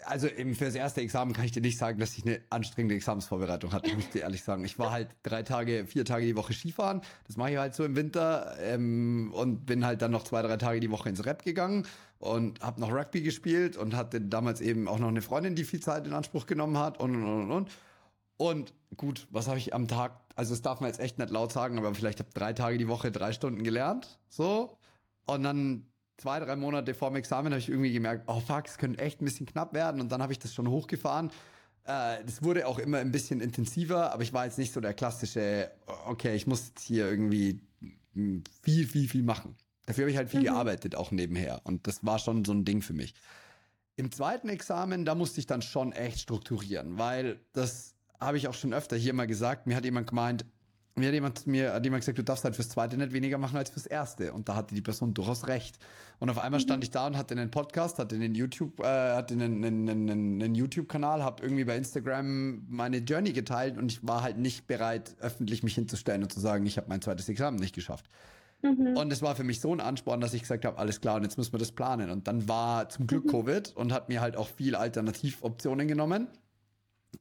also 0.04 0.28
eben 0.28 0.54
für 0.54 0.64
das 0.64 0.74
erste 0.74 1.00
Examen 1.00 1.32
kann 1.32 1.44
ich 1.44 1.52
dir 1.52 1.60
nicht 1.60 1.78
sagen, 1.78 1.98
dass 1.98 2.16
ich 2.16 2.24
eine 2.24 2.40
anstrengende 2.50 2.94
Examensvorbereitung 2.94 3.72
hatte, 3.72 3.94
muss 3.94 4.04
ich 4.04 4.10
dir 4.10 4.22
ehrlich 4.22 4.42
sagen. 4.42 4.64
Ich 4.64 4.78
war 4.78 4.90
halt 4.90 5.08
drei 5.22 5.42
Tage, 5.42 5.86
vier 5.86 6.04
Tage 6.04 6.26
die 6.26 6.36
Woche 6.36 6.52
Skifahren. 6.52 7.00
Das 7.26 7.36
mache 7.36 7.52
ich 7.52 7.56
halt 7.58 7.74
so 7.74 7.84
im 7.84 7.96
Winter 7.96 8.56
ähm, 8.60 9.32
und 9.34 9.66
bin 9.66 9.84
halt 9.84 10.02
dann 10.02 10.10
noch 10.10 10.24
zwei, 10.24 10.42
drei 10.42 10.56
Tage 10.56 10.80
die 10.80 10.90
Woche 10.90 11.08
ins 11.08 11.24
Rap 11.24 11.44
gegangen 11.44 11.86
und 12.18 12.60
habe 12.60 12.80
noch 12.80 12.92
Rugby 12.92 13.22
gespielt 13.22 13.76
und 13.76 13.94
hatte 13.94 14.20
damals 14.20 14.60
eben 14.60 14.88
auch 14.88 14.98
noch 14.98 15.08
eine 15.08 15.22
Freundin, 15.22 15.54
die 15.54 15.64
viel 15.64 15.80
Zeit 15.80 16.06
in 16.06 16.12
Anspruch 16.12 16.46
genommen 16.46 16.78
hat 16.78 17.00
und 17.00 17.14
und 17.14 17.24
und 17.24 17.50
und. 17.50 17.70
Und 18.36 18.72
gut, 18.96 19.26
was 19.30 19.48
habe 19.48 19.58
ich 19.58 19.74
am 19.74 19.86
Tag? 19.86 20.12
Also 20.34 20.54
das 20.54 20.62
darf 20.62 20.80
man 20.80 20.88
jetzt 20.88 21.00
echt 21.00 21.18
nicht 21.18 21.30
laut 21.30 21.52
sagen, 21.52 21.78
aber 21.78 21.94
vielleicht 21.94 22.20
habe 22.20 22.30
drei 22.32 22.52
Tage 22.52 22.78
die 22.78 22.88
Woche 22.88 23.10
drei 23.10 23.32
Stunden 23.32 23.62
gelernt, 23.62 24.18
so 24.28 24.78
und 25.26 25.42
dann 25.42 25.86
zwei, 26.20 26.38
drei 26.40 26.56
Monate 26.56 26.94
vor 26.94 27.10
dem 27.10 27.16
Examen 27.16 27.52
habe 27.52 27.58
ich 27.58 27.68
irgendwie 27.68 27.92
gemerkt, 27.92 28.24
oh 28.26 28.40
fuck, 28.40 28.66
es 28.66 28.78
könnte 28.78 29.00
echt 29.00 29.20
ein 29.20 29.24
bisschen 29.24 29.46
knapp 29.46 29.72
werden. 29.72 30.00
Und 30.00 30.12
dann 30.12 30.22
habe 30.22 30.32
ich 30.32 30.38
das 30.38 30.54
schon 30.54 30.68
hochgefahren. 30.68 31.30
Äh, 31.84 32.24
das 32.24 32.42
wurde 32.42 32.66
auch 32.66 32.78
immer 32.78 32.98
ein 32.98 33.10
bisschen 33.10 33.40
intensiver, 33.40 34.12
aber 34.12 34.22
ich 34.22 34.32
war 34.32 34.44
jetzt 34.44 34.58
nicht 34.58 34.72
so 34.72 34.80
der 34.80 34.94
klassische, 34.94 35.70
okay, 36.06 36.34
ich 36.34 36.46
muss 36.46 36.68
jetzt 36.68 36.84
hier 36.84 37.08
irgendwie 37.08 37.60
viel, 38.62 38.86
viel, 38.86 39.08
viel 39.08 39.22
machen. 39.22 39.56
Dafür 39.86 40.04
habe 40.04 40.10
ich 40.10 40.16
halt 40.16 40.30
viel 40.30 40.40
mhm. 40.40 40.44
gearbeitet, 40.44 40.94
auch 40.94 41.10
nebenher. 41.10 41.60
Und 41.64 41.86
das 41.86 42.04
war 42.04 42.18
schon 42.18 42.44
so 42.44 42.52
ein 42.52 42.64
Ding 42.64 42.82
für 42.82 42.92
mich. 42.92 43.14
Im 43.96 44.12
zweiten 44.12 44.48
Examen, 44.48 45.04
da 45.04 45.14
musste 45.14 45.40
ich 45.40 45.46
dann 45.46 45.62
schon 45.62 45.92
echt 45.92 46.20
strukturieren, 46.20 46.98
weil 46.98 47.40
das 47.52 47.94
habe 48.20 48.36
ich 48.36 48.48
auch 48.48 48.54
schon 48.54 48.72
öfter 48.72 48.96
hier 48.96 49.14
mal 49.14 49.26
gesagt. 49.26 49.66
Mir 49.66 49.76
hat 49.76 49.84
jemand 49.84 50.06
gemeint, 50.06 50.44
mir 50.96 51.08
hat 51.08 51.14
jemand, 51.14 51.46
mir 51.46 51.72
hat 51.72 51.84
jemand 51.84 52.02
gesagt, 52.02 52.18
du 52.18 52.24
darfst 52.24 52.44
halt 52.44 52.56
fürs 52.56 52.68
zweite 52.68 52.96
nicht 52.96 53.12
weniger 53.12 53.38
machen 53.38 53.56
als 53.56 53.70
fürs 53.70 53.86
erste. 53.86 54.32
Und 54.32 54.48
da 54.48 54.56
hatte 54.56 54.74
die 54.74 54.82
Person 54.82 55.14
durchaus 55.14 55.46
recht. 55.46 55.78
Und 56.18 56.28
auf 56.28 56.38
einmal 56.38 56.60
stand 56.60 56.80
mhm. 56.80 56.84
ich 56.84 56.90
da 56.90 57.06
und 57.06 57.16
hatte 57.16 57.34
einen 57.34 57.50
Podcast, 57.50 57.98
hatte 57.98 58.14
einen 58.14 58.34
YouTube, 58.34 58.80
äh, 58.80 58.84
hatte 58.84 59.34
einen, 59.34 59.64
einen, 59.64 59.88
einen, 59.88 60.42
einen 60.42 60.54
YouTube-Kanal, 60.54 61.22
habe 61.22 61.42
irgendwie 61.42 61.64
bei 61.64 61.76
Instagram 61.76 62.66
meine 62.68 62.98
Journey 62.98 63.32
geteilt 63.32 63.78
und 63.78 63.90
ich 63.90 64.06
war 64.06 64.22
halt 64.22 64.36
nicht 64.36 64.66
bereit, 64.66 65.16
öffentlich 65.20 65.62
mich 65.62 65.74
hinzustellen 65.74 66.22
und 66.22 66.32
zu 66.32 66.40
sagen, 66.40 66.66
ich 66.66 66.76
habe 66.76 66.88
mein 66.88 67.00
zweites 67.00 67.28
Examen 67.28 67.58
nicht 67.58 67.74
geschafft. 67.74 68.10
Mhm. 68.62 68.96
Und 68.96 69.12
es 69.12 69.22
war 69.22 69.34
für 69.34 69.44
mich 69.44 69.60
so 69.60 69.74
ein 69.74 69.80
Ansporn, 69.80 70.20
dass 70.20 70.34
ich 70.34 70.42
gesagt 70.42 70.64
habe, 70.64 70.76
alles 70.78 71.00
klar, 71.00 71.16
und 71.16 71.22
jetzt 71.22 71.38
müssen 71.38 71.52
wir 71.52 71.58
das 71.58 71.72
planen. 71.72 72.10
Und 72.10 72.28
dann 72.28 72.48
war 72.48 72.88
zum 72.90 73.06
Glück 73.06 73.24
mhm. 73.24 73.30
Covid 73.30 73.76
und 73.76 73.92
hat 73.92 74.08
mir 74.08 74.20
halt 74.20 74.36
auch 74.36 74.48
viel 74.48 74.74
Alternativoptionen 74.74 75.88
genommen. 75.88 76.28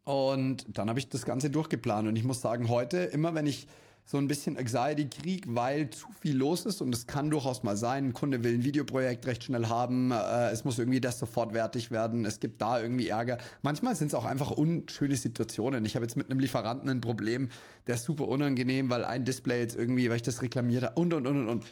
Und 0.03 0.65
dann 0.77 0.89
habe 0.89 0.99
ich 0.99 1.09
das 1.09 1.25
Ganze 1.25 1.49
durchgeplant. 1.49 2.07
Und 2.07 2.15
ich 2.15 2.23
muss 2.23 2.41
sagen, 2.41 2.69
heute, 2.69 2.97
immer 2.97 3.35
wenn 3.35 3.45
ich 3.45 3.67
so 4.09 4.17
ein 4.17 4.27
bisschen 4.27 4.57
Anxiety 4.57 5.07
kriege, 5.07 5.47
weil 5.53 5.91
zu 5.91 6.07
viel 6.19 6.35
los 6.35 6.65
ist 6.65 6.81
und 6.81 6.95
es 6.95 7.05
kann 7.05 7.29
durchaus 7.29 7.61
mal 7.61 7.77
sein, 7.77 8.05
ein 8.05 8.13
Kunde 8.13 8.43
will 8.43 8.55
ein 8.55 8.63
Videoprojekt 8.63 9.27
recht 9.27 9.43
schnell 9.43 9.67
haben, 9.67 10.09
äh, 10.11 10.49
es 10.49 10.65
muss 10.65 10.79
irgendwie 10.79 10.99
das 10.99 11.19
sofort 11.19 11.53
wertig 11.53 11.91
werden, 11.91 12.25
es 12.25 12.39
gibt 12.39 12.59
da 12.59 12.81
irgendwie 12.81 13.09
Ärger. 13.09 13.37
Manchmal 13.61 13.95
sind 13.95 14.07
es 14.07 14.15
auch 14.15 14.25
einfach 14.25 14.49
unschöne 14.49 15.15
Situationen. 15.15 15.85
Ich 15.85 15.93
habe 15.93 16.05
jetzt 16.05 16.17
mit 16.17 16.31
einem 16.31 16.39
Lieferanten 16.39 16.89
ein 16.89 17.01
Problem, 17.01 17.49
der 17.85 17.95
ist 17.95 18.05
super 18.05 18.27
unangenehm, 18.27 18.89
weil 18.89 19.05
ein 19.05 19.25
Display 19.25 19.59
jetzt 19.59 19.77
irgendwie, 19.77 20.09
weil 20.09 20.15
ich 20.15 20.23
das 20.23 20.41
reklamiert 20.41 20.85
habe 20.85 20.99
und 20.99 21.13
und 21.13 21.27
und 21.27 21.41
und 21.41 21.47
und. 21.47 21.65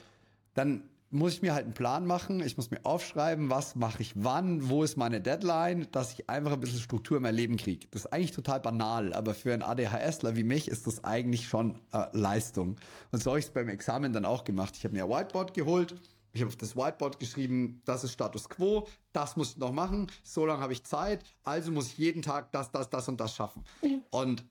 Dann 0.53 0.83
muss 1.17 1.33
ich 1.33 1.41
mir 1.41 1.53
halt 1.53 1.65
einen 1.65 1.73
Plan 1.73 2.05
machen. 2.05 2.41
Ich 2.41 2.57
muss 2.57 2.71
mir 2.71 2.79
aufschreiben, 2.83 3.49
was 3.49 3.75
mache 3.75 4.01
ich 4.01 4.13
wann, 4.15 4.69
wo 4.69 4.83
ist 4.83 4.97
meine 4.97 5.19
Deadline, 5.19 5.87
dass 5.91 6.13
ich 6.13 6.29
einfach 6.29 6.53
ein 6.53 6.59
bisschen 6.59 6.79
Struktur 6.79 7.17
in 7.17 7.23
mein 7.23 7.35
Leben 7.35 7.57
kriege. 7.57 7.87
Das 7.91 8.05
ist 8.05 8.13
eigentlich 8.13 8.31
total 8.31 8.59
banal, 8.59 9.13
aber 9.13 9.33
für 9.33 9.53
einen 9.53 9.63
ADHSler 9.63 10.35
wie 10.35 10.43
mich 10.43 10.67
ist 10.67 10.87
das 10.87 11.03
eigentlich 11.03 11.47
schon 11.47 11.79
äh, 11.91 12.05
Leistung. 12.11 12.77
Und 13.11 13.23
so 13.23 13.31
habe 13.31 13.39
ich 13.39 13.45
es 13.45 13.51
beim 13.51 13.67
Examen 13.69 14.13
dann 14.13 14.25
auch 14.25 14.43
gemacht. 14.43 14.75
Ich 14.77 14.83
habe 14.83 14.93
mir 14.95 15.05
ein 15.05 15.09
Whiteboard 15.09 15.53
geholt. 15.53 15.95
Ich 16.33 16.41
habe 16.41 16.49
auf 16.49 16.55
das 16.55 16.75
Whiteboard 16.75 17.19
geschrieben, 17.19 17.81
das 17.85 18.03
ist 18.03 18.11
Status 18.13 18.47
Quo, 18.47 18.87
das 19.11 19.37
muss 19.37 19.53
ich 19.53 19.57
noch 19.57 19.71
machen, 19.71 20.11
so 20.23 20.45
lange 20.45 20.61
habe 20.61 20.73
ich 20.73 20.83
Zeit, 20.83 21.23
also 21.43 21.71
muss 21.71 21.87
ich 21.87 21.97
jeden 21.97 22.21
Tag 22.21 22.51
das, 22.51 22.69
das, 22.71 22.91
das 22.91 23.07
und 23.07 23.19
das 23.19 23.33
schaffen. 23.33 23.63
Und 24.11 24.45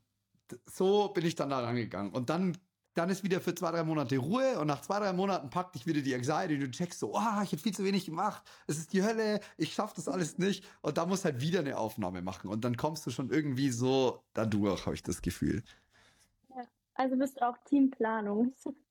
so 0.69 1.09
bin 1.09 1.25
ich 1.25 1.37
dann 1.37 1.51
da 1.51 1.61
rangegangen. 1.61 2.13
Und 2.13 2.31
dann 2.31 2.57
dann 2.97 3.11
ist 3.11 3.23
wieder 3.23 3.41
für 3.41 3.55
zwei, 3.55 3.71
drei 3.71 3.85
Monate 3.85 4.17
Ruhe 4.17 4.59
und 4.59 4.67
nach 4.69 4.81
zwei, 4.81 4.99
drei 4.99 5.13
Monaten 5.13 5.51
packt 5.51 5.75
dich 5.75 5.87
wieder 5.87 6.01
die 6.01 6.15
Anxiety. 6.15 6.59
Du 6.59 6.71
checkst 6.71 6.99
so, 6.99 7.15
oh, 7.15 7.43
ich 7.43 7.53
habe 7.53 7.59
viel 7.59 7.75
zu 7.75 7.85
wenig 7.85 8.07
gemacht, 8.07 8.43
es 8.67 8.79
ist 8.79 8.93
die 8.95 9.03
Hölle, 9.03 9.41
ich 9.59 9.75
schaff 9.75 9.93
das 9.93 10.09
alles 10.09 10.39
nicht. 10.39 10.65
Und 10.81 10.97
da 10.97 11.05
musst 11.05 11.27
halt 11.27 11.41
wieder 11.41 11.61
eine 11.61 11.77
Aufnahme 11.77 12.23
machen. 12.23 12.49
Und 12.49 12.65
dann 12.65 12.77
kommst 12.77 13.07
du 13.07 13.11
schon 13.11 13.31
irgendwie 13.31 13.71
so 13.71 14.23
dadurch, 14.33 14.87
habe 14.87 14.95
ich 14.95 15.03
das 15.03 15.21
Gefühl. 15.21 15.63
Also 16.95 17.17
bist 17.17 17.37
du 17.37 17.47
auch 17.47 17.59
Teamplanung. 17.65 18.55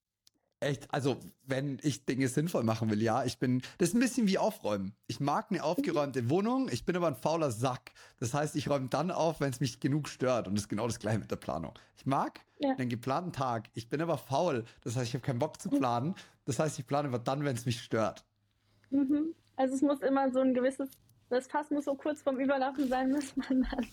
Echt, 0.65 0.91
also 0.91 1.17
wenn 1.45 1.78
ich 1.84 2.06
Dinge 2.06 2.28
sinnvoll 2.28 2.63
machen 2.63 2.89
will, 2.89 2.99
ja, 2.99 3.23
ich 3.23 3.38
bin, 3.38 3.62
das 3.78 3.89
ist 3.89 3.93
ein 3.93 3.99
bisschen 3.99 4.28
wie 4.28 4.39
aufräumen. 4.39 4.95
Ich 5.06 5.19
mag 5.19 5.51
eine 5.51 5.63
aufgeräumte 5.63 6.28
Wohnung, 6.32 6.69
ich 6.71 6.86
bin 6.86 6.95
aber 6.95 7.06
ein 7.06 7.15
fauler 7.15 7.51
Sack. 7.51 7.91
Das 8.19 8.34
heißt, 8.34 8.56
ich 8.56 8.67
räume 8.67 8.88
dann 8.88 9.12
auf, 9.12 9.41
wenn 9.41 9.51
es 9.51 9.60
mich 9.60 9.80
genug 9.80 10.10
stört. 10.10 10.47
Und 10.47 10.56
das 10.56 10.63
ist 10.63 10.69
genau 10.69 10.88
das 10.88 10.97
gleiche 10.97 11.19
mit 11.19 11.30
der 11.30 11.36
Planung. 11.36 11.73
Ich 11.95 12.08
mag 12.08 12.39
ja. 12.58 12.71
einen 12.71 12.89
geplanten 12.89 13.32
Tag, 13.32 13.69
ich 13.75 13.89
bin 13.89 14.01
aber 14.01 14.17
faul. 14.17 14.65
Das 14.82 14.95
heißt, 14.95 15.10
ich 15.10 15.13
habe 15.13 15.23
keinen 15.23 15.38
Bock 15.38 15.62
zu 15.62 15.69
planen. 15.69 16.15
Das 16.45 16.58
heißt, 16.58 16.80
ich 16.80 16.88
plane 16.88 17.10
aber 17.10 17.19
dann, 17.19 17.45
wenn 17.45 17.56
es 17.56 17.67
mich 17.67 17.80
stört. 17.80 18.25
Mhm. 18.89 19.36
Also 19.58 19.75
es 19.75 19.84
muss 19.84 20.01
immer 20.01 20.32
so 20.32 20.39
ein 20.39 20.56
gewisses, 20.56 20.89
das 21.30 21.45
Fass 21.45 21.69
muss 21.69 21.86
so 21.86 21.93
kurz 21.93 22.23
vorm 22.23 22.39
Überlaufen 22.39 22.88
sein, 22.88 23.12
muss 23.12 23.36
man 23.38 23.67
dann 23.69 23.88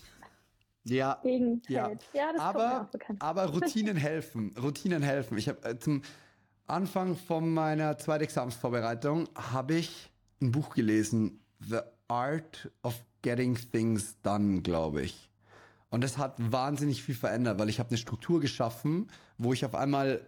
ja, 0.85 1.21
ja. 1.69 1.93
ja 2.13 2.33
aber, 2.39 2.91
aber 3.21 3.45
Routinen 3.47 3.97
helfen. 3.97 4.53
Routinen 4.61 5.03
helfen. 5.03 5.39
Ich 5.39 5.49
habe 5.49 5.63
äh, 5.69 5.79
zum 5.79 6.03
Anfang 6.66 7.16
von 7.16 7.53
meiner 7.53 7.98
Zweitexamensvorbereitung 7.98 9.29
habe 9.35 9.75
ich 9.75 10.11
ein 10.40 10.53
Buch 10.53 10.75
gelesen, 10.75 11.40
The 11.61 11.81
Art 12.09 12.70
of 12.83 13.05
Getting 13.22 13.57
Things 13.57 14.16
Done, 14.22 14.62
glaube 14.62 15.03
ich. 15.03 15.31
Und 15.90 16.03
das 16.03 16.18
hat 16.18 16.35
wahnsinnig 16.38 17.03
viel 17.03 17.14
verändert, 17.14 17.59
weil 17.59 17.68
ich 17.68 17.79
habe 17.79 17.90
eine 17.90 17.98
Struktur 17.98 18.40
geschaffen, 18.40 19.11
wo 19.38 19.53
ich 19.53 19.64
auf 19.64 19.75
einmal 19.75 20.27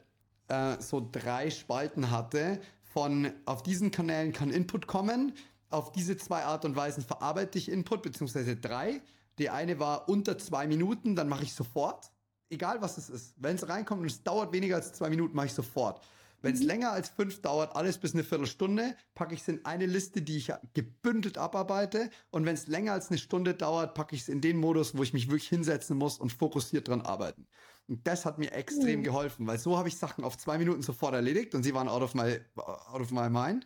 äh, 0.48 0.76
so 0.80 1.08
drei 1.10 1.50
Spalten 1.50 2.10
hatte 2.10 2.60
von 2.82 3.32
auf 3.44 3.62
diesen 3.62 3.90
Kanälen 3.90 4.32
kann 4.32 4.50
Input 4.50 4.86
kommen, 4.86 5.32
auf 5.70 5.90
diese 5.90 6.16
zwei 6.16 6.44
Art 6.44 6.64
und 6.64 6.76
Weisen 6.76 7.02
verarbeite 7.02 7.58
ich 7.58 7.68
Input, 7.68 8.02
beziehungsweise 8.02 8.54
drei. 8.56 9.02
Die 9.38 9.50
eine 9.50 9.80
war 9.80 10.08
unter 10.08 10.38
zwei 10.38 10.68
Minuten, 10.68 11.16
dann 11.16 11.28
mache 11.28 11.42
ich 11.42 11.54
sofort. 11.54 12.12
Egal 12.50 12.80
was 12.82 12.96
es 12.96 13.10
ist. 13.10 13.34
Wenn 13.36 13.56
es 13.56 13.68
reinkommt 13.68 14.02
und 14.02 14.06
es 14.06 14.22
dauert 14.22 14.52
weniger 14.52 14.76
als 14.76 14.92
zwei 14.92 15.10
Minuten, 15.10 15.34
mache 15.34 15.46
ich 15.46 15.54
sofort. 15.54 16.00
Wenn 16.44 16.54
es 16.54 16.60
mhm. 16.60 16.66
länger 16.66 16.92
als 16.92 17.08
fünf 17.08 17.40
dauert, 17.40 17.74
alles 17.74 17.96
bis 17.96 18.12
eine 18.12 18.22
Viertelstunde, 18.22 18.94
packe 19.14 19.34
ich 19.34 19.40
es 19.40 19.48
in 19.48 19.64
eine 19.64 19.86
Liste, 19.86 20.20
die 20.20 20.36
ich 20.36 20.52
gebündelt 20.74 21.38
abarbeite. 21.38 22.10
Und 22.30 22.44
wenn 22.44 22.54
es 22.54 22.66
länger 22.66 22.92
als 22.92 23.08
eine 23.08 23.16
Stunde 23.16 23.54
dauert, 23.54 23.94
packe 23.94 24.14
ich 24.14 24.20
es 24.22 24.28
in 24.28 24.42
den 24.42 24.58
Modus, 24.58 24.94
wo 24.94 25.02
ich 25.02 25.14
mich 25.14 25.28
wirklich 25.28 25.48
hinsetzen 25.48 25.96
muss 25.96 26.18
und 26.18 26.34
fokussiert 26.34 26.88
dran 26.88 27.00
arbeiten. 27.00 27.46
Und 27.88 28.06
das 28.06 28.26
hat 28.26 28.38
mir 28.38 28.52
extrem 28.52 29.00
mhm. 29.00 29.04
geholfen, 29.04 29.46
weil 29.46 29.58
so 29.58 29.78
habe 29.78 29.88
ich 29.88 29.96
Sachen 29.96 30.22
auf 30.22 30.36
zwei 30.36 30.58
Minuten 30.58 30.82
sofort 30.82 31.14
erledigt 31.14 31.54
und 31.54 31.62
sie 31.62 31.72
waren 31.72 31.88
out 31.88 32.02
of 32.02 32.12
my, 32.12 32.38
out 32.56 33.00
of 33.00 33.10
my 33.10 33.30
mind. 33.30 33.64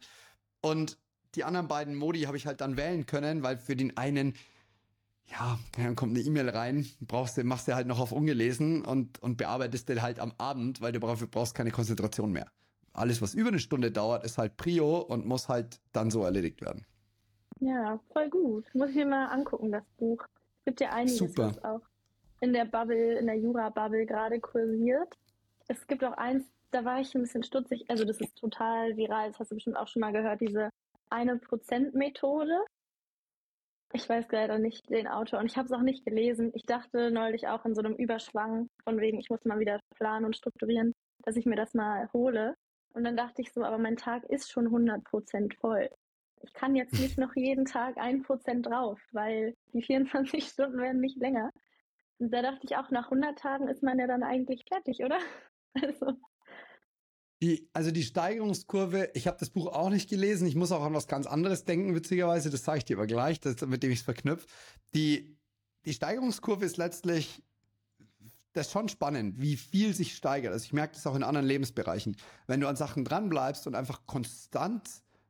Und 0.60 0.98
die 1.34 1.42
anderen 1.42 1.66
beiden 1.66 1.96
Modi 1.96 2.22
habe 2.22 2.36
ich 2.36 2.46
halt 2.46 2.60
dann 2.60 2.76
wählen 2.76 3.06
können, 3.06 3.42
weil 3.42 3.58
für 3.58 3.74
den 3.74 3.96
einen 3.96 4.34
ja, 5.30 5.58
dann 5.72 5.96
kommt 5.96 6.16
eine 6.16 6.24
E-Mail 6.24 6.48
rein, 6.48 6.86
brauchst 7.00 7.36
du, 7.36 7.44
machst 7.44 7.68
du 7.68 7.74
halt 7.74 7.86
noch 7.86 7.98
auf 7.98 8.12
ungelesen 8.12 8.84
und, 8.84 9.20
und 9.22 9.36
bearbeitest 9.36 9.88
den 9.88 10.00
halt 10.00 10.20
am 10.20 10.32
Abend, 10.38 10.80
weil 10.80 10.92
du 10.92 11.00
brauchst, 11.00 11.30
brauchst 11.30 11.54
keine 11.54 11.70
Konzentration 11.70 12.32
mehr. 12.32 12.50
Alles, 12.98 13.22
was 13.22 13.34
über 13.34 13.48
eine 13.48 13.58
Stunde 13.58 13.90
dauert, 13.90 14.24
ist 14.24 14.38
halt 14.38 14.56
Prio 14.56 14.98
und 14.98 15.26
muss 15.26 15.48
halt 15.48 15.80
dann 15.92 16.10
so 16.10 16.24
erledigt 16.24 16.60
werden. 16.60 16.84
Ja, 17.60 17.98
voll 18.12 18.28
gut. 18.28 18.66
Muss 18.74 18.90
ich 18.90 18.96
mir 18.96 19.06
mal 19.06 19.26
angucken, 19.26 19.72
das 19.72 19.84
Buch. 19.96 20.24
Es 20.60 20.64
gibt 20.66 20.80
ja 20.80 20.90
einiges, 20.90 21.18
Super. 21.18 21.48
was 21.48 21.64
auch 21.64 21.80
in 22.40 22.52
der 22.52 22.64
Bubble, 22.64 23.18
in 23.18 23.26
der 23.26 23.36
Jura-Bubble 23.36 24.06
gerade 24.06 24.40
kursiert. 24.40 25.14
Es 25.66 25.86
gibt 25.86 26.04
auch 26.04 26.12
eins, 26.12 26.44
da 26.70 26.84
war 26.84 27.00
ich 27.00 27.14
ein 27.14 27.22
bisschen 27.22 27.42
stutzig, 27.42 27.84
also 27.88 28.04
das 28.04 28.20
ist 28.20 28.36
total 28.36 28.96
viral, 28.96 29.28
das 29.28 29.38
hast 29.38 29.50
du 29.50 29.56
bestimmt 29.56 29.76
auch 29.76 29.88
schon 29.88 30.00
mal 30.00 30.12
gehört, 30.12 30.40
diese 30.40 30.70
eine 31.10 31.36
Prozent 31.38 31.94
Methode. 31.94 32.64
Ich 33.92 34.08
weiß 34.08 34.26
leider 34.30 34.58
nicht 34.58 34.88
den 34.90 35.08
Autor 35.08 35.40
und 35.40 35.46
ich 35.46 35.56
habe 35.56 35.66
es 35.66 35.72
auch 35.72 35.80
nicht 35.80 36.04
gelesen. 36.04 36.52
Ich 36.54 36.64
dachte 36.64 37.10
neulich 37.10 37.48
auch 37.48 37.64
in 37.64 37.74
so 37.74 37.80
einem 37.80 37.94
Überschwang, 37.94 38.68
von 38.84 39.00
wegen, 39.00 39.18
ich 39.18 39.30
muss 39.30 39.44
mal 39.44 39.58
wieder 39.58 39.80
planen 39.96 40.26
und 40.26 40.36
strukturieren, 40.36 40.92
dass 41.24 41.36
ich 41.36 41.46
mir 41.46 41.56
das 41.56 41.72
mal 41.74 42.08
hole. 42.12 42.54
Und 42.98 43.04
dann 43.04 43.16
dachte 43.16 43.42
ich 43.42 43.52
so, 43.52 43.62
aber 43.62 43.78
mein 43.78 43.96
Tag 43.96 44.24
ist 44.24 44.50
schon 44.50 44.66
100% 44.66 45.56
voll. 45.60 45.88
Ich 46.42 46.52
kann 46.52 46.74
jetzt 46.74 46.94
nicht 46.94 47.16
noch 47.16 47.36
jeden 47.36 47.64
Tag 47.64 47.96
ein 47.96 48.24
Prozent 48.24 48.66
drauf, 48.66 48.98
weil 49.12 49.54
die 49.72 49.82
24 49.82 50.44
Stunden 50.48 50.78
werden 50.78 51.00
nicht 51.00 51.16
länger. 51.16 51.52
Und 52.18 52.34
da 52.34 52.42
dachte 52.42 52.62
ich 52.64 52.76
auch, 52.76 52.90
nach 52.90 53.04
100 53.04 53.38
Tagen 53.38 53.68
ist 53.68 53.84
man 53.84 54.00
ja 54.00 54.08
dann 54.08 54.24
eigentlich 54.24 54.64
fertig, 54.66 55.04
oder? 55.04 55.18
Also. 55.80 56.18
Die, 57.40 57.70
also 57.72 57.92
die 57.92 58.02
Steigerungskurve, 58.02 59.10
ich 59.14 59.28
habe 59.28 59.36
das 59.38 59.50
Buch 59.50 59.68
auch 59.68 59.90
nicht 59.90 60.10
gelesen, 60.10 60.48
ich 60.48 60.56
muss 60.56 60.72
auch 60.72 60.82
an 60.82 60.94
was 60.94 61.06
ganz 61.06 61.28
anderes 61.28 61.64
denken, 61.64 61.94
witzigerweise, 61.94 62.50
das 62.50 62.64
sage 62.64 62.78
ich 62.78 62.84
dir 62.84 62.96
aber 62.96 63.06
gleich, 63.06 63.38
das, 63.38 63.60
mit 63.60 63.84
dem 63.84 63.92
ich 63.92 64.00
es 64.00 64.04
verknüpfe. 64.04 64.48
Die, 64.92 65.38
die 65.84 65.92
Steigerungskurve 65.92 66.64
ist 66.64 66.78
letztlich, 66.78 67.44
das 68.58 68.66
ist 68.66 68.72
schon 68.72 68.88
spannend, 68.88 69.40
wie 69.40 69.56
viel 69.56 69.94
sich 69.94 70.16
steigert. 70.16 70.52
Also 70.52 70.64
ich 70.64 70.72
merke 70.72 70.94
das 70.94 71.06
auch 71.06 71.14
in 71.14 71.22
anderen 71.22 71.46
Lebensbereichen. 71.46 72.16
Wenn 72.46 72.60
du 72.60 72.66
an 72.66 72.76
Sachen 72.76 73.04
dranbleibst 73.04 73.66
und 73.66 73.74
einfach 73.74 74.06
konstant 74.06 74.82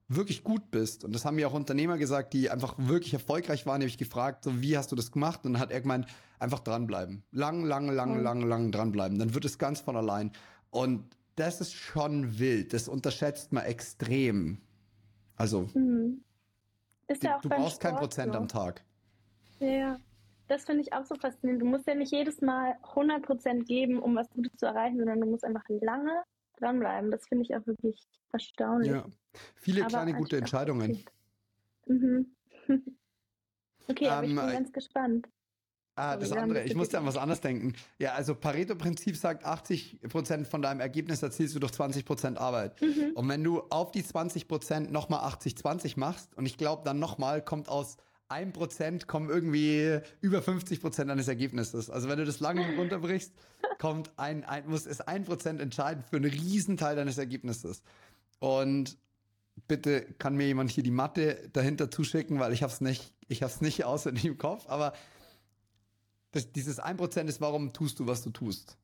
wirklich 0.08 0.42
gut 0.42 0.70
bist, 0.70 1.04
und 1.04 1.14
das 1.14 1.26
haben 1.26 1.36
mir 1.36 1.46
auch 1.46 1.52
Unternehmer 1.52 1.98
gesagt, 1.98 2.32
die 2.32 2.48
einfach 2.48 2.74
wirklich 2.78 3.12
erfolgreich 3.12 3.66
waren, 3.66 3.82
habe 3.82 3.88
ich 3.88 3.98
gefragt, 3.98 4.44
so 4.44 4.62
wie 4.62 4.78
hast 4.78 4.90
du 4.90 4.96
das 4.96 5.12
gemacht? 5.12 5.44
Und 5.44 5.52
dann 5.52 5.62
hat 5.62 5.70
er 5.70 5.82
gemeint, 5.82 6.06
einfach 6.38 6.60
dranbleiben. 6.60 7.22
Lang, 7.30 7.64
lang, 7.64 7.88
lang, 7.90 8.16
mhm. 8.16 8.22
lang, 8.22 8.40
lang 8.40 8.72
dranbleiben. 8.72 9.18
Dann 9.18 9.34
wird 9.34 9.44
es 9.44 9.58
ganz 9.58 9.80
von 9.80 9.96
allein. 9.96 10.32
Und 10.70 11.04
das 11.36 11.60
ist 11.60 11.74
schon 11.74 12.38
wild. 12.38 12.72
Das 12.72 12.88
unterschätzt 12.88 13.52
man 13.52 13.64
extrem. 13.64 14.58
Also, 15.36 15.68
mhm. 15.74 16.22
ist 17.06 17.22
ja 17.22 17.36
auch 17.36 17.42
du 17.42 17.50
brauchst 17.50 17.76
Sport 17.76 17.80
kein 17.80 17.96
Prozent 17.96 18.32
so. 18.32 18.38
am 18.38 18.48
Tag. 18.48 18.82
Ja, 19.60 19.98
das 20.48 20.64
finde 20.64 20.82
ich 20.82 20.92
auch 20.92 21.04
so 21.04 21.14
faszinierend. 21.14 21.62
Du 21.62 21.66
musst 21.66 21.86
ja 21.86 21.94
nicht 21.94 22.12
jedes 22.12 22.40
Mal 22.40 22.76
100 22.82 23.22
Prozent 23.22 23.66
geben, 23.66 24.00
um 24.00 24.16
was 24.16 24.28
Gutes 24.30 24.56
zu 24.56 24.66
erreichen, 24.66 24.98
sondern 24.98 25.20
du 25.20 25.26
musst 25.26 25.44
einfach 25.44 25.64
lange 25.68 26.22
dranbleiben. 26.58 27.10
Das 27.10 27.26
finde 27.26 27.44
ich 27.44 27.54
auch 27.54 27.66
wirklich 27.66 27.96
erstaunlich. 28.32 28.90
Ja, 28.90 29.06
viele 29.54 29.82
aber 29.82 29.88
kleine 29.88 30.14
gute 30.14 30.38
Entscheidungen. 30.38 31.04
Mhm. 31.86 32.34
okay, 33.88 34.08
aber 34.08 34.24
ähm, 34.24 34.30
ich 34.30 34.36
bin 34.36 34.52
ganz 34.52 34.72
gespannt. 34.72 35.28
Ah, 35.98 36.16
das 36.16 36.30
andere. 36.30 36.62
Ich 36.62 36.76
musste 36.76 36.96
an 36.96 37.06
was 37.06 37.16
anderes 37.16 37.40
denken. 37.40 37.74
Ja, 37.98 38.12
also 38.12 38.36
Pareto-Prinzip 38.36 39.16
sagt, 39.16 39.44
80 39.44 40.00
Prozent 40.08 40.46
von 40.46 40.62
deinem 40.62 40.78
Ergebnis 40.78 41.24
erzielst 41.24 41.56
du 41.56 41.58
durch 41.58 41.72
20 41.72 42.04
Prozent 42.04 42.38
Arbeit. 42.38 42.80
Mhm. 42.80 43.12
Und 43.14 43.28
wenn 43.28 43.42
du 43.42 43.62
auf 43.70 43.90
die 43.90 44.04
20 44.04 44.46
Prozent 44.46 44.92
nochmal 44.92 45.28
80-20 45.28 45.98
machst, 45.98 46.36
und 46.36 46.46
ich 46.46 46.56
glaube 46.56 46.82
dann 46.84 47.00
nochmal, 47.00 47.42
kommt 47.42 47.68
aus 47.68 47.96
1 48.28 48.52
Prozent 48.52 49.06
kommen 49.06 49.30
irgendwie 49.30 50.00
über 50.20 50.42
50 50.42 50.80
Prozent 50.80 51.10
deines 51.10 51.28
Ergebnisses. 51.28 51.88
Also 51.88 52.08
wenn 52.08 52.18
du 52.18 52.24
das 52.24 52.40
lange 52.40 52.76
runterbrichst, 52.76 53.32
kommt 53.78 54.10
ein, 54.16 54.44
ein 54.44 54.68
muss 54.68 54.86
es 54.86 55.00
1 55.00 55.26
Prozent 55.26 55.60
entscheiden 55.60 56.02
für 56.02 56.16
einen 56.16 56.30
Riesenteil 56.30 56.96
deines 56.96 57.18
Ergebnisses. 57.18 57.82
Und 58.38 58.98
bitte 59.66 60.02
kann 60.18 60.36
mir 60.36 60.46
jemand 60.46 60.70
hier 60.70 60.84
die 60.84 60.90
Matte 60.90 61.48
dahinter 61.52 61.90
zuschicken, 61.90 62.38
weil 62.38 62.52
ich 62.52 62.62
habe 62.62 62.72
es 62.72 62.80
nicht, 62.80 63.12
ich 63.28 63.42
habe 63.42 63.52
es 63.52 63.60
nicht 63.60 63.84
auswendig 63.84 64.24
im 64.24 64.38
Kopf, 64.38 64.68
aber 64.68 64.92
das, 66.32 66.52
dieses 66.52 66.80
1% 66.80 67.26
ist, 67.26 67.40
warum 67.40 67.72
tust 67.72 67.98
du, 67.98 68.06
was 68.06 68.22
du 68.22 68.30
tust. 68.30 68.76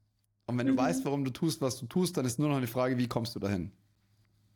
Und 0.46 0.58
wenn 0.58 0.66
mhm. 0.66 0.76
du 0.76 0.82
weißt, 0.82 1.04
warum 1.04 1.24
du 1.24 1.30
tust, 1.30 1.60
was 1.60 1.78
du 1.78 1.86
tust, 1.86 2.16
dann 2.16 2.24
ist 2.24 2.38
nur 2.38 2.48
noch 2.48 2.56
eine 2.56 2.66
Frage, 2.66 2.98
wie 2.98 3.08
kommst 3.08 3.34
du 3.34 3.38
dahin? 3.38 3.70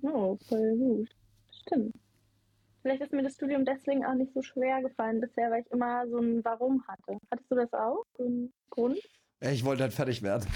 Oh, 0.03 0.39
voll 0.49 0.77
gut. 0.77 1.09
Stimmt. 1.51 1.95
Vielleicht 2.89 3.03
ist 3.03 3.13
mir 3.13 3.23
das 3.23 3.35
Studium 3.35 3.67
deswegen 3.67 4.03
auch 4.07 4.15
nicht 4.15 4.33
so 4.33 4.41
schwer 4.41 4.81
gefallen 4.81 5.21
bisher, 5.21 5.51
weil 5.51 5.61
ich 5.61 5.71
immer 5.71 6.09
so 6.09 6.17
ein 6.21 6.43
Warum 6.43 6.83
hatte. 6.89 7.19
Hattest 7.31 7.51
du 7.51 7.55
das 7.55 7.71
auch? 7.75 8.03
So 8.17 8.25
einen 8.25 8.51
Grund? 8.71 8.99
Ich 9.41 9.63
wollte 9.63 9.83
halt 9.83 9.93
fertig 9.93 10.23
werden. 10.23 10.49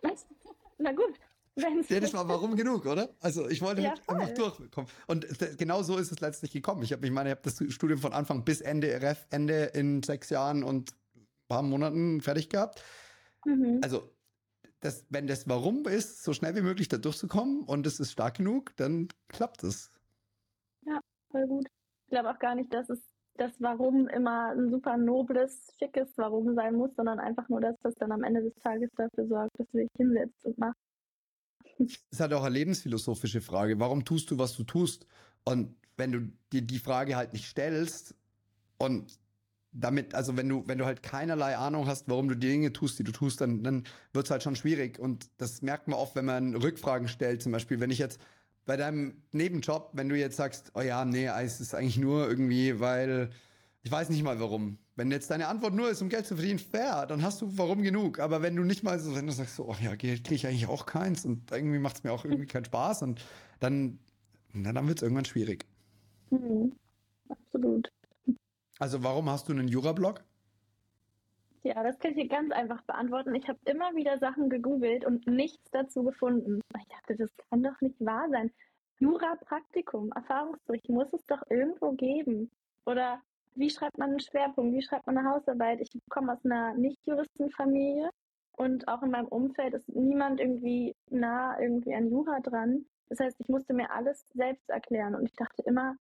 Was? 0.00 0.26
Na 0.78 0.92
gut. 0.92 1.12
Wenn's 1.56 1.90
ja, 1.90 2.00
das 2.00 2.14
war 2.14 2.26
warum 2.26 2.56
genug, 2.56 2.86
oder? 2.86 3.10
Also 3.20 3.50
ich 3.50 3.60
wollte 3.60 3.82
ja, 3.82 3.90
halt 3.90 4.08
einfach 4.08 4.32
durchkommen. 4.32 4.90
Und 5.08 5.26
genau 5.58 5.82
so 5.82 5.98
ist 5.98 6.10
es 6.10 6.20
letztlich 6.20 6.52
gekommen. 6.52 6.82
Ich 6.84 6.92
habe, 6.94 7.04
ich 7.04 7.12
meine, 7.12 7.28
ich 7.28 7.36
habe 7.36 7.42
das 7.42 7.62
Studium 7.74 8.00
von 8.00 8.14
Anfang 8.14 8.46
bis 8.46 8.62
Ende 8.62 8.88
RF, 8.88 9.26
Ende 9.28 9.64
in 9.74 10.02
sechs 10.02 10.30
Jahren 10.30 10.64
und 10.64 10.94
paar 11.48 11.62
Monaten 11.62 12.22
fertig 12.22 12.48
gehabt. 12.48 12.82
Mhm. 13.44 13.80
Also, 13.82 14.10
das, 14.80 15.04
wenn 15.10 15.26
das 15.26 15.46
Warum 15.50 15.84
ist, 15.84 16.24
so 16.24 16.32
schnell 16.32 16.56
wie 16.56 16.62
möglich 16.62 16.88
da 16.88 16.96
durchzukommen 16.96 17.64
und 17.64 17.86
es 17.86 18.00
ist 18.00 18.12
stark 18.12 18.38
genug, 18.38 18.74
dann 18.76 19.08
klappt 19.28 19.64
es. 19.64 19.92
Ja, 20.86 20.98
voll 21.30 21.46
gut. 21.46 21.68
Glaube 22.14 22.30
auch 22.30 22.38
gar 22.38 22.54
nicht, 22.54 22.72
dass 22.72 22.88
es 22.88 23.00
das 23.38 23.50
Warum 23.58 24.06
immer 24.06 24.52
ein 24.52 24.70
super 24.70 24.96
nobles, 24.96 25.74
schickes 25.80 26.12
Warum 26.14 26.54
sein 26.54 26.76
muss, 26.76 26.94
sondern 26.94 27.18
einfach 27.18 27.48
nur, 27.48 27.60
dass 27.60 27.74
das 27.82 27.92
dann 27.96 28.12
am 28.12 28.22
Ende 28.22 28.40
des 28.40 28.54
Tages 28.62 28.88
dafür 28.94 29.26
sorgt, 29.26 29.50
dass 29.58 29.66
du 29.72 29.78
dich 29.78 29.90
hinsetzt 29.96 30.44
und 30.44 30.56
machst. 30.56 30.78
Das 31.76 31.98
ist 32.12 32.20
halt 32.20 32.32
auch 32.34 32.44
eine 32.44 32.54
lebensphilosophische 32.54 33.40
Frage. 33.40 33.80
Warum 33.80 34.04
tust 34.04 34.30
du, 34.30 34.38
was 34.38 34.56
du 34.56 34.62
tust? 34.62 35.08
Und 35.44 35.74
wenn 35.96 36.12
du 36.12 36.20
dir 36.52 36.62
die 36.62 36.78
Frage 36.78 37.16
halt 37.16 37.32
nicht 37.32 37.48
stellst 37.48 38.14
und 38.78 39.18
damit, 39.72 40.14
also 40.14 40.36
wenn 40.36 40.48
du, 40.48 40.62
wenn 40.68 40.78
du 40.78 40.84
halt 40.84 41.02
keinerlei 41.02 41.56
Ahnung 41.56 41.88
hast, 41.88 42.08
warum 42.08 42.28
du 42.28 42.36
die 42.36 42.46
Dinge 42.46 42.72
tust, 42.72 43.00
die 43.00 43.02
du 43.02 43.10
tust, 43.10 43.40
dann, 43.40 43.64
dann 43.64 43.82
wird 44.12 44.26
es 44.26 44.30
halt 44.30 44.44
schon 44.44 44.54
schwierig. 44.54 45.00
Und 45.00 45.28
das 45.38 45.62
merkt 45.62 45.88
man 45.88 45.98
oft, 45.98 46.14
wenn 46.14 46.26
man 46.26 46.54
Rückfragen 46.54 47.08
stellt. 47.08 47.42
Zum 47.42 47.50
Beispiel, 47.50 47.80
wenn 47.80 47.90
ich 47.90 47.98
jetzt 47.98 48.20
bei 48.66 48.76
deinem 48.76 49.22
Nebenjob, 49.32 49.90
wenn 49.92 50.08
du 50.08 50.16
jetzt 50.16 50.36
sagst, 50.36 50.72
oh 50.74 50.80
ja, 50.80 51.04
nee, 51.04 51.26
es 51.26 51.60
ist 51.60 51.74
eigentlich 51.74 51.98
nur 51.98 52.28
irgendwie, 52.28 52.80
weil 52.80 53.30
ich 53.82 53.92
weiß 53.92 54.08
nicht 54.08 54.22
mal 54.22 54.40
warum. 54.40 54.78
Wenn 54.96 55.10
jetzt 55.10 55.30
deine 55.30 55.48
Antwort 55.48 55.74
nur 55.74 55.90
ist, 55.90 56.00
um 56.00 56.08
Geld 56.08 56.26
zu 56.26 56.36
verdienen, 56.36 56.58
fair, 56.58 57.04
dann 57.06 57.22
hast 57.22 57.42
du 57.42 57.58
warum 57.58 57.82
genug. 57.82 58.20
Aber 58.20 58.42
wenn 58.42 58.56
du 58.56 58.62
nicht 58.62 58.82
mal 58.82 58.98
so, 58.98 59.14
wenn 59.14 59.26
du 59.26 59.32
sagst, 59.32 59.56
so, 59.56 59.68
oh 59.68 59.76
ja, 59.82 59.94
Geld 59.96 60.24
kriege 60.24 60.36
ich 60.36 60.46
eigentlich 60.46 60.68
auch 60.68 60.86
keins 60.86 61.24
und 61.24 61.50
irgendwie 61.50 61.78
macht 61.78 61.96
es 61.96 62.04
mir 62.04 62.12
auch 62.12 62.24
irgendwie 62.24 62.46
keinen 62.46 62.64
Spaß 62.64 63.02
und 63.02 63.20
dann, 63.60 63.98
na, 64.52 64.72
dann 64.72 64.86
wird 64.86 64.98
es 64.98 65.02
irgendwann 65.02 65.24
schwierig. 65.24 65.66
Mhm. 66.30 66.72
Absolut. 67.28 67.90
Also 68.78 69.02
warum 69.02 69.28
hast 69.28 69.48
du 69.48 69.52
einen 69.52 69.68
Jura-Blog? 69.68 70.24
Ja, 71.64 71.82
das 71.82 71.98
kann 71.98 72.10
ich 72.10 72.18
dir 72.18 72.28
ganz 72.28 72.52
einfach 72.52 72.82
beantworten. 72.82 73.34
Ich 73.34 73.48
habe 73.48 73.58
immer 73.64 73.96
wieder 73.96 74.18
Sachen 74.18 74.50
gegoogelt 74.50 75.06
und 75.06 75.26
nichts 75.26 75.70
dazu 75.70 76.04
gefunden. 76.04 76.60
Ich 76.78 76.88
dachte, 76.88 77.16
das 77.16 77.30
kann 77.48 77.62
doch 77.62 77.80
nicht 77.80 77.98
wahr 78.04 78.28
sein. 78.30 78.52
Jura-Praktikum, 78.98 80.12
Erfahrungsbericht 80.12 80.90
muss 80.90 81.10
es 81.14 81.24
doch 81.24 81.42
irgendwo 81.48 81.92
geben. 81.92 82.50
Oder 82.84 83.22
wie 83.54 83.70
schreibt 83.70 83.96
man 83.96 84.10
einen 84.10 84.20
Schwerpunkt? 84.20 84.76
Wie 84.76 84.82
schreibt 84.82 85.06
man 85.06 85.16
eine 85.16 85.30
Hausarbeit? 85.30 85.80
Ich 85.80 85.88
komme 86.10 86.34
aus 86.34 86.44
einer 86.44 86.74
Nicht-Juristenfamilie 86.74 88.10
und 88.58 88.86
auch 88.86 89.02
in 89.02 89.12
meinem 89.12 89.28
Umfeld 89.28 89.72
ist 89.72 89.88
niemand 89.88 90.40
irgendwie 90.40 90.94
nah 91.08 91.58
irgendwie 91.58 91.94
an 91.94 92.10
Jura 92.10 92.40
dran. 92.40 92.84
Das 93.08 93.20
heißt, 93.20 93.36
ich 93.40 93.48
musste 93.48 93.72
mir 93.72 93.90
alles 93.90 94.22
selbst 94.34 94.68
erklären 94.68 95.14
und 95.14 95.24
ich 95.24 95.34
dachte 95.34 95.62
immer, 95.64 95.96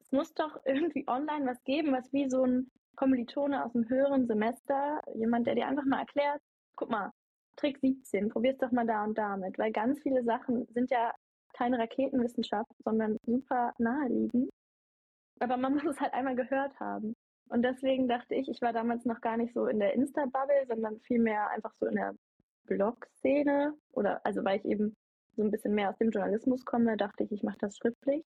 es 0.00 0.10
muss 0.10 0.34
doch 0.34 0.60
irgendwie 0.64 1.06
online 1.06 1.46
was 1.46 1.62
geben, 1.62 1.92
was 1.92 2.12
wie 2.12 2.28
so 2.28 2.44
ein 2.44 2.70
Kommilitone 2.96 3.64
aus 3.64 3.72
dem 3.72 3.88
höheren 3.88 4.26
Semester, 4.26 5.00
jemand, 5.14 5.46
der 5.46 5.54
dir 5.54 5.66
einfach 5.66 5.84
mal 5.84 6.00
erklärt, 6.00 6.40
guck 6.76 6.90
mal, 6.90 7.10
Trick 7.56 7.78
17, 7.78 8.28
probier's 8.28 8.58
doch 8.58 8.72
mal 8.72 8.86
da 8.86 9.04
und 9.04 9.18
damit, 9.18 9.58
weil 9.58 9.72
ganz 9.72 10.00
viele 10.00 10.22
Sachen 10.24 10.66
sind 10.72 10.90
ja 10.90 11.12
keine 11.52 11.78
Raketenwissenschaft, 11.78 12.70
sondern 12.84 13.16
super 13.26 13.72
naheliegend. 13.78 14.50
Aber 15.40 15.56
man 15.56 15.74
muss 15.74 15.84
es 15.84 16.00
halt 16.00 16.14
einmal 16.14 16.36
gehört 16.36 16.78
haben. 16.80 17.14
Und 17.48 17.62
deswegen 17.62 18.08
dachte 18.08 18.34
ich, 18.34 18.48
ich 18.48 18.62
war 18.62 18.72
damals 18.72 19.04
noch 19.04 19.20
gar 19.20 19.36
nicht 19.36 19.52
so 19.54 19.66
in 19.66 19.80
der 19.80 19.94
Insta-Bubble, 19.94 20.66
sondern 20.68 21.00
vielmehr 21.00 21.50
einfach 21.50 21.72
so 21.80 21.86
in 21.86 21.96
der 21.96 22.14
Blog-Szene 22.66 23.74
oder 23.92 24.24
also 24.24 24.44
weil 24.44 24.58
ich 24.58 24.64
eben 24.64 24.94
so 25.36 25.42
ein 25.42 25.50
bisschen 25.50 25.74
mehr 25.74 25.90
aus 25.90 25.98
dem 25.98 26.10
Journalismus 26.10 26.64
komme, 26.64 26.96
dachte 26.96 27.24
ich, 27.24 27.32
ich 27.32 27.42
mache 27.42 27.58
das 27.58 27.76
schriftlich. 27.76 28.24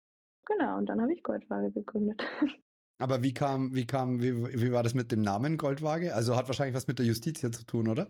Genau, 0.45 0.77
und 0.77 0.87
dann 0.87 1.01
habe 1.01 1.13
ich 1.13 1.21
Goldwaage 1.23 1.71
gegründet. 1.71 2.23
Aber 2.99 3.23
wie 3.23 3.33
kam, 3.33 3.73
wie 3.73 3.87
kam, 3.87 4.21
wie, 4.21 4.35
wie 4.61 4.71
war 4.73 4.83
das 4.83 4.93
mit 4.93 5.11
dem 5.11 5.21
Namen 5.21 5.57
Goldwaage? 5.57 6.13
Also 6.13 6.35
hat 6.35 6.47
wahrscheinlich 6.47 6.75
was 6.75 6.87
mit 6.87 6.99
der 6.99 7.05
Justiz 7.05 7.39
hier 7.39 7.51
zu 7.51 7.65
tun, 7.65 7.87
oder? 7.87 8.07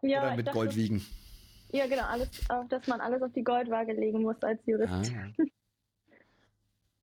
Ja, 0.00 0.22
oder 0.22 0.36
mit 0.36 0.46
dachte, 0.46 0.58
Goldwiegen? 0.58 1.04
Ja, 1.70 1.86
genau, 1.86 2.04
alles, 2.04 2.30
dass 2.70 2.86
man 2.86 3.02
alles 3.02 3.20
auf 3.20 3.32
die 3.32 3.44
Goldwaage 3.44 3.92
legen 3.92 4.22
muss 4.22 4.42
als 4.42 4.64
Jurist. 4.64 4.90
Ah. 4.90 5.44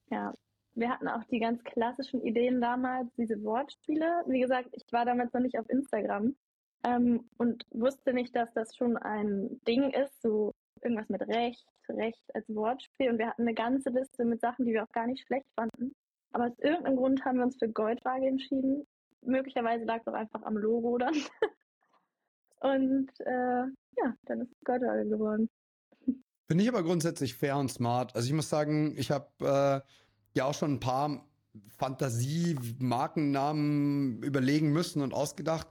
ja, 0.09 0.33
wir 0.73 0.89
hatten 0.89 1.07
auch 1.07 1.23
die 1.25 1.39
ganz 1.39 1.63
klassischen 1.63 2.23
Ideen 2.23 2.59
damals, 2.59 3.07
diese 3.17 3.41
Wortspiele. 3.43 4.23
Wie 4.25 4.39
gesagt, 4.39 4.69
ich 4.71 4.83
war 4.91 5.05
damals 5.05 5.31
noch 5.31 5.41
nicht 5.41 5.59
auf 5.59 5.69
Instagram 5.69 6.35
ähm, 6.83 7.29
und 7.37 7.63
wusste 7.69 8.13
nicht, 8.13 8.35
dass 8.35 8.51
das 8.53 8.75
schon 8.75 8.97
ein 8.97 9.61
Ding 9.67 9.91
ist, 9.91 10.21
so 10.23 10.53
irgendwas 10.81 11.09
mit 11.09 11.21
Recht, 11.21 11.65
Recht 11.87 12.23
als 12.33 12.49
Wortspiel. 12.49 13.11
Und 13.11 13.19
wir 13.19 13.27
hatten 13.27 13.43
eine 13.43 13.53
ganze 13.53 13.91
Liste 13.91 14.25
mit 14.25 14.41
Sachen, 14.41 14.65
die 14.65 14.73
wir 14.73 14.83
auch 14.83 14.91
gar 14.91 15.05
nicht 15.05 15.25
schlecht 15.27 15.47
fanden. 15.55 15.93
Aber 16.35 16.45
aus 16.47 16.59
irgendeinem 16.59 16.97
Grund 16.97 17.23
haben 17.23 17.37
wir 17.37 17.45
uns 17.45 17.55
für 17.57 17.69
Goldwaage 17.69 18.27
entschieden. 18.27 18.85
Möglicherweise 19.21 19.85
lag 19.85 20.01
es 20.01 20.07
auch 20.07 20.13
einfach 20.13 20.43
am 20.43 20.57
Logo 20.57 20.97
dann. 20.97 21.13
und 22.59 23.09
äh, 23.21 23.63
ja, 23.95 24.13
dann 24.25 24.41
ist 24.41 24.51
es 24.51 24.63
Goldwaage 24.65 25.07
geworden. 25.07 25.49
Finde 26.45 26.61
ich 26.61 26.67
aber 26.67 26.83
grundsätzlich 26.83 27.35
fair 27.35 27.55
und 27.55 27.71
smart. 27.71 28.13
Also 28.17 28.27
ich 28.27 28.33
muss 28.33 28.49
sagen, 28.49 28.95
ich 28.97 29.11
habe 29.11 29.29
äh, 29.39 29.79
ja 30.33 30.43
auch 30.43 30.53
schon 30.53 30.73
ein 30.73 30.81
paar 30.81 31.25
Fantasie-Markennamen 31.77 34.21
überlegen 34.21 34.73
müssen 34.73 35.01
und 35.01 35.13
ausgedacht. 35.13 35.69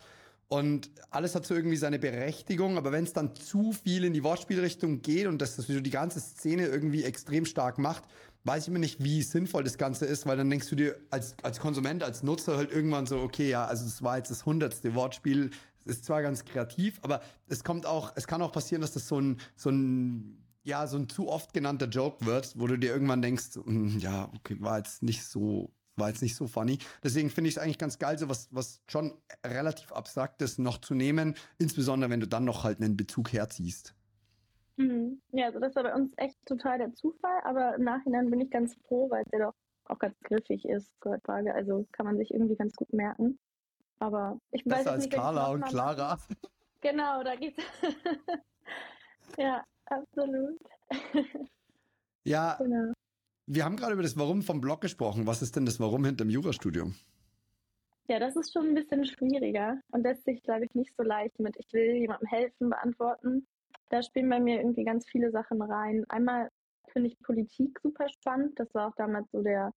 Und 0.49 0.91
alles 1.11 1.35
hat 1.35 1.45
so 1.45 1.55
irgendwie 1.55 1.77
seine 1.77 1.99
Berechtigung, 1.99 2.79
aber 2.79 2.91
wenn 2.91 3.05
es 3.05 3.13
dann 3.13 3.35
zu 3.35 3.73
viel 3.73 4.05
in 4.05 4.15
die 4.15 4.25
Wortspielrichtung 4.25 5.03
geht 5.03 5.27
und 5.27 5.43
das, 5.43 5.57
das 5.57 5.67
die 5.67 5.91
ganze 5.91 6.21
Szene 6.21 6.69
irgendwie 6.69 7.05
extrem 7.05 7.45
stark 7.45 7.77
macht, 7.77 8.05
weiß 8.45 8.69
ich 8.69 8.73
mir 8.73 8.79
nicht, 8.79 9.03
wie 9.03 9.23
sinnvoll 9.23 9.65
das 9.65 9.79
Ganze 9.79 10.07
ist, 10.07 10.27
weil 10.27 10.37
dann 10.37 10.51
denkst 10.51 10.69
du 10.69 10.77
dir 10.77 10.97
als, 11.11 11.35
als 11.43 11.59
Konsument, 11.59 12.03
als 12.03 12.23
Nutzer 12.23 12.57
halt 12.57 12.71
irgendwann 12.71 13.07
so, 13.07 13.21
okay, 13.21 13.49
ja, 13.49 13.65
also 13.65 13.87
es 13.87 14.03
war 14.03 14.19
jetzt 14.19 14.31
das 14.31 14.47
hundertste 14.47 14.95
Wortspiel, 14.95 15.51
ist 15.87 16.05
zwar 16.05 16.23
ganz 16.23 16.45
kreativ, 16.45 16.99
aber 17.03 17.21
es 17.49 17.65
kommt 17.65 17.87
auch, 17.87 18.13
es 18.17 18.27
kann 18.27 18.43
auch 18.43 18.53
passieren, 18.53 18.83
dass 18.83 18.93
das 18.93 19.09
so 19.09 19.19
ein, 19.19 19.41
so 19.57 19.71
ein 19.71 20.41
ja, 20.65 20.87
so 20.87 20.97
ein 20.97 21.09
zu 21.09 21.29
oft 21.29 21.53
genannter 21.53 21.87
Joke 21.87 22.25
wird, 22.25 22.59
wo 22.59 22.67
du 22.67 22.79
dir 22.79 22.91
irgendwann 22.91 23.21
denkst, 23.21 23.57
hm, 23.63 23.99
ja, 23.99 24.31
okay, 24.35 24.57
war 24.61 24.79
jetzt 24.79 25.03
nicht 25.03 25.23
so, 25.25 25.71
war 25.97 26.09
jetzt 26.09 26.23
nicht 26.23 26.37
so 26.37 26.47
funny. 26.47 26.79
Deswegen 27.03 27.31
finde 27.31 27.49
ich 27.49 27.57
es 27.57 27.63
eigentlich 27.63 27.79
ganz 27.79 27.99
geil, 27.99 28.19
so 28.19 28.29
was, 28.31 28.49
was 28.51 28.81
schon 28.89 29.13
relativ 29.47 29.93
Abstraktes 29.93 30.59
noch 30.59 30.79
zu 30.79 30.95
nehmen, 30.95 31.35
insbesondere 31.59 32.11
wenn 32.11 32.21
du 32.21 32.27
dann 32.27 32.45
noch 32.45 32.65
halt 32.65 32.81
einen 32.81 32.97
Bezug 32.97 33.33
herziehst. 33.33 33.95
Mhm. 34.77 35.21
Ja, 35.33 35.47
also 35.47 35.61
das 35.61 35.75
war 35.77 35.85
bei 35.85 35.95
uns 35.95 36.13
echt 36.17 36.37
total 36.47 36.79
der 36.79 36.93
Zufall, 36.95 37.41
aber 37.45 37.77
im 37.77 37.85
Nachhinein 37.85 38.31
bin 38.31 38.41
ich 38.41 38.51
ganz 38.51 38.75
froh, 38.87 39.09
weil 39.11 39.23
es 39.25 39.33
ja 39.33 39.47
doch 39.47 39.55
auch 39.87 39.99
ganz 39.99 40.19
griffig 40.21 40.65
ist, 40.65 40.91
Goldwaage. 41.01 41.55
Also 41.55 41.87
kann 41.93 42.07
man 42.07 42.17
sich 42.17 42.33
irgendwie 42.33 42.57
ganz 42.57 42.75
gut 42.75 42.93
merken. 42.93 43.39
Aber 43.99 44.39
ich 44.51 44.65
weiß 44.67 44.79
Besser 44.79 44.93
als 44.93 45.05
nicht, 45.05 45.15
Carla 45.15 45.51
und 45.51 45.65
Clara. 45.67 46.19
Genau, 46.81 47.23
da 47.23 47.37
geht's. 47.37 47.63
ja, 49.39 49.65
absolut. 49.87 50.59
ja, 52.25 52.57
genau. 52.59 52.93
wir 53.47 53.65
haben 53.65 53.77
gerade 53.77 53.95
über 53.95 54.03
das 54.03 54.19
Warum 54.19 54.43
vom 54.43 54.61
Blog 54.61 54.81
gesprochen. 54.81 55.27
Was 55.27 55.43
ist 55.43 55.57
denn 55.57 55.67
das 55.67 55.81
Warum 55.81 56.05
hinter 56.05 56.25
dem 56.25 56.31
Jurastudium? 56.31 56.95
Ja, 58.09 58.19
das 58.19 58.37
ist 58.37 58.53
schon 58.53 58.69
ein 58.69 58.75
bisschen 58.75 59.07
schwieriger 59.07 59.81
und 59.93 60.03
lässt 60.03 60.25
sich, 60.25 60.43
glaube 60.43 60.67
ich, 60.67 60.75
nicht 60.75 60.95
so 60.95 61.03
leicht 61.03 61.39
mit 61.39 61.57
Ich 61.59 61.73
will 61.73 61.97
jemandem 61.97 62.29
helfen 62.29 62.69
beantworten. 62.69 63.47
Da 63.95 64.03
spielen 64.03 64.29
bei 64.29 64.41
mir 64.41 64.59
irgendwie 64.59 64.83
ganz 64.83 65.07
viele 65.09 65.31
Sachen 65.31 65.63
rein. 65.63 66.05
Einmal 66.09 66.51
finde 66.93 67.11
ich 67.11 67.19
Politik 67.21 67.79
super 67.81 68.09
spannend. 68.09 68.59
Das 68.59 68.75
war 68.75 68.89
auch 68.89 68.95
damals 68.97 69.31
so 69.31 69.41
der, 69.41 69.73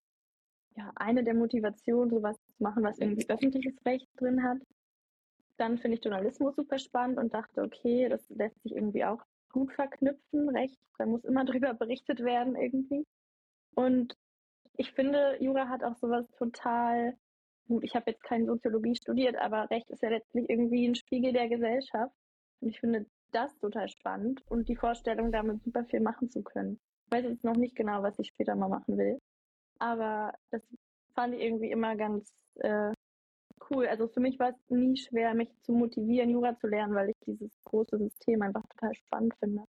ja, 0.76 0.91
eine 0.95 1.24
der 1.24 1.36
Motivationen, 1.36 2.09
sowas 2.09 2.36
zu 2.47 2.63
machen, 2.63 2.84
was 2.84 2.97
irgendwie 2.97 3.30
öffentliches 3.30 3.76
Recht 3.86 4.07
drin 4.15 4.41
hat. 4.41 4.57
Dann 5.57 5.78
finde 5.78 5.97
ich 5.97 6.03
Journalismus 6.03 6.55
super 6.55 6.80
spannend 6.80 7.20
und 7.20 7.32
dachte, 7.32 7.61
okay, 7.61 8.09
das 8.09 8.28
lässt 8.30 8.59
sich 8.63 8.76
irgendwie 8.76 9.05
auch 9.05 9.22
gut 9.51 9.72
verknüpfen, 9.74 10.49
Recht. 10.49 10.80
Da 10.97 11.05
muss 11.05 11.24
immer 11.24 11.45
drüber 11.45 11.76
berichtet 11.76 12.22
werden 12.22 12.55
irgendwie. 12.55 13.05
Und 13.76 14.15
ich 14.78 14.93
finde, 14.93 15.38
Jura 15.39 15.70
hat 15.70 15.84
auch 15.84 15.95
sowas 15.97 16.26
total 16.39 17.15
gut. 17.68 17.84
Ich 17.84 17.93
habe 17.93 18.09
jetzt 18.09 18.24
keine 18.24 18.47
Soziologie 18.47 18.95
studiert, 18.95 19.36
aber 19.36 19.70
Recht 19.70 19.91
ist 19.91 20.01
ja 20.01 20.09
letztlich 20.09 20.49
irgendwie 20.49 20.88
ein 20.88 20.95
Spiegel 20.95 21.34
der 21.34 21.49
Gesellschaft. 21.49 22.15
Und 22.61 22.70
ich 22.70 22.80
finde 22.80 23.05
das 23.32 23.57
total 23.59 23.88
spannend 23.89 24.41
und 24.47 24.69
die 24.69 24.75
Vorstellung, 24.75 25.32
damit 25.32 25.63
super 25.63 25.86
viel 25.86 25.99
machen 25.99 26.30
zu 26.30 26.41
können. 26.43 26.80
Ich 27.05 27.11
weiß 27.11 27.25
jetzt 27.25 27.43
noch 27.43 27.55
nicht 27.55 27.75
genau, 27.75 28.03
was 28.03 28.19
ich 28.19 28.28
später 28.28 28.55
mal 28.55 28.69
machen 28.69 28.97
will. 28.97 29.19
Aber 29.80 30.34
das 30.51 30.61
fand 31.13 31.36
ich 31.36 31.41
irgendwie 31.41 31.71
immer 31.71 31.95
ganz 31.95 32.34
äh, 32.55 32.91
cool. 33.69 33.88
Also 33.88 34.07
für 34.07 34.19
mich 34.19 34.39
war 34.39 34.49
es 34.49 34.69
nie 34.69 34.97
schwer, 34.97 35.34
mich 35.34 35.49
zu 35.61 35.71
motivieren, 35.71 36.30
Jura 36.30 36.57
zu 36.57 36.67
lernen, 36.67 36.95
weil 36.95 37.09
ich 37.09 37.17
dieses 37.25 37.51
große 37.63 37.97
System 37.97 38.41
einfach 38.41 38.63
total 38.69 38.93
spannend 38.95 39.34
finde. 39.39 39.63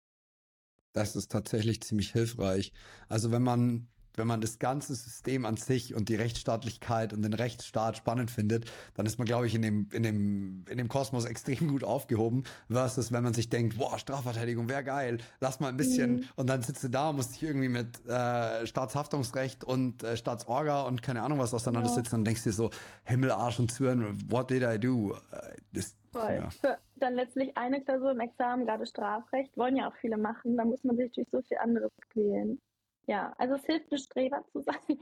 Das 0.93 1.15
ist 1.15 1.31
tatsächlich 1.31 1.81
ziemlich 1.81 2.11
hilfreich. 2.11 2.71
Also 3.09 3.31
wenn 3.31 3.43
man 3.43 3.87
wenn 4.17 4.27
man 4.27 4.41
das 4.41 4.59
ganze 4.59 4.95
System 4.95 5.45
an 5.45 5.57
sich 5.57 5.95
und 5.95 6.09
die 6.09 6.15
Rechtsstaatlichkeit 6.15 7.13
und 7.13 7.21
den 7.21 7.33
Rechtsstaat 7.33 7.97
spannend 7.97 8.31
findet, 8.31 8.65
dann 8.95 9.05
ist 9.05 9.17
man, 9.17 9.25
glaube 9.25 9.47
ich, 9.47 9.55
in 9.55 9.61
dem, 9.61 9.89
in 9.91 10.03
dem, 10.03 10.65
in 10.69 10.77
dem 10.77 10.87
Kosmos 10.87 11.25
extrem 11.25 11.67
gut 11.67 11.83
aufgehoben, 11.83 12.43
versus 12.69 13.11
wenn 13.11 13.23
man 13.23 13.33
sich 13.33 13.49
denkt, 13.49 13.77
boah, 13.77 13.97
Strafverteidigung 13.97 14.69
wäre 14.69 14.83
geil, 14.83 15.19
lass 15.39 15.59
mal 15.59 15.69
ein 15.69 15.77
bisschen, 15.77 16.17
mhm. 16.17 16.25
und 16.35 16.47
dann 16.47 16.61
sitzt 16.61 16.83
du 16.83 16.89
da 16.89 17.09
und 17.09 17.17
musst 17.17 17.35
dich 17.35 17.43
irgendwie 17.43 17.69
mit 17.69 18.05
äh, 18.07 18.65
Staatshaftungsrecht 18.65 19.63
und 19.63 20.03
äh, 20.03 20.17
Staatsorga 20.17 20.83
und 20.83 21.01
keine 21.01 21.21
Ahnung 21.21 21.39
was 21.39 21.53
auseinandersetzen 21.53 22.15
ja. 22.15 22.17
und 22.19 22.25
denkst 22.25 22.43
dir 22.43 22.53
so, 22.53 22.69
Himmel, 23.03 23.31
Arsch 23.31 23.59
und 23.59 23.71
Zwirn, 23.71 24.17
what 24.29 24.49
did 24.49 24.63
I 24.63 24.79
do? 24.79 25.13
Äh, 25.31 25.55
das, 25.73 25.95
Voll. 26.11 26.35
Ja. 26.35 26.49
Für 26.49 26.77
dann 26.97 27.15
letztlich 27.15 27.57
eine 27.57 27.81
Klausur 27.81 28.11
im 28.11 28.21
Examen, 28.21 28.65
gerade 28.65 28.85
Strafrecht, 28.85 29.57
wollen 29.57 29.75
ja 29.75 29.89
auch 29.89 29.95
viele 29.99 30.17
machen, 30.17 30.55
da 30.55 30.63
muss 30.63 30.83
man 30.85 30.95
sich 30.95 31.11
durch 31.11 31.27
so 31.29 31.41
viel 31.41 31.57
anderes 31.57 31.91
quälen 32.09 32.61
ja, 33.07 33.33
also 33.37 33.55
es 33.55 33.65
hilft, 33.65 33.91
ein 33.91 33.97
Streber 33.97 34.43
zu 34.51 34.61
sein. 34.61 34.99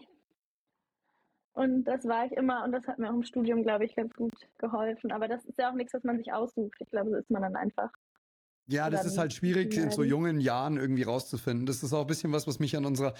Und 1.53 1.83
das 1.83 2.03
war 2.05 2.25
ich 2.25 2.31
immer 2.31 2.63
und 2.63 2.71
das 2.71 2.87
hat 2.87 2.97
mir 2.97 3.09
auch 3.09 3.15
im 3.15 3.23
Studium, 3.23 3.61
glaube 3.61 3.85
ich, 3.85 3.95
ganz 3.95 4.13
gut 4.15 4.33
geholfen. 4.57 5.11
Aber 5.11 5.27
das 5.27 5.45
ist 5.45 5.59
ja 5.59 5.69
auch 5.69 5.75
nichts, 5.75 5.93
was 5.93 6.03
man 6.03 6.17
sich 6.17 6.33
aussucht. 6.33 6.75
Ich 6.79 6.89
glaube, 6.89 7.11
so 7.11 7.17
ist 7.17 7.29
man 7.29 7.43
dann 7.43 7.55
einfach. 7.55 7.91
Ja, 8.65 8.89
das 8.89 9.05
ist 9.05 9.17
halt 9.17 9.33
schwierig 9.33 9.77
in 9.77 9.91
so 9.91 10.03
jungen 10.03 10.39
Jahren 10.39 10.77
irgendwie 10.77 11.03
rauszufinden. 11.03 11.65
Das 11.65 11.83
ist 11.83 11.93
auch 11.93 12.01
ein 12.01 12.07
bisschen 12.07 12.31
was, 12.31 12.47
was 12.47 12.59
mich 12.59 12.75
an 12.75 12.85
unserer 12.85 13.13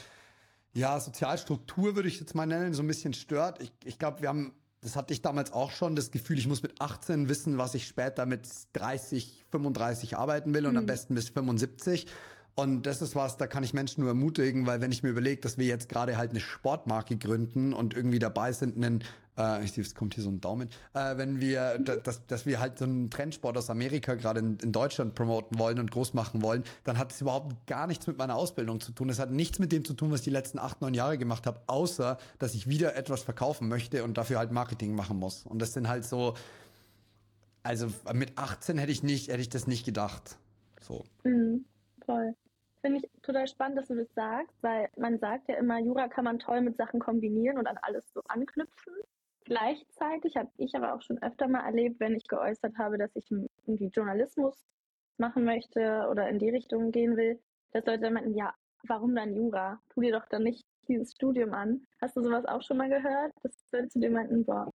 ja, 0.73 0.99
Sozialstruktur, 0.99 1.95
würde 1.95 2.07
ich 2.07 2.19
jetzt 2.19 2.33
mal 2.33 2.47
nennen, 2.47 2.73
so 2.73 2.81
ein 2.81 2.87
bisschen 2.87 3.13
stört. 3.13 3.61
Ich, 3.61 3.71
ich 3.83 3.99
glaube, 3.99 4.21
wir 4.21 4.29
haben, 4.29 4.53
das 4.81 4.95
hatte 4.95 5.13
ich 5.13 5.21
damals 5.21 5.51
auch 5.51 5.69
schon, 5.69 5.95
das 5.95 6.09
Gefühl, 6.09 6.39
ich 6.39 6.47
muss 6.47 6.63
mit 6.63 6.81
18 6.81 7.29
wissen, 7.29 7.57
was 7.57 7.75
ich 7.75 7.85
später 7.85 8.25
mit 8.25 8.49
30, 8.73 9.45
35 9.51 10.17
arbeiten 10.17 10.53
will 10.53 10.65
und 10.65 10.71
hm. 10.71 10.79
am 10.79 10.85
besten 10.87 11.13
bis 11.13 11.29
75. 11.29 12.07
Und 12.55 12.85
das 12.85 13.01
ist 13.01 13.15
was, 13.15 13.37
da 13.37 13.47
kann 13.47 13.63
ich 13.63 13.73
Menschen 13.73 14.01
nur 14.01 14.11
ermutigen, 14.11 14.67
weil 14.67 14.79
wenn 14.79 14.91
ich 14.91 15.01
mir 15.01 15.09
überlege, 15.09 15.41
dass 15.41 15.57
wir 15.57 15.65
jetzt 15.65 15.89
gerade 15.89 16.17
halt 16.17 16.29
eine 16.31 16.39
Sportmarke 16.39 17.17
gründen 17.17 17.73
und 17.73 17.95
irgendwie 17.95 18.19
dabei 18.19 18.51
sind, 18.51 18.77
einen, 18.77 19.03
äh, 19.39 19.63
ich 19.63 19.71
sehe, 19.71 19.83
es 19.83 19.95
kommt 19.95 20.13
hier 20.13 20.23
so 20.23 20.29
ein 20.29 20.39
Daumen, 20.39 20.69
äh, 20.93 21.17
wenn 21.17 21.41
wir, 21.41 21.79
dass, 21.79 22.27
dass 22.27 22.45
wir 22.45 22.59
halt 22.59 22.77
so 22.77 22.85
einen 22.85 23.09
Trendsport 23.09 23.57
aus 23.57 23.71
Amerika 23.71 24.13
gerade 24.13 24.39
in, 24.39 24.57
in 24.57 24.71
Deutschland 24.71 25.15
promoten 25.15 25.57
wollen 25.57 25.79
und 25.79 25.89
groß 25.89 26.13
machen 26.13 26.43
wollen, 26.43 26.63
dann 26.83 26.99
hat 26.99 27.11
es 27.11 27.21
überhaupt 27.21 27.65
gar 27.65 27.87
nichts 27.87 28.05
mit 28.05 28.19
meiner 28.19 28.35
Ausbildung 28.35 28.79
zu 28.79 28.91
tun. 28.91 29.09
Es 29.09 29.17
hat 29.17 29.31
nichts 29.31 29.57
mit 29.57 29.71
dem 29.71 29.83
zu 29.83 29.95
tun, 29.95 30.11
was 30.11 30.19
ich 30.19 30.25
die 30.25 30.29
letzten 30.29 30.59
acht, 30.59 30.79
neun 30.79 30.93
Jahre 30.93 31.17
gemacht 31.17 31.47
habe, 31.47 31.59
außer, 31.65 32.19
dass 32.37 32.53
ich 32.53 32.69
wieder 32.69 32.95
etwas 32.95 33.23
verkaufen 33.23 33.67
möchte 33.67 34.03
und 34.03 34.15
dafür 34.19 34.37
halt 34.37 34.51
Marketing 34.51 34.93
machen 34.93 35.17
muss. 35.17 35.43
Und 35.47 35.59
das 35.59 35.73
sind 35.73 35.87
halt 35.87 36.05
so, 36.05 36.35
also 37.63 37.87
mit 38.13 38.37
18 38.37 38.77
hätte 38.77 38.91
ich 38.91 39.01
nicht, 39.01 39.29
hätte 39.29 39.41
ich 39.41 39.49
das 39.49 39.65
nicht 39.65 39.85
gedacht. 39.85 40.37
So. 40.81 41.03
Mhm, 41.23 41.65
voll. 42.05 42.35
Finde 42.83 42.99
ich 42.99 43.21
total 43.21 43.47
spannend, 43.47 43.77
dass 43.77 43.87
du 43.87 43.95
das 43.95 44.13
sagst, 44.13 44.61
weil 44.61 44.89
man 44.97 45.17
sagt 45.17 45.47
ja 45.47 45.55
immer, 45.55 45.79
Jura 45.79 46.09
kann 46.09 46.25
man 46.25 46.37
toll 46.37 46.59
mit 46.59 46.75
Sachen 46.75 46.99
kombinieren 46.99 47.57
und 47.57 47.65
an 47.65 47.77
alles 47.81 48.11
so 48.11 48.21
anknüpfen. 48.27 48.93
Gleichzeitig 49.45 50.35
habe 50.35 50.51
ich 50.57 50.75
aber 50.75 50.93
auch 50.93 51.01
schon 51.01 51.21
öfter 51.21 51.47
mal 51.47 51.65
erlebt, 51.65 52.01
wenn 52.01 52.13
ich 52.13 52.27
geäußert 52.27 52.77
habe, 52.77 52.97
dass 52.97 53.15
ich 53.15 53.23
irgendwie 53.31 53.87
Journalismus 53.87 54.65
machen 55.17 55.45
möchte 55.45 56.07
oder 56.11 56.27
in 56.27 56.39
die 56.39 56.49
Richtung 56.49 56.91
gehen 56.91 57.15
will, 57.15 57.39
dass 57.71 57.85
Leute 57.85 58.01
dann 58.01 58.13
meinten, 58.15 58.35
ja, 58.35 58.53
warum 58.85 59.15
dann 59.15 59.33
Jura? 59.33 59.81
Tu 59.93 60.01
dir 60.01 60.11
doch 60.11 60.27
dann 60.27 60.43
nicht 60.43 60.65
dieses 60.89 61.13
Studium 61.13 61.53
an. 61.53 61.87
Hast 62.01 62.17
du 62.17 62.21
sowas 62.21 62.43
auch 62.45 62.61
schon 62.63 62.77
mal 62.77 62.89
gehört? 62.89 63.31
Dass 63.43 63.53
Leute 63.71 63.87
zu 63.87 63.99
dir 64.01 64.11
meinten, 64.11 64.43
boah, 64.43 64.69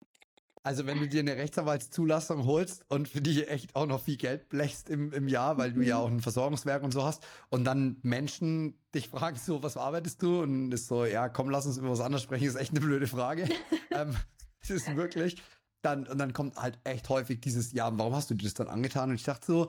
also 0.66 0.84
wenn 0.84 0.98
du 0.98 1.06
dir 1.06 1.20
eine 1.20 1.36
Rechtsanwaltszulassung 1.36 2.44
holst 2.44 2.84
und 2.88 3.08
für 3.08 3.20
die 3.20 3.46
echt 3.46 3.76
auch 3.76 3.86
noch 3.86 4.02
viel 4.02 4.16
Geld 4.16 4.48
blechst 4.48 4.90
im, 4.90 5.12
im 5.12 5.28
Jahr, 5.28 5.58
weil 5.58 5.72
du 5.72 5.80
ja 5.80 5.96
auch 5.96 6.10
ein 6.10 6.20
Versorgungswerk 6.20 6.82
und 6.82 6.90
so 6.90 7.04
hast 7.04 7.24
und 7.50 7.62
dann 7.62 7.98
Menschen 8.02 8.76
dich 8.92 9.08
fragen 9.08 9.36
so, 9.38 9.62
was 9.62 9.76
arbeitest 9.76 10.20
du? 10.22 10.42
Und 10.42 10.72
ist 10.72 10.88
so, 10.88 11.04
ja, 11.04 11.28
komm, 11.28 11.50
lass 11.50 11.66
uns 11.66 11.76
über 11.78 11.90
was 11.90 12.00
anderes 12.00 12.24
sprechen, 12.24 12.48
ist 12.48 12.56
echt 12.56 12.72
eine 12.72 12.80
blöde 12.80 13.06
Frage. 13.06 13.48
ähm, 13.92 14.16
das 14.60 14.70
ist 14.70 14.96
wirklich. 14.96 15.40
Dann, 15.82 16.04
und 16.08 16.18
dann 16.18 16.32
kommt 16.32 16.56
halt 16.56 16.80
echt 16.82 17.08
häufig 17.10 17.40
dieses, 17.40 17.72
ja, 17.72 17.96
warum 17.96 18.16
hast 18.16 18.30
du 18.30 18.34
dir 18.34 18.42
das 18.42 18.54
dann 18.54 18.66
angetan? 18.66 19.10
Und 19.10 19.14
ich 19.14 19.22
dachte 19.22 19.46
so, 19.46 19.68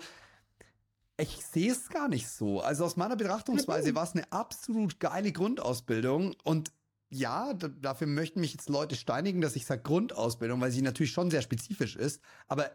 Ich 1.17 1.45
sehe 1.45 1.71
es 1.71 1.89
gar 1.89 2.07
nicht 2.07 2.27
so. 2.27 2.61
Also 2.61 2.85
aus 2.85 2.95
meiner 2.95 3.15
Betrachtungsweise 3.15 3.93
war 3.93 4.03
es 4.03 4.13
eine 4.13 4.31
absolut 4.31 4.99
geile 4.99 5.31
Grundausbildung 5.31 6.35
und 6.43 6.71
ja, 7.09 7.53
dafür 7.53 8.07
möchten 8.07 8.41
mich 8.41 8.53
jetzt 8.53 8.69
Leute 8.69 8.95
steinigen, 8.95 9.41
dass 9.41 9.55
ich 9.55 9.65
sage 9.65 9.81
Grundausbildung, 9.83 10.59
weil 10.59 10.71
sie 10.71 10.81
natürlich 10.81 11.11
schon 11.11 11.31
sehr 11.31 11.41
spezifisch 11.41 11.95
ist. 11.95 12.21
Aber 12.47 12.71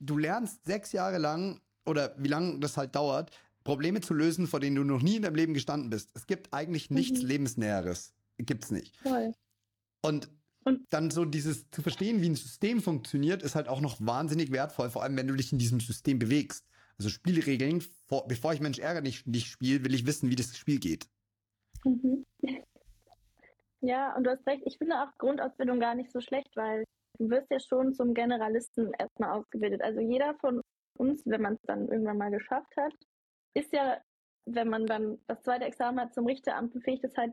du 0.00 0.18
lernst 0.18 0.64
sechs 0.64 0.92
Jahre 0.92 1.18
lang 1.18 1.60
oder 1.84 2.14
wie 2.18 2.28
lange 2.28 2.58
das 2.58 2.76
halt 2.76 2.96
dauert, 2.96 3.30
Probleme 3.62 4.00
zu 4.00 4.14
lösen, 4.14 4.46
vor 4.46 4.60
denen 4.60 4.76
du 4.76 4.84
noch 4.84 5.02
nie 5.02 5.16
in 5.16 5.22
deinem 5.22 5.34
Leben 5.34 5.54
gestanden 5.54 5.90
bist. 5.90 6.10
Es 6.14 6.26
gibt 6.26 6.52
eigentlich 6.52 6.90
nichts 6.90 7.22
mhm. 7.22 7.28
Lebensnäheres. 7.28 8.12
Gibt's 8.38 8.70
nicht. 8.70 8.98
Toll. 9.02 9.34
Und, 10.02 10.30
und 10.64 10.84
dann 10.90 11.10
so 11.10 11.24
dieses 11.24 11.70
zu 11.70 11.82
verstehen, 11.82 12.22
wie 12.22 12.28
ein 12.28 12.36
System 12.36 12.82
funktioniert, 12.82 13.42
ist 13.42 13.54
halt 13.54 13.68
auch 13.68 13.80
noch 13.80 13.96
wahnsinnig 14.00 14.52
wertvoll, 14.52 14.90
vor 14.90 15.02
allem 15.02 15.16
wenn 15.16 15.28
du 15.28 15.34
dich 15.34 15.52
in 15.52 15.58
diesem 15.58 15.80
System 15.80 16.18
bewegst. 16.18 16.64
Also 16.98 17.08
Spielregeln, 17.08 17.82
vor, 18.06 18.26
bevor 18.26 18.52
ich 18.52 18.60
Mensch 18.60 18.78
ärger 18.78 19.00
nicht, 19.00 19.26
nicht 19.26 19.48
spiele, 19.48 19.84
will 19.84 19.94
ich 19.94 20.06
wissen, 20.06 20.30
wie 20.30 20.36
das 20.36 20.56
Spiel 20.56 20.78
geht. 20.78 21.08
Mhm. 21.84 22.24
Ja, 23.86 24.16
und 24.16 24.24
du 24.24 24.30
hast 24.30 24.44
recht. 24.48 24.64
Ich 24.66 24.78
finde 24.78 25.00
auch 25.00 25.16
Grundausbildung 25.18 25.78
gar 25.78 25.94
nicht 25.94 26.10
so 26.10 26.20
schlecht, 26.20 26.50
weil 26.56 26.84
du 27.20 27.30
wirst 27.30 27.48
ja 27.52 27.60
schon 27.60 27.94
zum 27.94 28.14
Generalisten 28.14 28.92
erstmal 28.98 29.30
ausgebildet. 29.38 29.80
Also 29.80 30.00
jeder 30.00 30.34
von 30.40 30.60
uns, 30.98 31.22
wenn 31.24 31.40
man 31.40 31.54
es 31.54 31.62
dann 31.62 31.86
irgendwann 31.86 32.18
mal 32.18 32.32
geschafft 32.32 32.76
hat, 32.76 32.92
ist 33.54 33.72
ja, 33.72 34.00
wenn 34.44 34.68
man 34.68 34.86
dann 34.86 35.20
das 35.28 35.40
zweite 35.42 35.66
Examen 35.66 36.00
hat, 36.00 36.14
zum 36.14 36.26
Richteramt 36.26 36.72
befähigt, 36.72 37.04
ist 37.04 37.16
halt, 37.16 37.32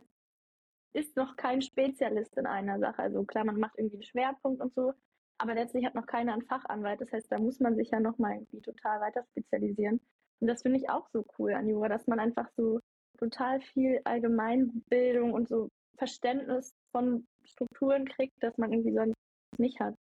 ist 0.94 1.18
noch 1.18 1.36
kein 1.38 1.64
Spezialist 1.64 2.38
in 2.38 2.46
einer 2.46 2.78
Sache. 2.78 3.00
Also 3.02 3.24
klar, 3.24 3.46
man 3.46 3.60
macht 3.60 3.80
irgendwie 3.80 3.96
einen 3.96 4.04
Schwerpunkt 4.04 4.62
und 4.62 4.76
so, 4.76 4.94
aber 5.40 5.56
letztlich 5.56 5.86
hat 5.88 5.96
noch 5.96 6.06
keiner 6.06 6.34
einen 6.34 6.46
Fachanwalt. 6.46 7.02
Das 7.02 7.12
heißt, 7.12 7.32
da 7.32 7.40
muss 7.40 7.60
man 7.60 7.76
sich 7.76 7.90
ja 7.90 8.00
nochmal 8.00 8.34
irgendwie 8.34 8.62
total 8.62 9.02
weiter 9.02 9.24
spezialisieren. 9.32 10.00
Und 10.40 10.48
das 10.48 10.62
finde 10.62 10.78
ich 10.78 10.88
auch 10.92 11.10
so 11.10 11.26
cool 11.40 11.54
an 11.54 11.68
Jura, 11.68 11.90
dass 11.90 12.06
man 12.06 12.20
einfach 12.20 12.48
so 12.56 12.80
total 13.18 13.60
viel 13.60 14.02
Allgemeinbildung 14.04 15.34
und 15.34 15.48
so 15.50 15.70
Verständnis 15.98 16.74
von 16.92 17.26
Strukturen 17.44 18.08
kriegt, 18.08 18.42
dass 18.42 18.58
man 18.58 18.72
irgendwie 18.72 18.94
sonst 18.94 19.16
nicht 19.58 19.80
hat. 19.80 19.96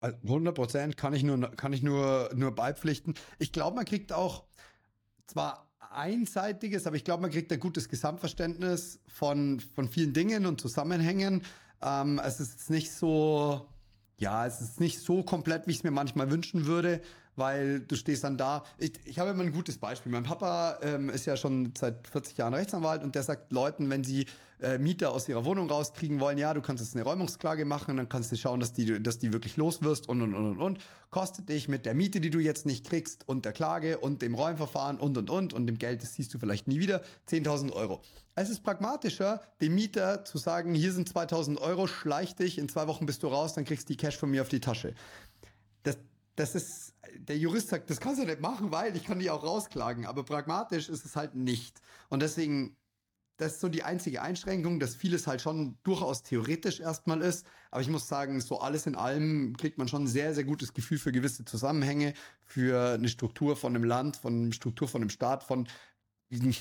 100 0.00 0.54
Prozent 0.54 0.96
kann 0.96 1.14
ich 1.14 1.22
nur, 1.22 1.38
kann 1.52 1.72
ich 1.72 1.82
nur, 1.82 2.30
nur 2.34 2.52
beipflichten. 2.52 3.14
Ich 3.38 3.52
glaube, 3.52 3.76
man 3.76 3.84
kriegt 3.84 4.12
auch 4.12 4.44
zwar 5.26 5.70
einseitiges, 5.78 6.86
aber 6.86 6.96
ich 6.96 7.04
glaube, 7.04 7.22
man 7.22 7.30
kriegt 7.30 7.52
ein 7.52 7.60
gutes 7.60 7.88
Gesamtverständnis 7.88 9.00
von, 9.06 9.60
von 9.60 9.88
vielen 9.88 10.12
Dingen 10.12 10.46
und 10.46 10.60
Zusammenhängen. 10.60 11.42
Ähm, 11.80 12.20
es 12.24 12.40
ist 12.40 12.70
nicht 12.70 12.90
so, 12.90 13.68
ja, 14.18 14.46
es 14.46 14.60
ist 14.60 14.80
nicht 14.80 14.98
so 15.00 15.22
komplett, 15.22 15.66
wie 15.66 15.70
ich 15.72 15.78
es 15.78 15.84
mir 15.84 15.90
manchmal 15.92 16.30
wünschen 16.30 16.66
würde 16.66 17.00
weil 17.36 17.80
du 17.80 17.96
stehst 17.96 18.24
dann 18.24 18.36
da. 18.36 18.64
Ich, 18.78 18.92
ich 19.04 19.18
habe 19.18 19.30
immer 19.30 19.42
ein 19.42 19.52
gutes 19.52 19.78
Beispiel. 19.78 20.12
Mein 20.12 20.24
Papa 20.24 20.78
ähm, 20.82 21.08
ist 21.08 21.26
ja 21.26 21.36
schon 21.36 21.72
seit 21.76 22.06
40 22.08 22.36
Jahren 22.36 22.54
Rechtsanwalt 22.54 23.02
und 23.02 23.14
der 23.14 23.22
sagt 23.22 23.52
Leuten, 23.52 23.90
wenn 23.90 24.04
sie 24.04 24.26
äh, 24.62 24.78
Mieter 24.78 25.12
aus 25.12 25.28
ihrer 25.28 25.44
Wohnung 25.44 25.68
rauskriegen 25.68 26.20
wollen, 26.20 26.38
ja, 26.38 26.54
du 26.54 26.62
kannst 26.62 26.82
jetzt 26.82 26.94
eine 26.94 27.04
Räumungsklage 27.04 27.64
machen, 27.64 27.96
dann 27.96 28.08
kannst 28.08 28.30
du 28.30 28.36
schauen, 28.36 28.60
dass 28.60 28.72
die, 28.72 29.02
dass 29.02 29.18
die 29.18 29.32
wirklich 29.32 29.56
los 29.56 29.82
wirst 29.82 30.08
und 30.08 30.22
und 30.22 30.34
und 30.34 30.52
und 30.52 30.58
und. 30.60 30.78
Kostet 31.10 31.48
dich 31.48 31.68
mit 31.68 31.84
der 31.84 31.94
Miete, 31.94 32.20
die 32.20 32.30
du 32.30 32.38
jetzt 32.38 32.64
nicht 32.64 32.86
kriegst 32.86 33.28
und 33.28 33.44
der 33.44 33.52
Klage 33.52 33.98
und 33.98 34.22
dem 34.22 34.34
Räumverfahren 34.34 34.98
und 34.98 35.18
und 35.18 35.30
und 35.30 35.52
und 35.52 35.66
dem 35.66 35.78
Geld, 35.78 36.02
das 36.02 36.14
siehst 36.14 36.32
du 36.32 36.38
vielleicht 36.38 36.68
nie 36.68 36.80
wieder, 36.80 37.02
10.000 37.28 37.72
Euro. 37.72 38.02
Es 38.34 38.48
ist 38.48 38.62
pragmatischer, 38.62 39.42
dem 39.60 39.74
Mieter 39.74 40.24
zu 40.24 40.38
sagen, 40.38 40.74
hier 40.74 40.92
sind 40.92 41.10
2.000 41.10 41.58
Euro, 41.58 41.86
schleich 41.86 42.34
dich, 42.34 42.56
in 42.58 42.68
zwei 42.68 42.86
Wochen 42.86 43.04
bist 43.04 43.22
du 43.22 43.26
raus, 43.26 43.54
dann 43.54 43.64
kriegst 43.64 43.88
du 43.88 43.92
die 43.92 43.96
Cash 43.98 44.16
von 44.16 44.30
mir 44.30 44.42
auf 44.42 44.48
die 44.48 44.60
Tasche. 44.60 44.94
Das, 45.82 45.98
das 46.36 46.54
ist, 46.54 46.94
der 47.16 47.36
Jurist 47.36 47.68
sagt, 47.68 47.90
das 47.90 48.00
kannst 48.00 48.20
du 48.20 48.26
nicht 48.26 48.40
machen, 48.40 48.72
weil 48.72 48.96
ich 48.96 49.04
kann 49.04 49.18
die 49.18 49.30
auch 49.30 49.44
rausklagen. 49.44 50.06
Aber 50.06 50.24
pragmatisch 50.24 50.88
ist 50.88 51.04
es 51.04 51.16
halt 51.16 51.34
nicht. 51.34 51.80
Und 52.08 52.20
deswegen, 52.20 52.76
das 53.36 53.54
ist 53.54 53.60
so 53.60 53.68
die 53.68 53.82
einzige 53.82 54.22
Einschränkung, 54.22 54.80
dass 54.80 54.94
vieles 54.94 55.26
halt 55.26 55.42
schon 55.42 55.76
durchaus 55.82 56.22
theoretisch 56.22 56.80
erstmal 56.80 57.20
ist. 57.20 57.46
Aber 57.70 57.82
ich 57.82 57.88
muss 57.88 58.08
sagen, 58.08 58.40
so 58.40 58.60
alles 58.60 58.86
in 58.86 58.94
allem 58.94 59.56
kriegt 59.56 59.76
man 59.76 59.88
schon 59.88 60.04
ein 60.04 60.08
sehr, 60.08 60.34
sehr 60.34 60.44
gutes 60.44 60.72
Gefühl 60.72 60.98
für 60.98 61.12
gewisse 61.12 61.44
Zusammenhänge, 61.44 62.14
für 62.44 62.94
eine 62.94 63.08
Struktur 63.08 63.56
von 63.56 63.74
einem 63.74 63.84
Land, 63.84 64.16
von 64.16 64.44
einer 64.44 64.52
Struktur 64.52 64.88
von 64.88 65.02
einem 65.02 65.10
Staat, 65.10 65.44
von, 65.44 65.68
das 66.30 66.56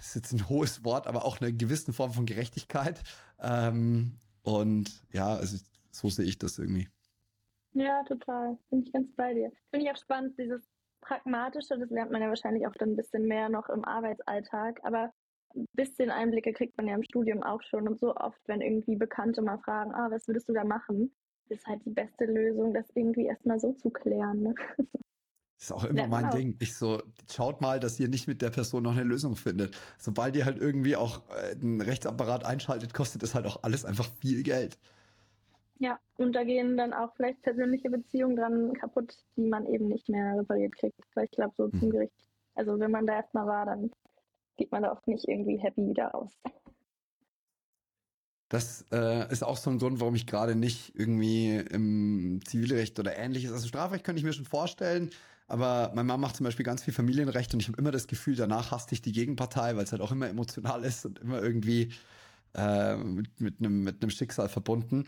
ist 0.00 0.14
jetzt 0.16 0.32
ein 0.32 0.48
hohes 0.48 0.82
Wort, 0.82 1.06
aber 1.06 1.24
auch 1.24 1.40
einer 1.40 1.52
gewissen 1.52 1.94
Form 1.94 2.12
von 2.12 2.26
Gerechtigkeit. 2.26 3.02
Ähm, 3.38 4.16
und 4.42 5.04
ja, 5.12 5.34
also 5.34 5.58
so 5.92 6.10
sehe 6.10 6.24
ich 6.24 6.38
das 6.38 6.58
irgendwie. 6.58 6.88
Ja, 7.76 8.02
total. 8.04 8.58
Bin 8.70 8.82
ich 8.82 8.92
ganz 8.92 9.14
bei 9.16 9.34
dir. 9.34 9.52
Finde 9.70 9.84
ich 9.84 9.92
auch 9.92 10.00
spannend, 10.00 10.38
dieses 10.38 10.62
Pragmatische, 11.02 11.78
das 11.78 11.90
lernt 11.90 12.10
man 12.10 12.22
ja 12.22 12.28
wahrscheinlich 12.28 12.66
auch 12.66 12.72
dann 12.72 12.90
ein 12.90 12.96
bisschen 12.96 13.26
mehr 13.26 13.50
noch 13.50 13.68
im 13.68 13.84
Arbeitsalltag, 13.84 14.80
aber 14.82 15.12
ein 15.54 15.66
bisschen 15.74 16.10
Einblicke 16.10 16.54
kriegt 16.54 16.76
man 16.78 16.88
ja 16.88 16.94
im 16.94 17.02
Studium 17.02 17.42
auch 17.42 17.62
schon 17.62 17.86
und 17.86 18.00
so 18.00 18.16
oft, 18.16 18.40
wenn 18.46 18.62
irgendwie 18.62 18.96
Bekannte 18.96 19.42
mal 19.42 19.58
fragen, 19.58 19.94
ah, 19.94 20.10
was 20.10 20.26
würdest 20.26 20.48
du 20.48 20.54
da 20.54 20.64
machen, 20.64 21.14
ist 21.48 21.66
halt 21.66 21.84
die 21.84 21.90
beste 21.90 22.24
Lösung, 22.24 22.72
das 22.72 22.86
irgendwie 22.94 23.26
erstmal 23.26 23.60
so 23.60 23.72
zu 23.74 23.90
klären. 23.90 24.42
Ne? 24.42 24.54
Das 25.58 25.70
ist 25.70 25.72
auch 25.72 25.84
immer 25.84 26.02
ja, 26.02 26.08
mein 26.08 26.24
genau. 26.24 26.36
Ding. 26.36 26.56
Ich 26.60 26.74
so, 26.76 27.02
schaut 27.30 27.60
mal, 27.60 27.78
dass 27.78 28.00
ihr 28.00 28.08
nicht 28.08 28.26
mit 28.26 28.42
der 28.42 28.50
Person 28.50 28.82
noch 28.82 28.92
eine 28.92 29.04
Lösung 29.04 29.36
findet. 29.36 29.74
Sobald 29.98 30.36
ihr 30.36 30.44
halt 30.44 30.58
irgendwie 30.58 30.96
auch 30.96 31.22
äh, 31.30 31.52
einen 31.52 31.80
Rechtsapparat 31.80 32.44
einschaltet, 32.44 32.92
kostet 32.92 33.22
es 33.22 33.34
halt 33.34 33.46
auch 33.46 33.62
alles 33.62 33.84
einfach 33.84 34.06
viel 34.20 34.42
Geld. 34.42 34.78
Ja, 35.78 35.98
und 36.16 36.32
da 36.32 36.44
gehen 36.44 36.76
dann 36.76 36.92
auch 36.92 37.14
vielleicht 37.16 37.42
persönliche 37.42 37.90
Beziehungen 37.90 38.36
dran 38.36 38.72
kaputt, 38.74 39.14
die 39.36 39.46
man 39.46 39.66
eben 39.66 39.88
nicht 39.88 40.08
mehr 40.08 40.38
repariert 40.38 40.74
kriegt. 40.76 40.98
Weil 41.14 41.24
ich 41.24 41.30
glaube, 41.32 41.54
so 41.56 41.68
zum 41.68 41.80
hm. 41.80 41.90
Gericht. 41.90 42.14
Also 42.54 42.78
wenn 42.78 42.90
man 42.90 43.06
da 43.06 43.14
erstmal 43.14 43.46
war, 43.46 43.66
dann 43.66 43.90
geht 44.56 44.72
man 44.72 44.82
da 44.82 44.92
oft 44.92 45.06
nicht 45.06 45.28
irgendwie 45.28 45.58
happy 45.58 45.86
wieder 45.88 46.08
raus. 46.08 46.32
Das 48.48 48.84
äh, 48.92 49.30
ist 49.30 49.42
auch 49.42 49.56
so 49.56 49.70
ein 49.70 49.78
Grund, 49.78 50.00
warum 50.00 50.14
ich 50.14 50.26
gerade 50.26 50.54
nicht 50.54 50.92
irgendwie 50.94 51.56
im 51.56 52.40
Zivilrecht 52.44 52.98
oder 52.98 53.16
ähnliches, 53.16 53.52
also 53.52 53.66
Strafrecht 53.66 54.04
könnte 54.04 54.20
ich 54.20 54.24
mir 54.24 54.32
schon 54.32 54.44
vorstellen, 54.44 55.10
aber 55.48 55.92
mein 55.94 56.06
Mama 56.06 56.28
macht 56.28 56.36
zum 56.36 56.44
Beispiel 56.44 56.64
ganz 56.64 56.84
viel 56.84 56.94
Familienrecht 56.94 57.52
und 57.54 57.60
ich 57.60 57.68
habe 57.68 57.78
immer 57.78 57.90
das 57.90 58.06
Gefühl, 58.06 58.36
danach 58.36 58.70
hasste 58.70 58.94
ich 58.94 59.02
die 59.02 59.12
Gegenpartei, 59.12 59.74
weil 59.74 59.82
es 59.82 59.90
halt 59.90 60.00
auch 60.00 60.12
immer 60.12 60.28
emotional 60.28 60.84
ist 60.84 61.04
und 61.04 61.18
immer 61.18 61.42
irgendwie 61.42 61.92
äh, 62.54 62.96
mit, 62.96 63.40
mit, 63.40 63.58
einem, 63.58 63.82
mit 63.82 64.00
einem 64.00 64.10
Schicksal 64.10 64.48
verbunden. 64.48 65.06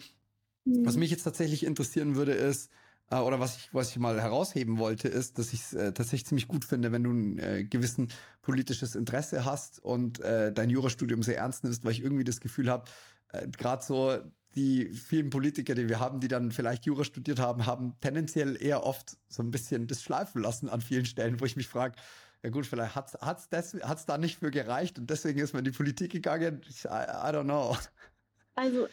Mhm. 0.68 0.86
Was 0.86 0.96
mich 0.96 1.10
jetzt 1.10 1.24
tatsächlich 1.24 1.64
interessieren 1.64 2.14
würde, 2.14 2.32
ist, 2.32 2.70
äh, 3.10 3.16
oder 3.16 3.40
was 3.40 3.56
ich, 3.56 3.74
was 3.74 3.90
ich 3.90 3.98
mal 3.98 4.20
herausheben 4.20 4.78
wollte, 4.78 5.08
ist, 5.08 5.38
dass 5.38 5.52
ich 5.52 5.60
es 5.60 5.74
äh, 5.74 5.92
tatsächlich 5.92 6.26
ziemlich 6.26 6.48
gut 6.48 6.64
finde, 6.64 6.92
wenn 6.92 7.04
du 7.04 7.12
ein 7.12 7.38
äh, 7.38 7.64
gewissen 7.64 8.08
politisches 8.42 8.94
Interesse 8.94 9.44
hast 9.44 9.82
und 9.82 10.20
äh, 10.20 10.52
dein 10.52 10.70
Jurastudium 10.70 11.22
sehr 11.22 11.38
ernst 11.38 11.64
nimmst, 11.64 11.84
weil 11.84 11.92
ich 11.92 12.02
irgendwie 12.02 12.24
das 12.24 12.40
Gefühl 12.40 12.70
habe, 12.70 12.84
äh, 13.32 13.46
gerade 13.48 13.84
so 13.84 14.18
die 14.54 14.88
vielen 14.92 15.30
Politiker, 15.30 15.74
die 15.74 15.88
wir 15.88 16.00
haben, 16.00 16.20
die 16.20 16.28
dann 16.28 16.50
vielleicht 16.50 16.86
Jura 16.86 17.04
studiert 17.04 17.38
haben, 17.38 17.66
haben 17.66 17.94
tendenziell 18.00 18.60
eher 18.60 18.84
oft 18.84 19.16
so 19.28 19.42
ein 19.42 19.50
bisschen 19.50 19.86
das 19.86 20.02
schleifen 20.02 20.42
lassen 20.42 20.68
an 20.68 20.80
vielen 20.80 21.04
Stellen, 21.04 21.40
wo 21.40 21.44
ich 21.44 21.56
mich 21.56 21.68
frage, 21.68 21.94
ja 22.42 22.50
gut, 22.50 22.66
vielleicht 22.66 22.94
hat 22.94 23.14
es 23.50 23.74
hat's 23.82 24.06
da 24.06 24.16
nicht 24.18 24.38
für 24.38 24.50
gereicht 24.50 24.98
und 24.98 25.10
deswegen 25.10 25.40
ist 25.40 25.52
man 25.52 25.64
in 25.64 25.72
die 25.72 25.76
Politik 25.76 26.12
gegangen. 26.12 26.62
Ich, 26.68 26.84
I, 26.84 26.88
I 26.88 27.30
don't 27.32 27.44
know. 27.44 27.76
Also 28.54 28.88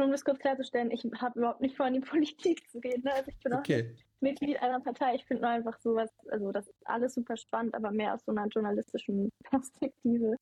um 0.00 0.10
das 0.10 0.24
kurz 0.24 0.38
klarzustellen, 0.38 0.90
ich 0.90 1.04
habe 1.20 1.38
überhaupt 1.38 1.60
nicht 1.60 1.76
vor, 1.76 1.86
in 1.86 1.94
die 1.94 2.00
Politik 2.00 2.68
zu 2.70 2.80
gehen. 2.80 3.02
Ne? 3.02 3.12
Also 3.12 3.30
ich 3.30 3.38
bin 3.40 3.52
okay. 3.52 3.94
auch 3.94 4.20
Mitglied 4.20 4.62
einer 4.62 4.80
Partei. 4.80 5.14
Ich 5.16 5.24
finde 5.24 5.42
nur 5.42 5.50
einfach 5.50 5.78
sowas, 5.80 6.10
also 6.30 6.52
das 6.52 6.66
ist 6.68 6.86
alles 6.86 7.14
super 7.14 7.36
spannend, 7.36 7.74
aber 7.74 7.90
mehr 7.90 8.14
aus 8.14 8.24
so 8.24 8.32
einer 8.32 8.46
journalistischen 8.46 9.30
Perspektive. 9.44 10.36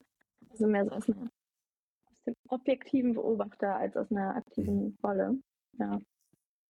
Also 0.51 0.67
mehr 0.67 0.85
so 0.85 0.93
aus, 0.93 1.09
einer, 1.09 1.31
aus 2.07 2.25
dem 2.27 2.35
objektiven 2.49 3.15
Beobachter 3.15 3.77
als 3.77 3.97
aus 3.97 4.11
einer 4.11 4.37
aktiven 4.37 4.85
mhm. 4.85 4.99
Rolle. 5.03 5.39
Ja. 5.79 5.99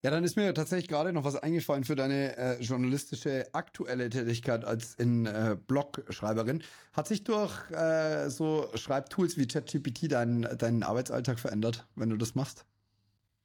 Ja, 0.03 0.11
dann 0.11 0.25
ist 0.25 0.37
mir 0.37 0.55
tatsächlich 0.55 0.89
gerade 0.89 1.13
noch 1.13 1.25
was 1.25 1.37
eingefallen 1.37 1.85
für 1.85 1.95
deine 1.95 2.37
äh, 2.39 2.61
journalistische 2.63 3.47
aktuelle 3.53 4.09
Tätigkeit 4.09 4.65
als 4.65 4.95
in 4.95 5.27
äh, 5.27 5.59
Blogschreiberin. 5.67 6.63
Hat 6.95 7.07
sich 7.07 7.23
durch 7.25 7.71
äh, 7.71 8.31
so 8.31 8.71
Schreibtools 8.77 9.37
wie 9.37 9.47
ChatGPT 9.47 10.11
deinen 10.11 10.43
deinen 10.57 10.83
Arbeitsalltag 10.83 11.39
verändert, 11.39 11.87
wenn 11.97 12.09
du 12.09 12.17
das 12.17 12.35
machst? 12.35 12.65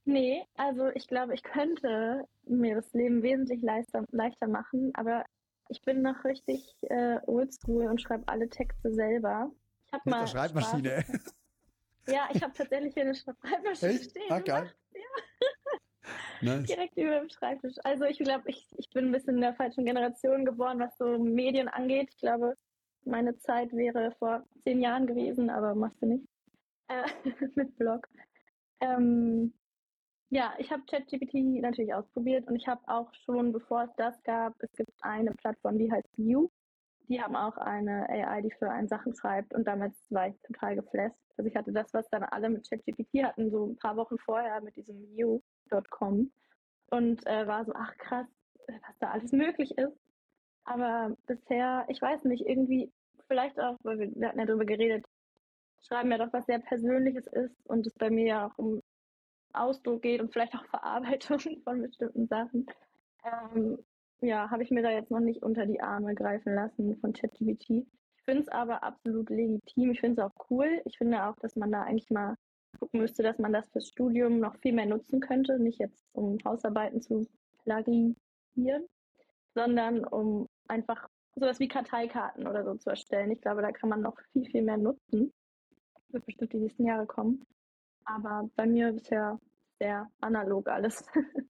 Nee, 0.06 0.46
also 0.56 0.88
ich 0.94 1.08
glaube, 1.08 1.34
ich 1.34 1.44
könnte 1.44 2.24
mir 2.48 2.76
das 2.76 2.94
Leben 2.94 3.22
wesentlich 3.22 3.62
leichter, 3.62 4.06
leichter 4.12 4.48
machen, 4.48 4.92
aber 4.94 5.26
ich 5.68 5.82
bin 5.82 6.04
noch 6.04 6.24
richtig 6.24 6.64
äh, 6.84 7.18
oldschool 7.26 7.88
und 7.88 8.02
schreibe 8.02 8.28
alle 8.28 8.48
Texte 8.48 8.94
selber. 8.94 9.52
Ich 9.88 9.94
habe 9.94 10.10
mal. 10.10 10.28
Schreibmaschine. 10.28 11.04
Spaß. 11.04 11.34
Ja, 12.08 12.30
ich 12.32 12.42
habe 12.44 12.54
tatsächlich 12.54 12.94
hier 12.94 13.04
eine 13.04 13.16
Schreibmaschine 13.16 13.92
Echt? 13.92 14.12
stehen. 14.12 14.30
Ah, 14.30 14.40
geil. 14.40 14.72
Ja. 14.94 15.02
Nice. 16.42 16.66
Direkt 16.68 16.98
über 16.98 17.20
dem 17.20 17.30
Schreibtisch. 17.30 17.76
Also 17.84 18.06
ich 18.06 18.20
glaube, 18.20 18.50
ich, 18.50 18.68
ich 18.78 18.90
bin 18.92 19.06
ein 19.08 19.12
bisschen 19.12 19.36
in 19.36 19.42
der 19.42 19.56
falschen 19.56 19.86
Generation 19.86 20.46
geboren, 20.46 20.80
was 20.80 20.98
so 20.98 21.18
Medien 21.20 21.68
angeht. 21.68 22.10
Ich 22.12 22.18
glaube, 22.20 22.56
meine 23.06 23.38
Zeit 23.40 23.72
wäre 23.74 24.12
vor 24.20 24.44
zehn 24.64 24.82
Jahren 24.82 25.08
gewesen, 25.08 25.50
aber 25.50 25.76
machst 25.76 26.02
du 26.02 26.08
nicht. 26.08 26.26
Äh, 26.88 27.04
mit 27.56 27.78
Blog. 27.78 28.08
Ähm, 28.82 29.54
Ja, 30.30 30.54
ich 30.58 30.72
habe 30.72 30.84
ChatGPT 30.90 31.62
natürlich 31.62 31.94
ausprobiert 31.94 32.48
und 32.48 32.56
ich 32.56 32.68
habe 32.68 32.82
auch 32.88 33.14
schon, 33.26 33.54
bevor 33.54 33.84
es 33.84 33.96
das 33.98 34.22
gab, 34.24 34.56
es 34.60 34.72
gibt 34.74 34.92
eine 35.02 35.32
Plattform, 35.34 35.78
die 35.78 35.92
heißt 35.92 36.18
View. 36.18 36.50
Die 37.08 37.22
haben 37.22 37.36
auch 37.36 37.58
eine 37.58 38.10
AI, 38.10 38.42
die 38.42 38.52
für 38.52 38.70
einen 38.70 38.88
Sachen 38.90 39.16
schreibt 39.16 39.54
und 39.54 39.66
damit 39.68 39.94
war 40.10 40.28
ich 40.30 40.36
total 40.42 40.76
geflasht. 40.76 41.16
Also 41.38 41.50
ich 41.50 41.56
hatte 41.56 41.72
das, 41.72 41.94
was 41.94 42.10
dann 42.10 42.24
alle 42.24 42.50
mit 42.50 42.68
ChatGPT 42.70 43.24
hatten, 43.24 43.52
so 43.52 43.68
ein 43.68 43.78
paar 43.78 43.96
Wochen 43.98 44.18
vorher 44.20 44.62
mit 44.62 44.76
diesem 44.76 45.02
View.com 45.70 46.32
und 46.92 47.26
äh, 47.28 47.48
war 47.48 47.66
so, 47.66 47.74
ach 47.76 47.96
krass, 47.98 48.28
was 48.68 48.98
da 49.00 49.12
alles 49.12 49.32
möglich 49.32 49.78
ist. 49.78 49.98
Aber 50.64 51.16
bisher, 51.28 51.86
ich 51.90 52.02
weiß 52.02 52.24
nicht, 52.26 52.46
irgendwie, 52.48 52.92
vielleicht 53.28 53.60
auch, 53.60 53.78
weil 53.84 54.00
wir, 54.00 54.16
wir 54.16 54.28
hatten 54.30 54.40
ja 54.40 54.46
darüber 54.46 54.66
geredet, 54.66 55.06
Schreiben 55.82 56.12
ja 56.12 56.18
doch 56.18 56.34
was 56.34 56.48
sehr 56.48 56.60
Persönliches 56.60 57.28
ist 57.28 57.56
und 57.68 57.86
es 57.86 57.94
bei 57.94 58.10
mir 58.10 58.26
ja 58.26 58.48
auch 58.48 58.58
um 58.58 58.82
Ausdruck 59.54 60.02
geht 60.02 60.22
und 60.22 60.34
vielleicht 60.34 60.56
auch 60.56 60.66
Verarbeitung 60.70 61.40
von 61.64 61.82
bestimmten 61.82 62.28
Sachen. 62.28 62.66
Ähm, 63.24 63.78
ja, 64.22 64.50
habe 64.50 64.64
ich 64.64 64.72
mir 64.72 64.82
da 64.82 64.90
jetzt 64.90 65.12
noch 65.12 65.20
nicht 65.20 65.44
unter 65.44 65.66
die 65.66 65.82
Arme 65.82 66.16
greifen 66.16 66.56
lassen 66.56 66.98
von 66.98 67.14
ChatGPT. 67.14 67.70
Ich 67.70 68.24
finde 68.24 68.42
es 68.42 68.48
aber 68.48 68.84
absolut 68.84 69.30
legitim. 69.30 69.92
Ich 69.92 70.00
finde 70.00 70.22
es 70.22 70.28
auch 70.28 70.50
cool. 70.50 70.82
Ich 70.86 70.98
finde 70.98 71.24
auch, 71.26 71.36
dass 71.38 71.56
man 71.56 71.72
da 71.72 71.84
eigentlich 71.84 72.10
mal 72.10 72.36
gucken 72.80 73.02
müsste, 73.02 73.24
dass 73.24 73.38
man 73.40 73.54
das 73.54 73.68
fürs 73.70 73.88
Studium 73.88 74.40
noch 74.40 74.56
viel 74.58 74.74
mehr 74.74 74.86
nutzen 74.86 75.20
könnte. 75.20 75.60
Nicht 75.60 75.80
jetzt, 75.80 76.06
um 76.14 76.38
Hausarbeiten 76.46 77.02
zu 77.02 77.28
plagiieren, 77.64 78.86
sondern 79.54 80.06
um 80.06 80.48
einfach 80.68 81.08
sowas 81.36 81.60
wie 81.60 81.68
Karteikarten 81.68 82.48
oder 82.48 82.64
so 82.64 82.76
zu 82.76 82.90
erstellen. 82.90 83.32
Ich 83.32 83.42
glaube, 83.42 83.62
da 83.62 83.72
kann 83.72 83.90
man 83.90 84.02
noch 84.02 84.18
viel, 84.32 84.46
viel 84.46 84.62
mehr 84.62 84.78
nutzen. 84.78 85.34
Wird 86.10 86.26
bestimmt 86.26 86.54
die 86.54 86.60
nächsten 86.60 86.86
Jahre 86.86 87.06
kommen. 87.06 87.44
Aber 88.06 88.50
bei 88.56 88.66
mir 88.66 88.94
bisher 88.94 89.40
sehr 89.80 90.10
analog 90.22 90.68
alles. 90.70 91.04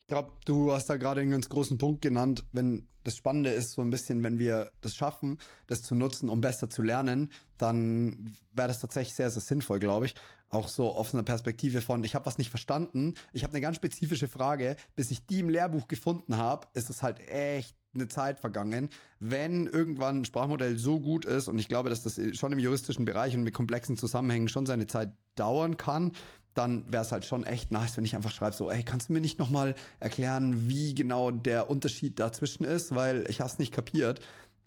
ich 0.00 0.06
glaube, 0.08 0.32
du 0.44 0.72
hast 0.72 0.88
da 0.88 0.96
gerade 0.96 1.20
einen 1.20 1.30
ganz 1.30 1.48
großen 1.48 1.78
Punkt 1.78 2.02
genannt. 2.02 2.44
Wenn 2.52 2.88
das 3.04 3.16
Spannende 3.16 3.50
ist, 3.50 3.72
so 3.72 3.82
ein 3.82 3.90
bisschen, 3.90 4.24
wenn 4.24 4.38
wir 4.38 4.72
das 4.80 4.94
schaffen, 4.96 5.38
das 5.68 5.82
zu 5.82 5.94
nutzen, 5.94 6.28
um 6.28 6.40
besser 6.40 6.68
zu 6.68 6.82
lernen, 6.82 7.30
dann 7.58 8.34
wäre 8.52 8.68
das 8.68 8.80
tatsächlich 8.80 9.14
sehr, 9.14 9.30
sehr 9.30 9.42
sinnvoll, 9.42 9.78
glaube 9.78 10.06
ich. 10.06 10.14
Auch 10.48 10.68
so 10.68 10.92
aus 10.92 11.12
einer 11.12 11.24
Perspektive 11.24 11.80
von, 11.80 12.04
ich 12.04 12.14
habe 12.14 12.26
was 12.26 12.38
nicht 12.38 12.50
verstanden, 12.50 13.14
ich 13.32 13.42
habe 13.42 13.52
eine 13.52 13.60
ganz 13.60 13.76
spezifische 13.76 14.28
Frage, 14.28 14.76
bis 14.94 15.10
ich 15.10 15.26
die 15.26 15.40
im 15.40 15.48
Lehrbuch 15.48 15.88
gefunden 15.88 16.36
habe, 16.36 16.68
ist 16.74 16.88
es 16.88 17.02
halt 17.02 17.20
echt 17.28 17.76
eine 17.94 18.08
Zeit 18.08 18.38
vergangen. 18.38 18.90
Wenn 19.18 19.66
irgendwann 19.66 20.20
ein 20.20 20.24
Sprachmodell 20.24 20.76
so 20.78 21.00
gut 21.00 21.24
ist, 21.24 21.48
und 21.48 21.58
ich 21.58 21.68
glaube, 21.68 21.90
dass 21.90 22.02
das 22.02 22.20
schon 22.36 22.52
im 22.52 22.58
juristischen 22.58 23.04
Bereich 23.04 23.34
und 23.34 23.42
mit 23.42 23.54
komplexen 23.54 23.96
Zusammenhängen 23.96 24.48
schon 24.48 24.66
seine 24.66 24.86
Zeit 24.86 25.12
dauern 25.34 25.76
kann, 25.76 26.12
dann 26.54 26.90
wäre 26.90 27.02
es 27.02 27.12
halt 27.12 27.24
schon 27.24 27.44
echt 27.44 27.70
nice, 27.70 27.96
wenn 27.96 28.04
ich 28.04 28.16
einfach 28.16 28.30
schreibe 28.30 28.56
so, 28.56 28.70
ey, 28.70 28.82
kannst 28.82 29.08
du 29.08 29.12
mir 29.12 29.20
nicht 29.20 29.38
nochmal 29.38 29.74
erklären, 30.00 30.68
wie 30.68 30.94
genau 30.94 31.30
der 31.30 31.68
Unterschied 31.68 32.18
dazwischen 32.18 32.64
ist, 32.64 32.94
weil 32.94 33.26
ich 33.28 33.40
es 33.40 33.58
nicht 33.58 33.72
kapiert. 33.72 34.20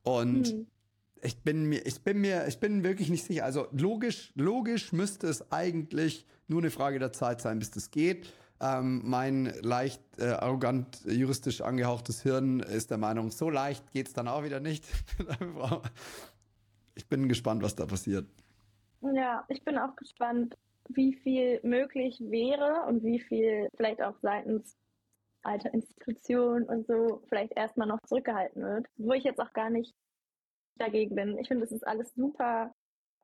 Und 0.04 0.54
mhm. 0.54 0.68
Ich 1.22 1.44
bin 1.44 1.66
mir, 1.66 1.86
ich 1.86 2.02
bin 2.04 2.20
mir, 2.20 2.48
ich 2.48 2.60
bin 2.60 2.84
wirklich 2.84 3.10
nicht 3.10 3.24
sicher. 3.24 3.46
Also 3.46 3.68
logisch, 3.72 4.32
logisch 4.36 4.92
müsste 4.94 5.28
es 5.28 5.52
eigentlich 5.52 6.26
nur 6.48 6.62
eine 6.62 6.72
Frage 6.72 7.00
der 7.00 7.12
Zeit 7.12 7.42
sein, 7.42 7.60
bis 7.60 7.72
das 7.72 7.92
geht. 7.92 8.34
Ähm, 8.62 9.02
mein 9.06 9.54
leicht 9.62 10.02
äh, 10.18 10.32
arrogant 10.32 11.02
juristisch 11.06 11.62
angehauchtes 11.62 12.24
Hirn 12.24 12.60
ist 12.60 12.92
der 12.92 12.98
Meinung, 12.98 13.32
so 13.32 13.50
leicht 13.50 13.92
geht's 13.92 14.14
dann 14.14 14.28
auch 14.28 14.44
wieder 14.44 14.60
nicht. 14.60 14.86
ich 16.96 17.08
bin 17.08 17.30
gespannt, 17.30 17.64
was 17.64 17.76
da 17.76 17.86
passiert. 17.86 18.26
Ja, 19.02 19.46
ich 19.48 19.64
bin 19.64 19.78
auch 19.78 19.96
gespannt, 19.96 20.58
wie 20.90 21.14
viel 21.14 21.62
möglich 21.64 22.20
wäre 22.20 22.86
und 22.88 23.04
wie 23.04 23.20
viel 23.20 23.70
vielleicht 23.78 24.02
auch 24.02 24.16
seitens 24.22 24.76
alter 25.44 25.74
Institutionen 25.74 26.66
und 26.66 26.86
so 26.86 27.22
vielleicht 27.30 27.56
erstmal 27.56 27.88
noch 27.88 28.02
zurückgehalten 28.06 28.62
wird. 28.62 28.88
Wo 28.98 29.14
ich 29.14 29.24
jetzt 29.24 29.40
auch 29.40 29.54
gar 29.54 29.70
nicht 29.70 29.94
dagegen 30.80 31.16
bin. 31.16 31.38
Ich 31.38 31.48
finde, 31.48 31.66
das 31.66 31.72
ist 31.72 31.86
alles 31.86 32.14
super 32.16 32.74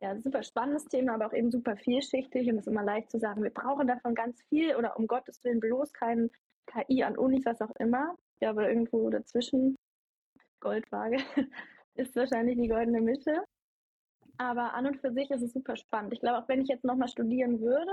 ja, 0.02 0.20
super 0.22 0.44
spannendes 0.44 0.86
Thema, 0.86 1.14
aber 1.14 1.28
auch 1.28 1.34
eben 1.34 1.52
super 1.52 1.76
vielschichtig 1.78 2.48
und 2.50 2.56
es 2.56 2.68
ist 2.68 2.72
immer 2.72 2.84
leicht 2.84 3.10
zu 3.10 3.20
sagen, 3.20 3.44
wir 3.44 3.50
brauchen 3.50 3.88
davon 3.88 4.14
ganz 4.14 4.42
viel 4.50 4.76
oder 4.76 4.98
um 4.98 5.08
Gottes 5.08 5.44
Willen 5.44 5.60
bloß 5.60 5.94
kein 5.94 6.30
KI 6.68 7.04
an 7.04 7.18
Unis, 7.18 7.46
was 7.46 7.62
auch 7.62 7.72
immer. 7.80 8.16
Ja, 8.42 8.50
aber 8.50 8.68
irgendwo 8.70 9.10
dazwischen, 9.10 9.76
Goldwaage, 10.60 11.18
ist 11.96 12.16
wahrscheinlich 12.16 12.58
die 12.60 12.68
goldene 12.68 13.02
Mitte. 13.02 13.44
Aber 14.38 14.74
an 14.74 14.88
und 14.88 15.00
für 15.00 15.14
sich 15.14 15.32
ist 15.32 15.42
es 15.42 15.54
super 15.54 15.78
spannend. 15.78 16.14
Ich 16.14 16.20
glaube, 16.20 16.40
auch 16.40 16.50
wenn 16.50 16.62
ich 16.62 16.68
jetzt 16.68 16.84
nochmal 16.84 17.08
studieren 17.08 17.62
würde, 17.62 17.92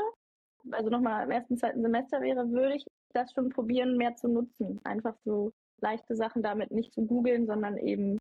also 0.73 0.91
nochmal 0.91 1.25
im 1.25 1.31
ersten, 1.31 1.57
zweiten 1.57 1.83
Semester 1.83 2.21
wäre, 2.21 2.51
würde 2.51 2.75
ich 2.75 2.85
das 3.13 3.33
schon 3.33 3.51
probieren, 3.51 3.97
mehr 3.97 4.17
zu 4.17 4.29
nutzen. 4.29 4.81
Einfach 4.85 5.15
so 5.25 5.53
leichte 5.81 6.17
Sachen 6.17 6.43
damit 6.43 6.73
nicht 6.73 6.93
zu 6.93 7.07
googeln, 7.07 7.47
sondern 7.47 7.77
eben 7.77 8.19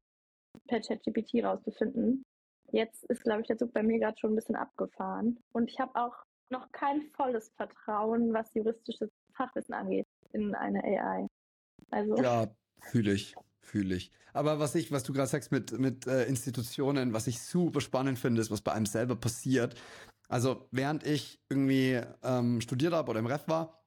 per 0.67 0.81
ChatGPT 0.81 1.43
rauszufinden. 1.43 2.23
Jetzt 2.71 3.03
ist, 3.05 3.23
glaube 3.23 3.41
ich, 3.41 3.47
der 3.47 3.57
Zug 3.57 3.73
bei 3.73 3.83
mir 3.83 3.99
gerade 3.99 4.17
schon 4.17 4.31
ein 4.31 4.35
bisschen 4.35 4.55
abgefahren. 4.55 5.39
Und 5.51 5.69
ich 5.69 5.79
habe 5.79 5.95
auch 5.95 6.15
noch 6.49 6.71
kein 6.71 7.01
volles 7.15 7.51
Vertrauen, 7.55 8.33
was 8.33 8.53
juristisches 8.53 9.09
Fachwissen 9.33 9.73
angeht, 9.73 10.07
in 10.33 10.55
eine 10.55 10.83
AI. 10.83 11.27
Also. 11.89 12.15
Ja, 12.17 12.47
fühle 12.81 13.13
ich. 13.13 13.35
Fühle 13.59 13.95
ich. 13.95 14.11
Aber 14.33 14.59
was 14.59 14.75
ich, 14.75 14.91
was 14.91 15.03
du 15.03 15.13
gerade 15.13 15.27
sagst 15.27 15.51
mit, 15.51 15.77
mit 15.77 16.07
äh, 16.07 16.25
Institutionen, 16.25 17.13
was 17.13 17.27
ich 17.27 17.41
super 17.41 17.81
spannend 17.81 18.17
finde, 18.17 18.41
ist, 18.41 18.51
was 18.51 18.61
bei 18.61 18.71
einem 18.71 18.85
selber 18.85 19.15
passiert. 19.15 19.75
Also, 20.29 20.67
während 20.71 21.05
ich 21.05 21.39
irgendwie 21.49 22.01
ähm, 22.23 22.61
studiert 22.61 22.93
habe 22.93 23.09
oder 23.09 23.19
im 23.19 23.25
Ref 23.25 23.47
war, 23.47 23.81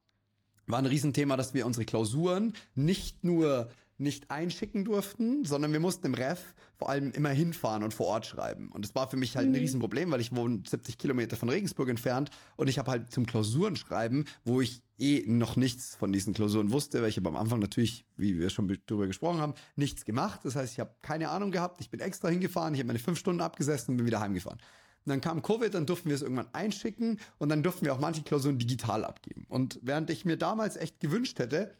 war 0.67 0.79
ein 0.79 0.87
Riesenthema, 0.87 1.37
dass 1.37 1.55
wir 1.55 1.67
unsere 1.67 1.85
Klausuren 1.85 2.55
nicht 2.75 3.25
nur 3.25 3.71
nicht 3.97 4.31
einschicken 4.31 4.85
durften, 4.85 5.45
sondern 5.45 5.73
wir 5.73 5.81
mussten 5.81 6.07
im 6.07 6.15
Ref 6.15 6.55
vor 6.77 6.89
allem 6.89 7.13
immer 7.13 7.31
hinfahren 7.31 7.83
und 7.83 7.95
vor 7.95 8.07
Ort 8.07 8.27
schreiben. 8.27 8.71
Und 8.73 8.85
das 8.85 8.95
war 8.95 9.09
für 9.09 9.17
mich 9.17 9.37
halt 9.37 9.49
mhm. 9.49 9.55
ein 9.55 9.61
Riesenproblem, 9.61 10.11
weil 10.11 10.21
ich 10.21 10.35
wohne 10.35 10.63
70 10.67 10.99
Kilometer 10.99 11.37
von 11.37 11.49
Regensburg 11.49 11.89
entfernt 11.89 12.31
und 12.57 12.69
ich 12.69 12.79
habe 12.79 12.91
halt 12.91 13.13
zum 13.13 13.27
Klausurenschreiben, 13.27 14.25
wo 14.45 14.61
ich 14.61 14.83
eh 14.99 15.25
noch 15.27 15.57
nichts 15.57 15.95
von 15.97 16.13
diesen 16.13 16.35
Klausuren 16.35 16.73
wusste, 16.73 17.03
weil 17.03 17.09
ich 17.09 17.17
habe 17.17 17.29
am 17.29 17.37
Anfang 17.37 17.61
natürlich, 17.61 18.05
wie 18.17 18.39
wir 18.39 18.51
schon 18.51 18.69
darüber 18.87 19.07
gesprochen 19.07 19.41
haben, 19.41 19.55
nichts 19.77 20.05
gemacht. 20.05 20.41
Das 20.45 20.57
heißt, 20.57 20.73
ich 20.73 20.81
habe 20.81 20.95
keine 21.03 21.31
Ahnung 21.31 21.51
gehabt. 21.51 21.81
Ich 21.81 21.91
bin 21.91 22.01
extra 22.01 22.29
hingefahren, 22.29 22.75
ich 22.75 22.81
habe 22.81 22.89
meine 22.89 22.99
fünf 22.99 23.19
Stunden 23.19 23.41
abgesessen 23.41 23.93
und 23.93 23.97
bin 23.99 24.07
wieder 24.07 24.21
heimgefahren. 24.21 24.59
Und 25.05 25.11
dann 25.11 25.21
kam 25.21 25.43
Covid, 25.43 25.75
dann 25.75 25.87
durften 25.87 26.09
wir 26.09 26.17
es 26.17 26.23
irgendwann 26.23 26.49
einschicken 26.53 27.21
und 27.39 27.51
dann 27.51 27.63
durften 27.63 27.85
wir 27.85 27.93
auch 27.93 28.01
manche 28.01 28.23
Klausuren 28.23 28.59
digital 28.59 29.05
abgeben. 29.05 29.45
Und 29.49 29.79
während 29.83 30.09
ich 30.11 30.25
mir 30.25 30.39
damals 30.39 30.77
echt 30.77 30.99
gewünscht 30.99 31.39
hätte, 31.39 31.75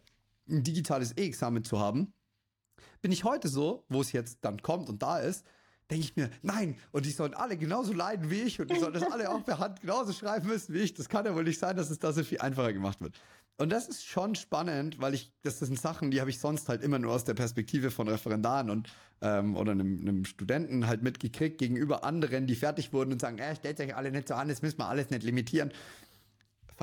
ein 0.49 0.63
digitales 0.63 1.17
E-Examen 1.17 1.65
zu 1.65 1.79
haben, 1.79 2.13
bin 3.03 3.13
ich 3.13 3.25
heute 3.25 3.49
so, 3.49 3.85
wo 3.89 4.01
es 4.01 4.13
jetzt 4.13 4.39
dann 4.43 4.63
kommt 4.63 4.89
und 4.89 5.03
da 5.03 5.19
ist, 5.19 5.45
denke 5.91 6.05
ich 6.05 6.17
mir, 6.17 6.31
nein, 6.43 6.77
und 6.93 7.05
die 7.05 7.11
sollen 7.11 7.35
alle 7.35 7.57
genauso 7.57 7.93
leiden 7.93 8.31
wie 8.31 8.41
ich 8.41 8.61
und 8.61 8.71
die 8.71 8.79
sollen 8.79 8.95
das 8.95 9.03
alle 9.03 9.31
auch 9.31 9.45
per 9.45 9.59
Hand 9.59 9.83
genauso 9.83 10.13
schreiben 10.13 10.49
müssen 10.49 10.75
wie 10.75 10.79
ich. 10.79 10.95
Das 10.95 11.09
kann 11.09 11.27
ja 11.27 11.35
wohl 11.35 11.45
nicht 11.45 11.59
sein, 11.59 11.77
dass 11.77 11.91
es 11.91 11.99
da 11.99 12.13
so 12.13 12.25
viel 12.25 12.41
einfacher 12.41 12.73
gemacht 12.73 13.01
wird. 13.01 13.21
Und 13.57 13.71
das 13.71 13.87
ist 13.87 14.05
schon 14.05 14.35
spannend, 14.35 15.01
weil 15.01 15.15
ich, 15.15 15.33
das 15.43 15.61
sind 15.61 15.79
Sachen, 15.79 16.11
die 16.11 16.21
habe 16.21 16.29
ich 16.29 16.41
sonst 16.41 16.69
halt 16.69 16.83
immer 16.83 16.99
nur 16.99 17.13
aus 17.13 17.23
der 17.23 17.35
Perspektive 17.35 17.93
von 17.93 18.09
Referendaren 18.09 18.69
und 18.69 18.93
ähm, 19.21 19.57
oder 19.57 19.73
einem, 19.73 20.01
einem 20.01 20.25
Studenten 20.25 20.89
halt 20.89 21.03
mitgekriegt 21.03 21.59
gegenüber 21.59 22.03
anderen, 22.03 22.49
die 22.49 22.57
fertig 22.57 22.93
wurden 22.93 23.13
und 23.13 23.21
sagen, 23.21 23.39
äh, 23.39 23.55
stellt 23.55 23.79
euch 23.79 23.95
alle 23.95 24.11
nicht 24.11 24.27
so 24.27 24.35
an, 24.35 24.49
das 24.49 24.61
müssen 24.61 24.79
wir 24.79 24.89
alles 24.89 25.11
nicht 25.11 25.23
limitieren. 25.23 25.71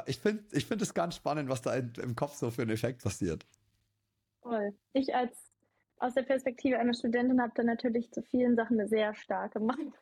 Ich 0.05 0.19
finde 0.19 0.43
ich 0.51 0.65
finde 0.65 0.83
es 0.83 0.93
ganz 0.93 1.15
spannend, 1.15 1.49
was 1.49 1.61
da 1.61 1.75
in, 1.75 1.93
im 2.01 2.15
Kopf 2.15 2.35
so 2.35 2.51
für 2.51 2.61
einen 2.61 2.71
Effekt 2.71 3.03
passiert. 3.03 3.45
Toll. 4.41 4.73
Ich 4.93 5.13
als 5.13 5.51
aus 5.99 6.15
der 6.15 6.23
Perspektive 6.23 6.79
einer 6.79 6.93
Studentin 6.93 7.41
habe 7.41 7.53
da 7.55 7.63
natürlich 7.63 8.11
zu 8.11 8.23
vielen 8.23 8.55
Sachen 8.55 8.79
eine 8.79 8.89
sehr 8.89 9.13
starke 9.13 9.59
Meinung. 9.59 9.93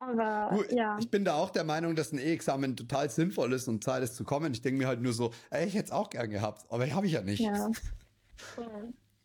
Aber 0.00 0.50
du, 0.56 0.74
ja. 0.74 0.96
Ich 0.98 1.10
bin 1.10 1.24
da 1.24 1.34
auch 1.34 1.50
der 1.50 1.64
Meinung, 1.64 1.96
dass 1.96 2.12
ein 2.12 2.18
E-Examen 2.18 2.76
total 2.76 3.10
sinnvoll 3.10 3.52
ist 3.52 3.68
und 3.68 3.82
Zeit 3.82 4.02
ist 4.02 4.14
zu 4.14 4.24
kommen. 4.24 4.52
Ich 4.52 4.62
denke 4.62 4.78
mir 4.78 4.86
halt 4.86 5.02
nur 5.02 5.12
so, 5.12 5.32
ey, 5.50 5.66
ich 5.66 5.74
hätte 5.74 5.86
es 5.86 5.92
auch 5.92 6.08
gern 6.08 6.30
gehabt, 6.30 6.64
aber 6.70 6.88
habe 6.92 7.06
ich 7.06 7.12
ja 7.12 7.22
nicht. 7.22 7.40
Ja. 7.40 7.68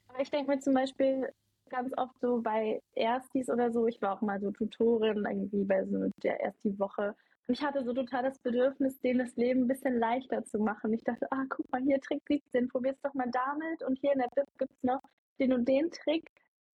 aber 0.07 0.19
ich 0.19 0.31
denke 0.31 0.51
mir 0.51 0.59
zum 0.59 0.73
Beispiel 0.73 1.31
ganz 1.69 1.91
oft 1.97 2.19
so 2.19 2.41
bei 2.41 2.81
Erstis 2.93 3.49
oder 3.49 3.71
so, 3.71 3.87
ich 3.87 4.01
war 4.01 4.15
auch 4.15 4.21
mal 4.21 4.39
so 4.39 4.51
Tutorin 4.51 5.25
irgendwie 5.25 5.63
bei 5.63 5.85
so 5.85 6.09
der 6.21 6.39
Ersti 6.41 6.77
Woche 6.79 7.09
und 7.09 7.15
ich 7.47 7.61
hatte 7.61 7.83
so 7.83 7.93
total 7.93 8.23
das 8.23 8.39
Bedürfnis, 8.39 8.99
denen 9.01 9.19
das 9.19 9.35
Leben 9.35 9.61
ein 9.61 9.67
bisschen 9.67 9.99
leichter 9.99 10.43
zu 10.45 10.59
machen. 10.59 10.93
Ich 10.93 11.03
dachte, 11.03 11.27
ah, 11.31 11.43
guck 11.49 11.69
mal, 11.71 11.81
hier 11.81 11.99
Trick 11.99 12.21
17, 12.27 12.69
probier's 12.69 12.99
doch 13.01 13.13
mal 13.13 13.29
damit. 13.31 13.83
Und 13.83 13.99
hier 13.99 14.13
in 14.13 14.19
der 14.19 14.29
Bib 14.35 14.47
gibt's 14.57 14.81
noch 14.83 15.01
den 15.39 15.53
und 15.53 15.67
den 15.67 15.91
Trick. 15.91 16.29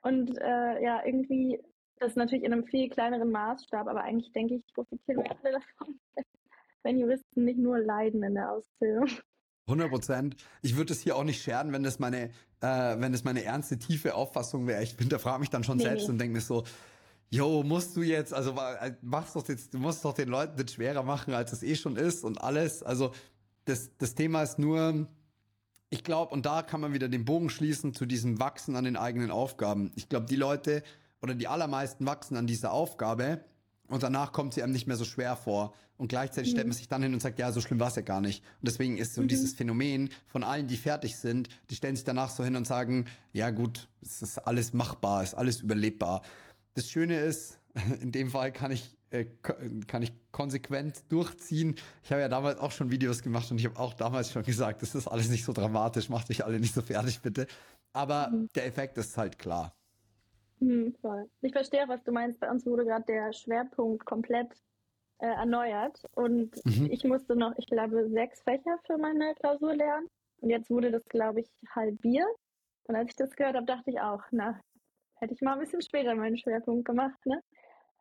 Und 0.03 0.39
äh, 0.39 0.83
ja, 0.83 1.05
irgendwie, 1.05 1.61
das 1.99 2.11
ist 2.11 2.17
natürlich 2.17 2.45
in 2.45 2.53
einem 2.53 2.65
viel 2.65 2.89
kleineren 2.89 3.31
Maßstab, 3.31 3.89
aber 3.89 4.03
eigentlich 4.03 4.33
denke 4.33 4.55
ich, 4.57 4.75
profitieren 4.75 5.23
wir 5.23 5.31
alle 5.31 5.53
davon, 5.53 6.01
wenn 6.83 6.99
Juristen 6.99 7.45
nicht 7.45 7.59
nur 7.59 7.79
leiden 7.79 8.23
in 8.23 8.35
der 8.35 8.53
Ausbildung. 8.53 9.09
100 9.67 9.91
Prozent. 9.91 10.37
Ich 10.61 10.77
würde 10.77 10.93
es 10.93 11.01
hier 11.01 11.17
auch 11.17 11.25
nicht 11.25 11.43
scheren, 11.43 11.73
wenn 11.73 11.83
das 11.83 11.99
meine, 11.99 12.31
äh, 12.61 13.01
wenn 13.01 13.12
das 13.12 13.25
meine 13.25 13.45
ernste, 13.45 13.79
tiefe 13.79 14.15
Auffassung 14.15 14.67
wäre. 14.67 14.83
Ich 14.83 14.97
hinterfrage 14.97 15.41
mich 15.41 15.51
dann 15.51 15.65
schon 15.65 15.79
nee. 15.79 15.85
selbst 15.85 16.09
und 16.09 16.19
denke 16.19 16.35
mir 16.35 16.41
so, 16.43 16.65
yo, 17.31 17.62
musst 17.62 17.97
du 17.97 18.03
jetzt, 18.03 18.33
also 18.33 18.53
äh, 18.53 18.95
machst 19.03 19.37
doch 19.37 19.47
jetzt, 19.49 19.75
du 19.75 19.79
musst 19.79 20.05
doch 20.05 20.14
den 20.14 20.29
Leuten 20.29 20.57
das 20.57 20.72
schwerer 20.72 21.03
machen, 21.03 21.35
als 21.35 21.53
es 21.53 21.62
eh 21.62 21.75
schon 21.75 21.97
ist 21.97 22.25
und 22.25 22.41
alles. 22.41 22.83
Also 22.83 23.12
das, 23.64 23.91
das 23.99 24.14
Thema 24.14 24.43
ist 24.43 24.59
nur, 24.59 25.09
ich 25.91 26.05
glaube, 26.05 26.33
und 26.33 26.47
da 26.47 26.62
kann 26.62 26.81
man 26.81 26.93
wieder 26.93 27.09
den 27.09 27.25
Bogen 27.25 27.51
schließen 27.51 27.95
zu 27.95 28.07
diesem 28.07 28.41
Wachsen 28.41 28.77
an 28.77 28.85
den 28.85 28.97
eigenen 28.97 29.31
Aufgaben. 29.31 29.93
Ich 29.95 30.09
glaube, 30.09 30.27
die 30.27 30.37
Leute 30.37 30.83
oder 31.22 31.35
die 31.35 31.49
allermeisten 31.49 32.07
wachsen 32.07 32.37
an 32.37 32.47
dieser 32.47 32.72
Aufgabe 32.72 33.45
und 33.89 34.03
danach 34.03 34.33
kommt 34.33 34.55
sie 34.55 34.62
einem 34.62 34.72
nicht 34.72 34.87
mehr 34.87 34.97
so 34.97 35.05
schwer 35.05 35.37
vor. 35.37 35.75
Und 35.97 36.09
gleichzeitig 36.09 36.51
mhm. 36.51 36.55
stellt 36.55 36.66
man 36.66 36.77
sich 36.77 36.89
dann 36.89 37.03
hin 37.03 37.14
und 37.14 37.20
sagt, 37.20 37.39
ja, 37.39 37.53
so 37.53 37.61
schlimm 37.61 37.79
war 37.79 37.89
es 37.89 37.97
ja 37.97 38.03
gar 38.03 38.20
nicht. 38.20 38.43
Und 38.61 38.68
deswegen 38.68 38.99
ist 38.99 39.14
so 39.14 39.22
mhm. 39.22 39.29
dieses 39.29 39.55
Phänomen 39.55 40.11
von 40.27 40.43
allen, 40.43 40.66
die 40.66 40.77
fertig 40.77 41.16
sind, 41.16 41.49
die 41.70 41.77
stellen 41.77 41.95
sich 41.95 42.05
danach 42.05 42.31
so 42.31 42.43
hin 42.43 42.57
und 42.57 42.66
sagen, 42.66 43.07
ja 43.33 43.51
gut, 43.51 43.89
es 44.03 44.22
ist 44.22 44.39
alles 44.39 44.72
machbar, 44.72 45.22
es 45.22 45.31
ist 45.31 45.35
alles 45.35 45.61
überlebbar. 45.61 46.22
Das 46.75 46.89
Schöne 46.89 47.18
ist, 47.18 47.61
in 48.01 48.12
dem 48.12 48.31
Fall 48.31 48.53
kann 48.53 48.70
ich, 48.70 48.97
äh, 49.11 49.27
kann 49.87 50.03
ich 50.03 50.12
konsequent 50.33 51.11
durchziehen. 51.11 51.77
Ich 52.03 52.11
habe 52.11 52.20
ja 52.20 52.29
damals 52.29 52.59
auch 52.59 52.72
schon 52.72 52.91
Videos 52.91 53.22
gemacht 53.22 53.51
und 53.51 53.59
ich 53.59 53.66
habe 53.66 53.79
auch 53.79 53.95
damals 53.95 54.33
schon 54.33 54.43
gesagt, 54.43 54.83
das 54.83 54.95
ist 54.95 55.09
alles 55.09 55.31
nicht 55.31 55.45
so 55.45 55.53
dramatisch, 55.53 56.09
macht 56.09 56.31
euch 56.31 56.45
alle 56.45 56.61
nicht 56.61 56.75
so 56.75 56.83
fertig, 56.83 57.20
bitte. 57.22 57.47
Aber 57.93 58.31
mhm. 58.31 58.49
der 58.55 58.66
Effekt 58.66 58.99
ist 58.99 59.16
halt 59.16 59.39
klar. 59.39 59.75
Mhm, 60.61 60.95
voll. 61.01 61.29
Ich 61.41 61.53
verstehe 61.53 61.85
auch, 61.85 61.89
was 61.89 62.03
du 62.05 62.12
meinst. 62.12 62.41
Bei 62.41 62.51
uns 62.51 62.66
wurde 62.66 62.85
gerade 62.85 63.05
der 63.07 63.33
Schwerpunkt 63.33 64.05
komplett 64.05 64.49
äh, 65.18 65.27
erneuert 65.27 66.03
und 66.12 66.55
mhm. 66.64 66.89
ich 66.91 67.05
musste 67.05 67.37
noch, 67.37 67.53
ich 67.57 67.66
glaube, 67.66 68.09
sechs 68.11 68.43
Fächer 68.43 68.79
für 68.87 68.99
meine 68.99 69.35
Klausur 69.37 69.75
lernen. 69.75 70.09
Und 70.41 70.51
jetzt 70.51 70.70
wurde 70.70 70.91
das, 70.91 71.05
glaube 71.07 71.41
ich, 71.41 71.49
halbiert. 71.75 72.27
Und 72.85 72.97
als 72.97 73.11
ich 73.11 73.16
das 73.16 73.35
gehört 73.35 73.57
habe, 73.57 73.66
dachte 73.66 73.91
ich 73.91 74.01
auch, 74.01 74.22
na, 74.31 74.61
hätte 75.25 75.35
ich 75.35 75.41
mal 75.41 75.55
ein 75.55 75.61
bisschen 75.61 75.83
später 75.83 76.14
meinen 76.14 76.37
Schwerpunkt 76.37 76.85
gemacht, 76.85 77.18
ne? 77.25 77.41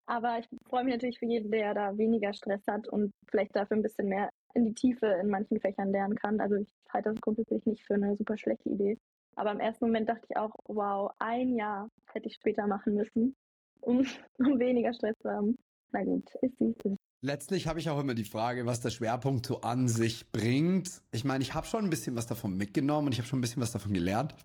Aber 0.06 0.38
ich 0.38 0.48
freue 0.68 0.84
mich 0.84 0.94
natürlich 0.94 1.20
für 1.20 1.26
jeden, 1.26 1.50
der 1.50 1.74
da 1.74 1.98
weniger 1.98 2.34
Stress 2.34 2.62
hat 2.68 2.90
und 2.90 3.14
vielleicht 3.30 3.56
dafür 3.56 3.78
ein 3.78 3.84
bisschen 3.84 4.10
mehr 4.10 4.30
in 4.54 4.66
die 4.66 4.74
Tiefe 4.74 5.08
in 5.22 5.30
manchen 5.30 5.62
Fächern 5.62 5.92
lernen 5.92 6.16
kann. 6.16 6.42
Also 6.42 6.56
ich 6.56 6.68
halte 6.90 7.10
das 7.10 7.22
grundsätzlich 7.22 7.66
nicht 7.66 7.86
für 7.86 7.94
eine 7.94 8.16
super 8.18 8.38
schlechte 8.38 8.70
Idee. 8.70 8.98
Aber 9.36 9.52
im 9.52 9.62
ersten 9.62 9.86
Moment 9.86 10.10
dachte 10.10 10.26
ich 10.30 10.36
auch, 10.36 10.52
wow, 10.68 11.10
ein 11.20 11.56
Jahr 11.56 11.88
hätte 12.12 12.28
ich 12.28 12.36
später 12.36 12.68
machen 12.68 12.96
müssen, 12.96 13.34
um, 13.80 14.06
um 14.40 14.60
weniger 14.60 14.94
Stress 14.94 15.16
zu 15.22 15.30
haben. 15.30 15.58
Na 15.92 16.04
gut, 16.04 16.30
ist 16.42 16.60
wie 16.60 16.76
es 16.84 16.98
Letztlich 17.22 17.68
habe 17.68 17.80
ich 17.80 17.90
auch 17.90 18.00
immer 18.02 18.16
die 18.16 18.26
Frage, 18.26 18.66
was 18.66 18.82
der 18.82 18.90
Schwerpunkt 18.90 19.46
so 19.46 19.62
an 19.62 19.88
sich 19.88 20.30
bringt. 20.34 21.02
Ich 21.12 21.24
meine, 21.24 21.42
ich 21.42 21.54
habe 21.54 21.66
schon 21.66 21.86
ein 21.86 21.90
bisschen 21.90 22.18
was 22.18 22.28
davon 22.28 22.58
mitgenommen 22.58 23.08
und 23.08 23.14
ich 23.14 23.20
habe 23.20 23.28
schon 23.28 23.40
ein 23.40 23.42
bisschen 23.42 23.62
was 23.62 23.72
davon 23.72 23.94
gelernt. 23.94 24.36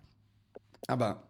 Aber 0.87 1.28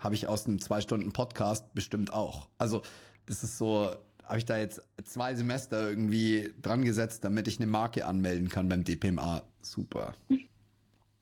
habe 0.00 0.14
ich 0.14 0.26
aus 0.26 0.46
einem 0.46 0.60
zwei 0.60 0.80
Stunden 0.80 1.12
Podcast 1.12 1.72
bestimmt 1.74 2.12
auch. 2.12 2.48
Also 2.58 2.82
das 3.26 3.44
ist 3.44 3.58
so, 3.58 3.90
habe 4.24 4.38
ich 4.38 4.44
da 4.44 4.58
jetzt 4.58 4.82
zwei 5.04 5.34
Semester 5.34 5.88
irgendwie 5.88 6.52
dran 6.60 6.84
gesetzt, 6.84 7.24
damit 7.24 7.46
ich 7.46 7.60
eine 7.60 7.70
Marke 7.70 8.06
anmelden 8.06 8.48
kann 8.48 8.68
beim 8.68 8.82
DPMA. 8.82 9.42
Super. 9.62 10.14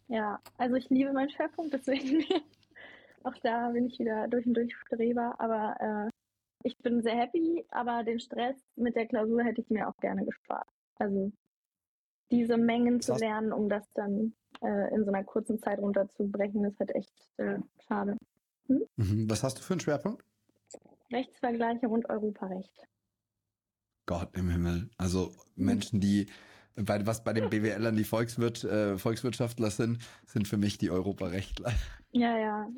Ja, 0.06 0.40
also 0.56 0.76
ich 0.76 0.88
liebe 0.88 1.12
meinen 1.12 1.30
Schwerpunkt, 1.30 1.74
deswegen 1.74 2.24
auch 3.24 3.34
da 3.42 3.68
bin 3.70 3.86
ich 3.86 3.98
wieder 3.98 4.26
durch 4.28 4.46
und 4.46 4.54
durch 4.54 4.74
Streber, 4.74 5.34
aber 5.38 6.06
äh, 6.08 6.10
ich 6.62 6.76
bin 6.78 7.02
sehr 7.02 7.16
happy, 7.16 7.66
aber 7.70 8.04
den 8.04 8.20
Stress 8.20 8.56
mit 8.76 8.96
der 8.96 9.06
Klausur 9.06 9.42
hätte 9.42 9.60
ich 9.60 9.70
mir 9.70 9.88
auch 9.88 9.96
gerne 10.00 10.24
gespart. 10.24 10.66
Also 10.96 11.30
diese 12.30 12.56
Mengen 12.56 13.00
zu 13.00 13.14
lernen, 13.14 13.52
um 13.52 13.68
das 13.68 13.88
dann 13.94 14.34
äh, 14.62 14.94
in 14.94 15.04
so 15.04 15.12
einer 15.12 15.24
kurzen 15.24 15.58
Zeit 15.58 15.78
runterzubrechen, 15.78 16.64
ist 16.64 16.78
halt 16.78 16.94
echt 16.94 17.12
äh, 17.38 17.58
schade. 17.86 18.16
Hm? 18.68 18.80
Mhm. 18.96 19.30
Was 19.30 19.42
hast 19.42 19.58
du 19.58 19.62
für 19.62 19.74
einen 19.74 19.80
Schwerpunkt? 19.80 20.24
Rechtsvergleiche 21.10 21.88
und 21.88 22.08
Europarecht. 22.08 22.72
Gott 24.06 24.34
im 24.36 24.48
Himmel. 24.48 24.90
Also 24.96 25.34
Menschen, 25.56 26.00
die 26.00 26.26
bei, 26.74 27.04
was 27.06 27.24
bei 27.24 27.32
den 27.32 27.50
BWLern 27.50 27.96
die 27.96 28.04
Volkswirt, 28.04 28.64
äh, 28.64 28.98
Volkswirtschaftler 28.98 29.70
sind, 29.70 29.98
sind 30.26 30.46
für 30.46 30.56
mich 30.56 30.78
die 30.78 30.90
Europarechtler. 30.90 31.72
Ja, 32.12 32.38
ja. 32.38 32.68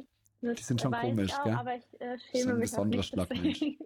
Das 0.41 0.57
die 0.57 0.63
sind 0.65 0.81
schon 0.81 0.93
komisch, 0.93 1.33
auch, 1.35 1.45
gell? 1.45 1.55
Aber 1.55 1.77
ich 1.77 2.01
äh, 2.01 2.19
schäme 2.19 2.55
mich 2.55 2.77
auch 2.77 2.85
nicht 2.85 3.05
Schlagmensch. 3.05 3.61
Nein, 3.61 3.79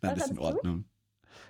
das 0.00 0.24
ist 0.24 0.30
in 0.32 0.38
Ordnung. 0.38 0.84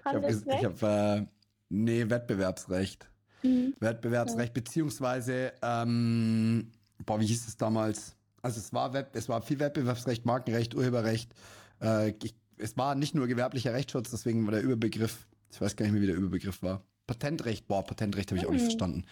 Ich 0.01 0.65
habe, 0.65 0.83
hab, 0.83 0.83
äh, 0.83 1.27
nee, 1.71 2.09
Wettbewerbsrecht. 2.09 3.11
Mhm. 3.43 3.75
Wettbewerbsrecht, 3.81 4.57
ja. 4.57 4.63
beziehungsweise, 4.63 5.53
ähm, 5.63 6.71
boah, 7.05 7.19
wie 7.19 7.27
hieß 7.27 7.49
es 7.49 7.57
damals? 7.57 8.18
Also 8.49 8.61
es 8.61 8.73
war 8.73 8.95
Web, 8.95 9.11
es 9.13 9.29
war 9.29 9.43
viel 9.43 9.61
Wettbewerbsrecht, 9.61 10.25
Markenrecht, 10.25 10.75
Urheberrecht. 10.75 11.31
Äh, 11.83 12.15
ich, 12.23 12.35
es 12.57 12.79
war 12.79 12.95
nicht 12.95 13.15
nur 13.15 13.27
gewerblicher 13.27 13.75
Rechtsschutz, 13.75 14.11
deswegen 14.11 14.47
war 14.47 14.53
der 14.53 14.63
Überbegriff, 14.63 15.27
ich 15.53 15.61
weiß 15.61 15.77
gar 15.77 15.85
nicht 15.85 15.93
mehr, 15.93 16.01
wie 16.01 16.07
der 16.07 16.17
Überbegriff 16.17 16.63
war. 16.63 16.83
Patentrecht, 17.07 17.69
boah, 17.69 17.85
Patentrecht 17.85 18.31
habe 18.31 18.39
ich 18.39 18.47
auch 18.47 18.51
nicht 18.51 18.63
mhm. 18.63 18.69
verstanden. 18.69 19.05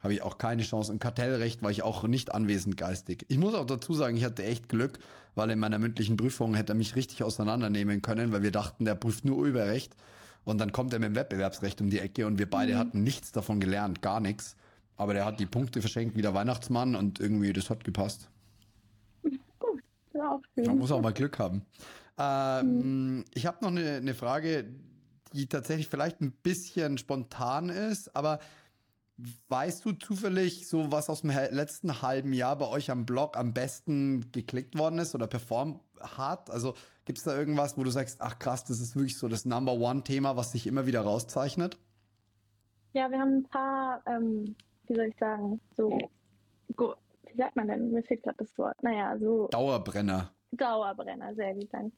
Habe 0.00 0.12
ich 0.12 0.20
auch 0.20 0.36
keine 0.36 0.62
Chance. 0.62 0.92
Und 0.92 0.98
Kartellrecht 0.98 1.62
war 1.62 1.70
ich 1.70 1.82
auch 1.82 2.06
nicht 2.06 2.34
anwesend 2.34 2.76
geistig. 2.76 3.24
Ich 3.28 3.38
muss 3.38 3.54
auch 3.54 3.64
dazu 3.64 3.94
sagen, 3.94 4.14
ich 4.14 4.24
hatte 4.24 4.44
echt 4.44 4.68
Glück, 4.68 4.98
weil 5.34 5.48
in 5.48 5.58
meiner 5.58 5.78
mündlichen 5.78 6.18
Prüfung 6.18 6.54
hätte 6.54 6.72
er 6.72 6.76
mich 6.76 6.94
richtig 6.94 7.22
auseinandernehmen 7.22 8.02
können, 8.02 8.30
weil 8.30 8.42
wir 8.42 8.50
dachten, 8.50 8.84
der 8.84 8.94
prüft 8.94 9.24
nur 9.24 9.38
Urheberrecht. 9.38 9.96
Und 10.44 10.58
dann 10.58 10.70
kommt 10.70 10.92
er 10.92 10.98
mit 10.98 11.08
dem 11.08 11.14
Wettbewerbsrecht 11.14 11.80
um 11.80 11.88
die 11.88 12.00
Ecke 12.00 12.26
und 12.26 12.38
wir 12.38 12.50
beide 12.50 12.74
mhm. 12.74 12.78
hatten 12.78 13.02
nichts 13.02 13.32
davon 13.32 13.58
gelernt, 13.58 14.02
gar 14.02 14.20
nichts. 14.20 14.54
Aber 14.96 15.14
der 15.14 15.24
hat 15.24 15.40
die 15.40 15.46
Punkte 15.46 15.80
verschenkt 15.80 16.14
wie 16.14 16.22
der 16.22 16.34
Weihnachtsmann 16.34 16.94
und 16.94 17.20
irgendwie, 17.20 17.54
das 17.54 17.70
hat 17.70 17.84
gepasst. 17.84 18.28
Ja, 20.22 20.40
Man 20.66 20.78
muss 20.78 20.92
auch 20.92 21.00
mal 21.00 21.12
Glück 21.12 21.38
haben. 21.38 21.62
Ähm, 22.18 23.16
mhm. 23.16 23.24
Ich 23.32 23.46
habe 23.46 23.56
noch 23.62 23.70
eine, 23.70 23.94
eine 23.94 24.12
Frage, 24.12 24.66
die 25.32 25.46
tatsächlich 25.46 25.88
vielleicht 25.88 26.20
ein 26.20 26.30
bisschen 26.30 26.98
spontan 26.98 27.70
ist, 27.70 28.14
aber 28.14 28.38
weißt 29.48 29.84
du 29.84 29.92
zufällig 29.92 30.68
so, 30.68 30.90
was 30.92 31.08
aus 31.08 31.22
dem 31.22 31.30
letzten 31.30 32.02
halben 32.02 32.32
Jahr 32.32 32.56
bei 32.56 32.68
euch 32.68 32.90
am 32.90 33.06
Blog 33.06 33.36
am 33.36 33.54
besten 33.54 34.30
geklickt 34.32 34.76
worden 34.76 34.98
ist 34.98 35.14
oder 35.14 35.26
performt 35.26 35.80
hat? 36.00 36.50
Also 36.50 36.74
gibt 37.04 37.18
es 37.18 37.24
da 37.24 37.36
irgendwas, 37.36 37.78
wo 37.78 37.84
du 37.84 37.90
sagst, 37.90 38.20
ach 38.20 38.38
krass, 38.38 38.64
das 38.64 38.80
ist 38.80 38.96
wirklich 38.96 39.18
so 39.18 39.28
das 39.28 39.44
Number 39.44 39.72
One-Thema, 39.72 40.36
was 40.36 40.52
sich 40.52 40.66
immer 40.66 40.86
wieder 40.86 41.00
rauszeichnet? 41.02 41.78
Ja, 42.92 43.10
wir 43.10 43.18
haben 43.18 43.38
ein 43.38 43.44
paar, 43.44 44.02
ähm, 44.06 44.54
wie 44.86 44.94
soll 44.94 45.06
ich 45.06 45.16
sagen, 45.18 45.60
so, 45.76 45.98
wie 47.32 47.38
sagt 47.38 47.56
man 47.56 47.68
denn? 47.68 47.90
Mir 47.90 48.02
fehlt 48.02 48.22
gerade 48.22 48.38
das 48.38 48.56
Wort. 48.58 48.80
Naja, 48.82 49.16
so. 49.18 49.48
Dauerbrenner. 49.48 50.30
Dauerbrenner, 50.52 51.34
sehr 51.34 51.54
gut, 51.54 51.68
danke. 51.72 51.96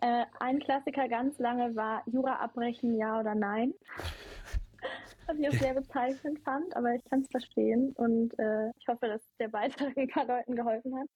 Äh, 0.00 0.24
ein 0.40 0.58
Klassiker 0.58 1.08
ganz 1.08 1.38
lange 1.38 1.76
war 1.76 2.02
Jura 2.06 2.36
abbrechen, 2.36 2.96
ja 2.96 3.20
oder 3.20 3.34
nein. 3.34 3.72
Was 5.26 5.38
ich 5.38 5.48
auch 5.48 5.52
sehr 5.52 5.74
bezeichnend 5.74 6.40
fand, 6.40 6.74
aber 6.76 6.94
ich 6.94 7.04
kann 7.04 7.20
es 7.20 7.28
verstehen 7.30 7.92
und 7.92 8.36
äh, 8.40 8.70
ich 8.76 8.88
hoffe, 8.88 9.06
dass 9.06 9.22
der 9.38 9.48
Beitrag 9.48 9.96
ein 9.96 10.08
paar 10.08 10.26
Leuten 10.26 10.56
geholfen 10.56 10.98
hat. 10.98 11.06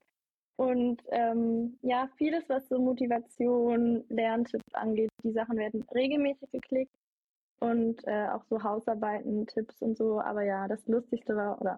Und 0.54 1.02
ähm, 1.08 1.76
ja, 1.82 2.08
vieles, 2.16 2.48
was 2.48 2.68
so 2.68 2.78
Motivation, 2.78 4.04
Lerntipps 4.08 4.72
angeht, 4.74 5.10
die 5.24 5.32
Sachen 5.32 5.58
werden 5.58 5.84
regelmäßig 5.92 6.50
geklickt 6.52 6.94
und 7.58 8.06
äh, 8.06 8.28
auch 8.28 8.44
so 8.44 8.62
Hausarbeiten, 8.62 9.46
Tipps 9.48 9.82
und 9.82 9.98
so. 9.98 10.20
Aber 10.20 10.42
ja, 10.42 10.68
das 10.68 10.86
Lustigste 10.86 11.34
war, 11.36 11.60
oder 11.60 11.76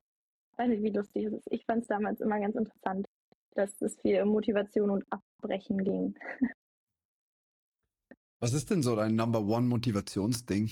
weiß 0.58 0.68
nicht, 0.68 0.82
wie 0.82 0.90
lustig 0.90 1.26
es 1.26 1.32
ist. 1.34 1.48
Ich 1.50 1.64
fand 1.64 1.82
es 1.82 1.88
damals 1.88 2.20
immer 2.20 2.38
ganz 2.40 2.56
interessant, 2.56 3.06
dass 3.54 3.80
es 3.80 4.00
viel 4.00 4.22
um 4.22 4.30
Motivation 4.30 4.90
und 4.90 5.04
Abbrechen 5.10 5.84
ging. 5.84 6.14
Was 8.40 8.52
ist 8.52 8.70
denn 8.70 8.82
so 8.82 8.94
dein 8.94 9.16
Number 9.16 9.40
One 9.40 9.66
Motivationsding? 9.66 10.70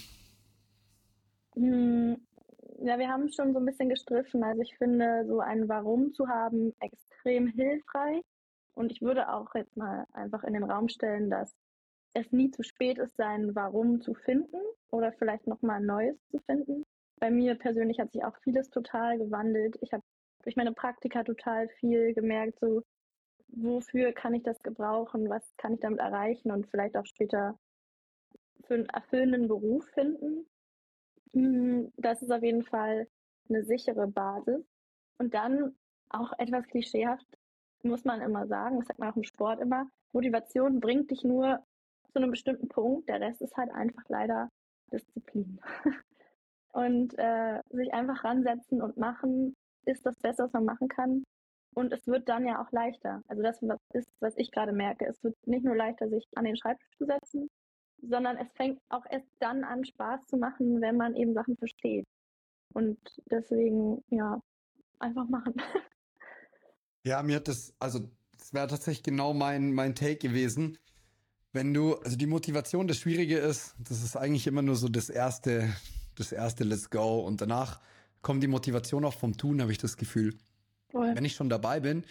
Hm, 1.54 2.16
ja, 2.78 2.98
wir 2.98 3.08
haben 3.08 3.28
schon 3.32 3.52
so 3.52 3.58
ein 3.58 3.66
bisschen 3.66 3.88
gestriffen. 3.88 4.44
Also 4.44 4.62
ich 4.62 4.76
finde, 4.76 5.24
so 5.26 5.40
ein 5.40 5.68
Warum 5.68 6.12
zu 6.12 6.28
haben 6.28 6.72
extrem 6.80 7.48
hilfreich. 7.48 8.22
Und 8.74 8.92
ich 8.92 9.00
würde 9.00 9.32
auch 9.32 9.54
jetzt 9.54 9.76
mal 9.76 10.06
einfach 10.12 10.44
in 10.44 10.52
den 10.52 10.64
Raum 10.64 10.88
stellen, 10.88 11.30
dass 11.30 11.52
es 12.12 12.30
nie 12.30 12.50
zu 12.50 12.62
spät 12.62 12.98
ist, 12.98 13.16
sein 13.16 13.54
Warum 13.54 14.00
zu 14.00 14.14
finden 14.14 14.60
oder 14.90 15.12
vielleicht 15.12 15.46
nochmal 15.46 15.76
ein 15.76 15.86
neues 15.86 16.16
zu 16.30 16.38
finden. 16.40 16.84
Bei 17.18 17.30
mir 17.30 17.54
persönlich 17.54 17.98
hat 17.98 18.12
sich 18.12 18.24
auch 18.24 18.36
vieles 18.42 18.70
total 18.70 19.18
gewandelt. 19.18 19.76
Ich 19.80 19.92
habe 19.92 20.02
durch 20.42 20.56
meine 20.56 20.72
Praktika 20.72 21.24
total 21.24 21.68
viel 21.68 22.14
gemerkt, 22.14 22.58
so 22.60 22.82
wofür 23.48 24.12
kann 24.12 24.34
ich 24.34 24.42
das 24.42 24.62
gebrauchen, 24.62 25.28
was 25.28 25.56
kann 25.56 25.74
ich 25.74 25.80
damit 25.80 25.98
erreichen 25.98 26.50
und 26.50 26.68
vielleicht 26.68 26.96
auch 26.96 27.06
später 27.06 27.58
für 28.64 28.74
einen 28.74 28.86
erfüllenden 28.86 29.48
Beruf 29.48 29.86
finden. 29.90 30.46
Hm, 31.32 31.92
das 31.96 32.22
ist 32.22 32.30
auf 32.30 32.42
jeden 32.42 32.64
Fall 32.64 33.08
eine 33.48 33.64
sichere 33.64 34.06
Basis. 34.08 34.64
Und 35.18 35.34
dann 35.34 35.74
auch 36.10 36.32
etwas 36.38 36.66
klischeehaft, 36.66 37.26
muss 37.82 38.04
man 38.04 38.20
immer 38.20 38.46
sagen, 38.46 38.78
das 38.78 38.88
sagt 38.88 38.98
man 38.98 39.10
auch 39.10 39.16
im 39.16 39.24
Sport 39.24 39.60
immer, 39.60 39.88
Motivation 40.12 40.80
bringt 40.80 41.10
dich 41.10 41.24
nur 41.24 41.64
zu 42.12 42.18
einem 42.18 42.30
bestimmten 42.30 42.68
Punkt, 42.68 43.08
der 43.08 43.20
Rest 43.20 43.42
ist 43.42 43.56
halt 43.56 43.70
einfach 43.70 44.04
leider 44.08 44.50
Disziplin. 44.92 45.60
und 46.76 47.18
äh, 47.18 47.60
sich 47.70 47.94
einfach 47.94 48.22
ransetzen 48.22 48.82
und 48.82 48.98
machen, 48.98 49.56
ist 49.86 50.04
das 50.04 50.14
Beste, 50.18 50.44
was 50.44 50.52
man 50.52 50.66
machen 50.66 50.88
kann. 50.88 51.24
Und 51.74 51.90
es 51.90 52.06
wird 52.06 52.28
dann 52.28 52.46
ja 52.46 52.62
auch 52.62 52.70
leichter. 52.70 53.22
Also 53.28 53.42
das 53.42 53.62
ist, 53.94 54.08
was 54.20 54.36
ich 54.36 54.50
gerade 54.50 54.72
merke. 54.72 55.06
Es 55.06 55.22
wird 55.24 55.34
nicht 55.46 55.64
nur 55.64 55.74
leichter, 55.74 56.10
sich 56.10 56.26
an 56.34 56.44
den 56.44 56.56
Schreibtisch 56.56 56.90
zu 56.98 57.06
setzen, 57.06 57.48
sondern 58.02 58.36
es 58.36 58.52
fängt 58.52 58.78
auch 58.90 59.04
erst 59.08 59.26
dann 59.38 59.64
an, 59.64 59.86
Spaß 59.86 60.20
zu 60.26 60.36
machen, 60.36 60.82
wenn 60.82 60.98
man 60.98 61.16
eben 61.16 61.32
Sachen 61.32 61.56
versteht. 61.56 62.04
Und 62.74 62.98
deswegen, 63.30 64.02
ja, 64.10 64.38
einfach 64.98 65.28
machen. 65.28 65.54
Ja, 67.04 67.22
mir 67.22 67.36
hat 67.36 67.46
das, 67.46 67.72
also 67.78 68.00
das 68.36 68.52
wäre 68.52 68.66
tatsächlich 68.66 69.04
genau 69.04 69.32
mein, 69.32 69.72
mein 69.72 69.94
Take 69.94 70.16
gewesen. 70.16 70.76
Wenn 71.52 71.72
du, 71.72 71.94
also 71.94 72.16
die 72.16 72.26
Motivation, 72.26 72.88
das 72.88 72.98
Schwierige 72.98 73.38
ist, 73.38 73.76
das 73.78 74.02
ist 74.02 74.16
eigentlich 74.16 74.48
immer 74.48 74.62
nur 74.62 74.74
so 74.74 74.88
das 74.88 75.08
erste, 75.08 75.72
das 76.16 76.32
erste 76.32 76.64
Let's 76.64 76.90
Go 76.90 77.20
und 77.20 77.40
danach 77.40 77.80
kommt 78.22 78.42
die 78.42 78.48
Motivation 78.48 79.04
auch 79.04 79.14
vom 79.14 79.36
Tun, 79.36 79.60
habe 79.60 79.72
ich 79.72 79.78
das 79.78 79.96
Gefühl. 79.96 80.34
Voll. 80.90 81.14
Wenn 81.14 81.24
ich 81.24 81.34
schon 81.34 81.48
dabei 81.48 81.80
bin, 81.80 82.04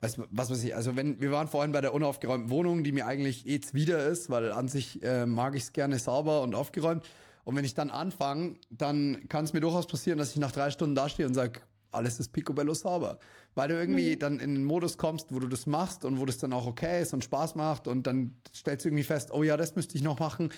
weißt 0.00 0.18
du, 0.18 0.24
was 0.30 0.50
weiß 0.50 0.64
ich, 0.64 0.74
also 0.74 0.96
wenn, 0.96 1.20
wir 1.20 1.30
waren 1.30 1.48
vorhin 1.48 1.72
bei 1.72 1.80
der 1.80 1.94
unaufgeräumten 1.94 2.50
Wohnung, 2.50 2.84
die 2.84 2.92
mir 2.92 3.06
eigentlich 3.06 3.46
eh 3.46 3.60
zuwider 3.60 4.06
ist, 4.06 4.30
weil 4.30 4.52
an 4.52 4.68
sich 4.68 5.02
äh, 5.02 5.26
mag 5.26 5.54
ich 5.54 5.64
es 5.64 5.72
gerne 5.72 5.98
sauber 5.98 6.42
und 6.42 6.54
aufgeräumt. 6.54 7.04
Und 7.44 7.56
wenn 7.56 7.64
ich 7.64 7.74
dann 7.74 7.90
anfange, 7.90 8.56
dann 8.70 9.28
kann 9.28 9.44
es 9.44 9.52
mir 9.52 9.60
durchaus 9.60 9.86
passieren, 9.86 10.18
dass 10.18 10.30
ich 10.30 10.38
nach 10.38 10.52
drei 10.52 10.70
Stunden 10.70 10.94
dastehe 10.94 11.26
und 11.26 11.34
sage, 11.34 11.60
alles 11.92 12.20
ist 12.20 12.32
picobello 12.32 12.74
sauber. 12.74 13.18
Weil 13.54 13.68
du 13.68 13.74
irgendwie 13.74 14.16
dann 14.16 14.38
in 14.38 14.54
den 14.54 14.64
Modus 14.64 14.96
kommst, 14.96 15.32
wo 15.34 15.40
du 15.40 15.48
das 15.48 15.66
machst 15.66 16.04
und 16.04 16.20
wo 16.20 16.26
das 16.26 16.38
dann 16.38 16.52
auch 16.52 16.66
okay 16.66 17.02
ist 17.02 17.12
und 17.12 17.24
Spaß 17.24 17.56
macht 17.56 17.88
und 17.88 18.06
dann 18.06 18.36
stellst 18.54 18.84
du 18.84 18.88
irgendwie 18.88 19.04
fest, 19.04 19.30
oh 19.32 19.42
ja, 19.42 19.56
das 19.56 19.74
müsste 19.74 19.96
ich 19.96 20.02
noch 20.02 20.18
machen. 20.20 20.50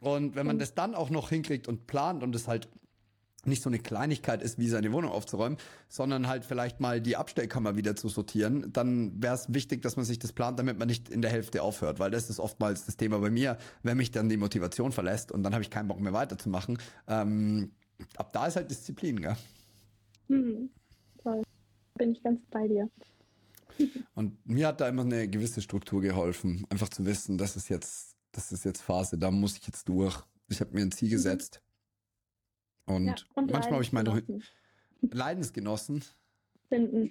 Und 0.00 0.34
wenn 0.34 0.46
man 0.46 0.58
das 0.58 0.74
dann 0.74 0.94
auch 0.94 1.10
noch 1.10 1.28
hinkriegt 1.28 1.68
und 1.68 1.86
plant 1.86 2.22
und 2.22 2.34
es 2.34 2.48
halt 2.48 2.68
nicht 3.44 3.62
so 3.62 3.70
eine 3.70 3.78
Kleinigkeit 3.78 4.42
ist, 4.42 4.58
wie 4.58 4.68
seine 4.68 4.92
Wohnung 4.92 5.10
aufzuräumen, 5.10 5.58
sondern 5.88 6.26
halt 6.26 6.44
vielleicht 6.44 6.80
mal 6.80 7.00
die 7.00 7.16
Abstellkammer 7.16 7.76
wieder 7.76 7.96
zu 7.96 8.08
sortieren, 8.08 8.70
dann 8.72 9.22
wäre 9.22 9.34
es 9.34 9.52
wichtig, 9.52 9.82
dass 9.82 9.96
man 9.96 10.04
sich 10.04 10.18
das 10.18 10.32
plant, 10.32 10.58
damit 10.58 10.78
man 10.78 10.88
nicht 10.88 11.08
in 11.08 11.22
der 11.22 11.30
Hälfte 11.30 11.62
aufhört, 11.62 11.98
weil 11.98 12.10
das 12.10 12.28
ist 12.28 12.38
oftmals 12.38 12.84
das 12.84 12.96
Thema 12.96 13.18
bei 13.18 13.30
mir, 13.30 13.56
wenn 13.82 13.96
mich 13.96 14.10
dann 14.10 14.28
die 14.28 14.36
Motivation 14.36 14.92
verlässt 14.92 15.32
und 15.32 15.42
dann 15.42 15.54
habe 15.54 15.62
ich 15.62 15.70
keinen 15.70 15.88
Bock 15.88 16.00
mehr 16.00 16.12
weiterzumachen. 16.12 16.78
Ähm, 17.08 17.70
ab 18.16 18.32
da 18.32 18.46
ist 18.46 18.56
halt 18.56 18.70
Disziplin, 18.70 19.20
gell? 19.20 19.36
Hm. 20.28 20.70
Toll. 21.22 21.42
Bin 21.96 22.12
ich 22.12 22.22
ganz 22.22 22.40
bei 22.50 22.66
dir. 22.66 22.88
Und 24.14 24.46
mir 24.46 24.68
hat 24.68 24.80
da 24.80 24.88
immer 24.88 25.02
eine 25.02 25.28
gewisse 25.28 25.60
Struktur 25.60 26.00
geholfen, 26.00 26.66
einfach 26.70 26.88
zu 26.88 27.04
wissen, 27.04 27.38
das 27.38 27.56
ist 27.56 27.68
jetzt, 27.68 28.09
das 28.32 28.52
ist 28.52 28.64
jetzt 28.64 28.82
Phase, 28.82 29.18
da 29.18 29.30
muss 29.30 29.56
ich 29.56 29.66
jetzt 29.66 29.88
durch. 29.88 30.16
Ich 30.48 30.60
habe 30.60 30.72
mir 30.72 30.82
ein 30.82 30.92
Ziel 30.92 31.08
Mhm. 31.08 31.12
gesetzt. 31.12 31.62
Und, 32.86 33.06
Ja, 33.06 33.14
und 33.34 33.50
manchmal 33.50 33.74
habe 33.74 33.82
ich 33.84 33.92
meine 33.92 34.22
Leidensgenossen 35.02 36.02
finden, 36.68 37.10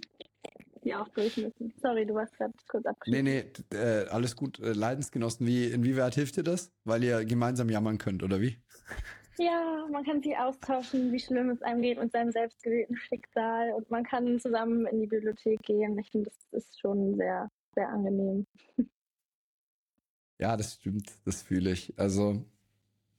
die 0.84 0.94
auch 0.96 1.08
durch 1.10 1.36
müssen. 1.38 1.74
Sorry, 1.82 2.06
du 2.06 2.14
warst 2.16 2.34
gerade 2.38 2.54
kurz 2.68 2.84
Nee, 2.84 2.90
abgeschnitten. 2.90 3.24
nee, 3.26 3.42
t- 3.44 3.76
äh, 3.76 4.08
alles 4.10 4.36
gut. 4.36 4.60
Äh, 4.60 4.74
Leidensgenossen, 4.74 5.46
wie, 5.48 5.66
inwieweit 5.68 6.16
hilft 6.16 6.38
dir 6.38 6.44
das? 6.44 6.72
Weil 6.84 7.04
ihr 7.04 7.24
gemeinsam 7.26 7.70
jammern 7.70 7.98
könnt, 7.98 8.24
oder 8.24 8.42
wie? 8.42 8.58
Ja, 9.38 9.88
man 9.90 10.04
kann 10.04 10.22
sich 10.22 10.36
austauschen, 10.38 11.14
wie 11.14 11.20
schlimm 11.20 11.50
es 11.50 11.62
einem 11.62 11.82
geht 11.82 11.98
mit 11.98 12.12
seinem 12.12 12.32
selbstgewählten 12.32 12.98
Schicksal 12.98 13.72
und 13.72 13.90
man 13.90 14.04
kann 14.04 14.38
zusammen 14.40 14.86
in 14.88 15.00
die 15.00 15.08
Bibliothek 15.08 15.62
gehen. 15.62 15.98
Ich 15.98 16.12
finde, 16.12 16.30
das 16.52 16.64
ist 16.64 16.78
schon 16.80 17.16
sehr, 17.16 17.50
sehr 17.74 17.88
angenehm. 17.88 18.46
Ja, 20.40 20.56
das 20.56 20.76
stimmt, 20.76 21.12
das 21.26 21.42
fühle 21.42 21.72
ich. 21.72 21.94
Also, 21.98 22.46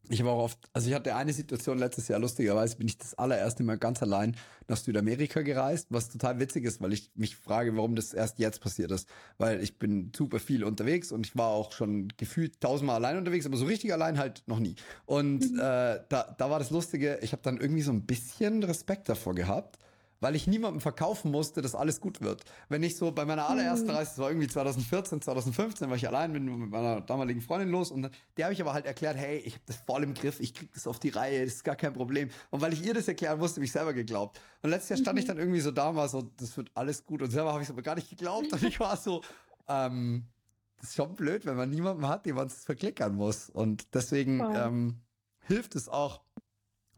ich 0.08 0.20
habe 0.20 0.30
auch 0.30 0.44
oft, 0.44 0.58
also 0.72 0.88
ich 0.88 0.94
hatte 0.94 1.14
eine 1.16 1.32
Situation 1.32 1.78
letztes 1.78 2.08
Jahr, 2.08 2.20
lustigerweise 2.20 2.76
bin 2.76 2.88
ich 2.88 2.98
das 2.98 3.14
allererste 3.14 3.62
Mal 3.62 3.78
ganz 3.78 4.02
allein 4.02 4.36
nach 4.68 4.78
Südamerika 4.78 5.42
gereist, 5.42 5.88
was 5.90 6.08
total 6.10 6.40
witzig 6.40 6.64
ist, 6.64 6.80
weil 6.80 6.92
ich 6.94 7.10
mich 7.14 7.36
frage, 7.36 7.76
warum 7.76 7.94
das 7.96 8.14
erst 8.14 8.38
jetzt 8.40 8.60
passiert 8.60 8.90
ist. 8.92 9.08
Weil 9.38 9.62
ich 9.62 9.78
bin 9.78 10.12
super 10.16 10.40
viel 10.40 10.64
unterwegs 10.64 11.12
und 11.12 11.26
ich 11.26 11.36
war 11.36 11.48
auch 11.50 11.72
schon 11.72 12.08
gefühlt 12.16 12.60
tausendmal 12.60 12.96
allein 12.96 13.18
unterwegs, 13.18 13.46
aber 13.46 13.56
so 13.58 13.66
richtig 13.66 13.92
allein 13.92 14.18
halt 14.18 14.42
noch 14.46 14.60
nie. 14.60 14.76
Und 15.06 15.52
Mhm. 15.52 15.58
äh, 15.58 16.00
da, 16.08 16.34
da 16.38 16.50
war 16.50 16.58
das 16.58 16.70
Lustige, 16.70 17.18
ich 17.22 17.32
habe 17.32 17.42
dann 17.42 17.58
irgendwie 17.58 17.82
so 17.82 17.92
ein 17.92 18.06
bisschen 18.06 18.62
Respekt 18.64 19.08
davor 19.08 19.34
gehabt, 19.34 19.78
weil 20.20 20.36
ich 20.36 20.46
niemandem 20.46 20.80
verkaufen 20.80 21.30
musste, 21.30 21.62
dass 21.62 21.74
alles 21.74 22.00
gut 22.00 22.20
wird. 22.20 22.44
Wenn 22.68 22.82
ich 22.82 22.96
so 22.96 23.10
bei 23.10 23.24
meiner 23.24 23.48
allerersten 23.48 23.88
Mhm. 23.88 23.94
Reise, 23.94 24.10
das 24.10 24.18
war 24.18 24.28
irgendwie 24.30 24.48
2014, 24.48 25.22
2015, 25.22 25.88
war 25.88 25.96
ich 25.96 26.06
allein, 26.06 26.32
bin 26.32 26.44
mit 26.44 26.70
meiner 26.70 27.00
damaligen 27.00 27.40
Freundin 27.40 27.70
los 27.70 27.90
und 27.90 28.10
der 28.36 28.44
habe 28.44 28.52
ich 28.52 28.60
aber 28.60 28.72
halt 28.72 28.86
erklärt, 28.86 29.16
hey, 29.16 29.38
ich 29.38 29.54
habe 29.54 29.64
das 29.66 29.76
voll 29.76 30.02
im 30.02 30.14
Griff, 30.14 30.38
ich 30.40 30.54
krieg 30.54 30.72
das 30.74 30.86
auf 30.86 30.98
die 30.98 31.08
Reihe, 31.08 31.44
das 31.44 31.54
ist 31.54 31.64
gar 31.64 31.76
kein 31.76 31.92
Problem. 31.94 32.30
Und 32.50 32.60
weil 32.60 32.72
ich 32.72 32.84
ihr 32.84 32.94
das 32.94 33.08
erklären 33.08 33.38
musste, 33.38 33.56
habe 33.56 33.64
ich 33.64 33.72
selber 33.72 33.92
geglaubt. 33.94 34.40
Und 34.62 34.70
letztes 34.70 34.90
Jahr 34.90 34.98
stand 34.98 35.18
ich 35.18 35.24
dann 35.24 35.38
irgendwie 35.38 35.60
so 35.60 35.70
da 35.70 35.88
und 35.88 35.96
war 35.96 36.08
so, 36.08 36.22
das 36.36 36.56
wird 36.56 36.70
alles 36.74 37.04
gut 37.06 37.22
und 37.22 37.30
selber 37.30 37.52
habe 37.52 37.62
ich 37.62 37.68
es 37.68 37.72
aber 37.72 37.82
gar 37.82 37.94
nicht 37.94 38.10
geglaubt 38.10 38.52
und 38.52 38.62
ich 38.62 38.78
war 38.78 38.96
so, 38.96 39.22
ähm, 39.68 40.26
das 40.78 40.90
ist 40.90 40.96
schon 40.96 41.14
blöd, 41.14 41.44
wenn 41.46 41.56
man 41.56 41.70
niemanden 41.70 42.08
hat, 42.08 42.24
dem 42.26 42.36
man 42.36 42.46
es 42.46 42.64
verklickern 42.64 43.14
muss. 43.14 43.50
Und 43.50 43.94
deswegen 43.94 44.38
Voll. 44.38 44.54
ähm, 44.56 45.00
hilft 45.46 45.74
es 45.76 45.88
auch, 45.88 46.20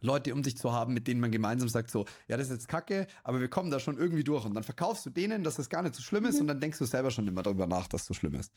Leute 0.02 0.34
um 0.34 0.44
sich 0.44 0.56
zu 0.56 0.72
haben, 0.72 0.94
mit 0.94 1.08
denen 1.08 1.20
man 1.20 1.30
gemeinsam 1.30 1.68
sagt 1.68 1.90
so, 1.90 2.04
ja, 2.28 2.36
das 2.36 2.48
ist 2.48 2.52
jetzt 2.52 2.68
kacke, 2.68 3.06
aber 3.24 3.40
wir 3.40 3.48
kommen 3.48 3.70
da 3.70 3.80
schon 3.80 3.96
irgendwie 3.98 4.24
durch. 4.24 4.44
Und 4.44 4.54
dann 4.54 4.64
verkaufst 4.64 5.06
du 5.06 5.10
denen, 5.10 5.42
dass 5.44 5.56
das 5.56 5.68
gar 5.70 5.82
nicht 5.82 5.94
so 5.94 6.02
schlimm 6.02 6.24
ist 6.26 6.36
Mhm. 6.36 6.42
und 6.42 6.46
dann 6.48 6.60
denkst 6.60 6.78
du 6.78 6.84
selber 6.84 7.10
schon 7.10 7.26
immer 7.26 7.42
darüber 7.42 7.66
nach, 7.66 7.88
dass 7.88 8.02
es 8.02 8.06
so 8.08 8.14
schlimm 8.14 8.34
ist. 8.34 8.52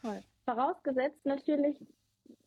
Voll. 0.00 0.22
Vorausgesetzt 0.44 1.24
natürlich, 1.24 1.76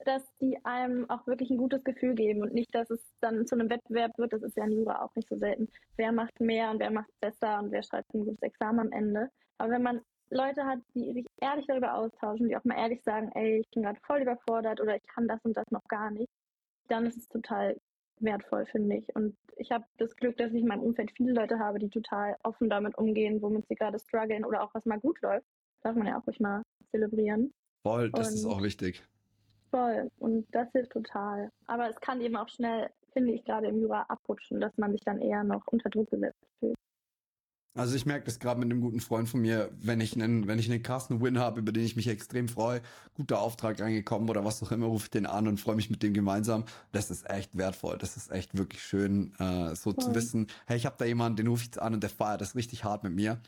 dass 0.06 0.24
die 0.39 0.58
einem 0.66 1.10
auch 1.10 1.26
wirklich 1.28 1.49
ein 1.49 1.58
gutes 1.58 1.84
Gefühl 1.84 2.16
geben 2.16 2.41
und 2.41 2.54
nicht, 2.54 2.74
dass 2.74 2.89
es 2.89 3.02
dann 3.20 3.45
zu 3.45 3.56
einem 3.56 3.70
Wettbewerb 3.70 4.18
wird. 4.18 4.34
Das 4.34 4.41
ist 4.43 4.58
ja 4.58 4.66
in 4.66 4.72
Jura 4.74 5.04
auch 5.04 5.14
nicht 5.16 5.30
so 5.30 5.36
selten. 5.38 5.68
Wer 5.97 6.12
macht 6.12 6.39
mehr 6.39 6.72
und 6.72 6.80
wer 6.80 6.91
macht 6.91 7.10
besser 7.20 7.60
und 7.60 7.72
wer 7.72 7.84
schreibt 7.84 8.14
ein 8.14 8.26
gutes 8.26 8.41
Examen 8.41 8.80
am 8.80 8.91
Ende. 8.91 9.30
Aber 9.58 9.72
wenn 9.72 9.84
man 9.84 10.02
Leute 10.30 10.66
hat, 10.66 10.80
die 10.95 11.12
sich 11.14 11.26
ehrlich 11.41 11.66
darüber 11.68 11.93
austauschen, 11.95 12.47
die 12.47 12.56
auch 12.56 12.64
mal 12.64 12.78
ehrlich 12.78 13.04
sagen, 13.04 13.32
ey, 13.34 13.60
ich 13.60 13.70
bin 13.72 13.84
gerade 13.84 13.99
voll 14.06 14.22
überfordert 14.22 14.80
oder 14.80 14.95
ich 14.95 15.04
kann 15.08 15.28
das 15.28 15.39
und 15.43 15.58
das 15.58 15.70
noch 15.72 15.84
gar 15.88 16.10
nicht, 16.10 16.32
dann 16.88 17.06
ist 17.06 17.18
es 17.18 17.28
total 17.28 17.78
wertvoll, 18.22 18.66
finde 18.66 18.98
ich. 18.98 19.16
Und 19.16 19.36
ich 19.58 19.72
habe 19.72 19.86
das 19.98 20.16
Glück, 20.16 20.38
dass 20.38 20.52
ich 20.54 20.62
in 20.62 20.68
meinem 20.68 20.82
Umfeld 20.84 21.12
viele 21.12 21.34
Leute 21.34 21.60
habe, 21.60 21.80
die 21.80 21.90
total 21.90 22.36
offen 22.44 22.70
damit 22.70 22.98
umgehen, 22.98 23.42
womit 23.42 23.68
sie 23.68 23.76
gerade 23.76 24.00
strugglen 24.00 24.46
oder 24.46 24.64
auch 24.64 24.74
was 24.74 24.86
mal 24.86 25.00
gut 25.00 25.22
läuft. 25.22 25.46
Darf 25.84 25.96
man 25.96 26.08
ja 26.08 26.20
auch 26.20 26.28
ruhig 26.28 26.40
mal 26.40 26.62
zelebrieren. 26.92 27.54
Voll, 27.84 28.12
das 28.12 28.34
ist 28.34 28.46
Und- 28.46 28.52
auch 28.52 28.62
wichtig. 28.64 29.04
Voll. 29.72 30.10
Und 30.20 30.46
das 30.54 30.70
hilft 30.74 30.92
total. 30.92 31.50
Aber 31.66 31.90
es 31.90 31.96
kann 32.02 32.20
eben 32.22 32.36
auch 32.36 32.50
schnell, 32.50 32.90
finde 33.14 33.32
ich, 33.34 33.44
gerade 33.46 33.68
im 33.68 33.80
Jura 33.80 34.06
abrutschen, 34.10 34.60
dass 34.60 34.78
man 34.78 34.92
sich 34.92 35.02
dann 35.02 35.20
eher 35.22 35.44
noch 35.44 35.66
unter 35.68 35.90
Druck 35.90 36.10
gesetzt 36.12 36.44
fühlt. 36.60 36.76
Also 37.74 37.96
ich 37.96 38.06
merke 38.06 38.26
das 38.26 38.40
gerade 38.40 38.60
mit 38.60 38.70
einem 38.70 38.82
guten 38.82 39.00
Freund 39.00 39.30
von 39.30 39.42
mir, 39.42 39.72
wenn 39.80 40.02
ich 40.02 40.14
einen, 40.14 40.46
wenn 40.46 40.60
ich 40.60 40.70
einen 40.70 40.84
krassen 40.84 41.22
Win 41.22 41.40
habe, 41.40 41.62
über 41.62 41.72
den 41.72 41.86
ich 41.86 41.96
mich 41.96 42.08
extrem 42.10 42.50
freue, 42.50 42.82
guter 43.14 43.40
Auftrag 43.40 43.80
reingekommen 43.80 44.30
oder 44.30 44.44
was 44.44 44.62
auch 44.62 44.74
immer, 44.74 44.88
rufe 44.88 45.06
ich 45.06 45.12
den 45.12 45.26
an 45.26 45.48
und 45.48 45.58
freue 45.58 45.78
mich 45.78 45.90
mit 45.90 46.04
dem 46.04 46.14
gemeinsam. 46.14 46.66
Das 46.92 47.10
ist 47.10 47.30
echt 47.30 47.58
wertvoll. 47.58 47.98
Das 47.98 48.18
ist 48.18 48.30
echt 48.30 48.58
wirklich 48.58 48.84
schön, 48.84 49.34
äh, 49.40 49.74
so 49.76 49.94
zu 49.94 50.08
Voll. 50.08 50.16
wissen, 50.16 50.48
hey, 50.66 50.76
ich 50.76 50.86
habe 50.86 50.98
da 51.00 51.06
jemanden, 51.06 51.38
den 51.38 51.48
rufe 51.48 51.62
ich 51.62 51.68
jetzt 51.68 51.80
an 51.80 51.94
und 51.94 52.04
der 52.04 52.10
feiert 52.10 52.42
das 52.42 52.56
richtig 52.56 52.84
hart 52.84 53.04
mit 53.04 53.14
mir. 53.14 53.42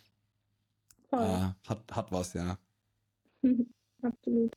Äh, 1.12 1.50
hat, 1.68 1.84
hat 1.92 2.12
was, 2.12 2.34
ja. 2.34 2.58
Absolut. 4.02 4.54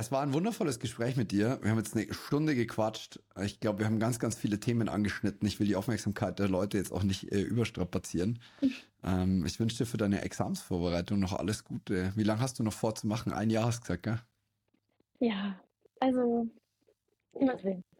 Es 0.00 0.12
war 0.12 0.22
ein 0.22 0.32
wundervolles 0.32 0.78
Gespräch 0.78 1.16
mit 1.16 1.32
dir. 1.32 1.58
Wir 1.60 1.72
haben 1.72 1.78
jetzt 1.78 1.96
eine 1.96 2.14
Stunde 2.14 2.54
gequatscht. 2.54 3.18
Ich 3.42 3.58
glaube, 3.58 3.80
wir 3.80 3.86
haben 3.86 3.98
ganz, 3.98 4.20
ganz 4.20 4.36
viele 4.36 4.60
Themen 4.60 4.88
angeschnitten. 4.88 5.46
Ich 5.48 5.58
will 5.58 5.66
die 5.66 5.74
Aufmerksamkeit 5.74 6.38
der 6.38 6.48
Leute 6.48 6.78
jetzt 6.78 6.92
auch 6.92 7.02
nicht 7.02 7.32
äh, 7.32 7.40
überstrapazieren. 7.40 8.38
ähm, 9.04 9.44
ich 9.44 9.58
wünsche 9.58 9.78
dir 9.78 9.86
für 9.86 9.96
deine 9.96 10.22
Examsvorbereitung 10.22 11.18
noch 11.18 11.32
alles 11.32 11.64
Gute. 11.64 12.12
Wie 12.14 12.22
lange 12.22 12.40
hast 12.40 12.60
du 12.60 12.62
noch 12.62 12.72
vorzumachen? 12.72 13.32
Ein 13.32 13.50
Jahr 13.50 13.66
hast 13.66 13.78
du 13.78 13.82
gesagt, 13.82 14.04
gell? 14.04 14.20
Ja, 15.18 15.58
also. 15.98 16.46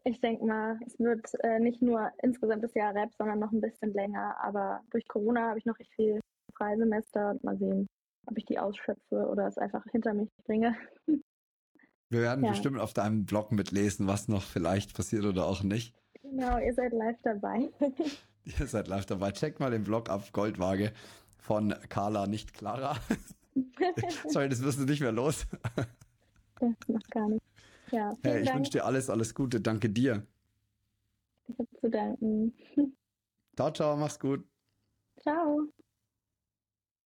Ich 0.05 0.21
denke 0.21 0.45
mal, 0.45 0.79
es 0.87 0.97
wird 0.99 1.27
äh, 1.43 1.59
nicht 1.59 1.81
nur 1.81 2.09
insgesamt 2.23 2.63
das 2.63 2.73
Jahr 2.75 2.95
Rap, 2.95 3.09
sondern 3.17 3.39
noch 3.39 3.51
ein 3.51 3.59
bisschen 3.59 3.91
länger. 3.91 4.37
Aber 4.41 4.79
durch 4.91 5.05
Corona 5.09 5.49
habe 5.49 5.59
ich 5.59 5.65
noch 5.65 5.77
recht 5.77 5.91
viel 5.95 6.21
Freisemester 6.55 7.35
mal 7.43 7.57
sehen, 7.57 7.87
ob 8.25 8.37
ich 8.37 8.45
die 8.45 8.57
ausschöpfe 8.57 9.27
oder 9.27 9.47
es 9.47 9.57
einfach 9.57 9.83
hinter 9.91 10.13
mich 10.13 10.29
bringe. 10.45 10.77
Wir 12.09 12.21
werden 12.21 12.43
Ja. 12.43 12.51
bestimmt 12.51 12.79
auf 12.79 12.93
deinem 12.93 13.25
Blog 13.25 13.51
mitlesen, 13.51 14.07
was 14.07 14.27
noch 14.27 14.41
vielleicht 14.43 14.95
passiert 14.95 15.25
oder 15.25 15.45
auch 15.45 15.63
nicht. 15.63 15.93
Genau, 16.21 16.57
ihr 16.59 16.73
seid 16.73 16.91
live 16.93 17.21
dabei. 17.23 17.69
Ihr 18.59 18.65
seid 18.67 18.87
live 18.87 19.05
dabei. 19.05 19.31
Checkt 19.31 19.59
mal 19.59 19.69
den 19.69 19.83
Blog 19.83 20.09
ab, 20.09 20.31
Goldwaage 20.31 20.91
von 21.37 21.75
Carla, 21.89 22.25
nicht 22.25 22.53
Clara. 22.53 22.97
Sorry, 24.27 24.49
das 24.49 24.63
wirst 24.63 24.79
du 24.79 24.85
nicht 24.85 25.01
mehr 25.01 25.11
los. 25.11 25.45
das 26.59 26.69
macht 26.87 27.11
gar 27.11 27.27
nicht. 27.29 27.43
Ja, 27.91 28.11
Hey, 28.23 28.39
ich 28.39 28.45
Dank. 28.47 28.57
wünsche 28.59 28.71
dir 28.71 28.85
alles, 28.85 29.09
alles 29.09 29.35
Gute. 29.35 29.61
Danke 29.61 29.89
dir. 29.89 30.25
Ich 31.47 31.59
habe 31.59 31.69
zu 31.79 31.89
danken. 31.89 32.53
Ciao, 33.55 33.71
ciao, 33.71 33.97
mach's 33.97 34.19
gut. 34.19 34.43
Ciao. 35.21 35.67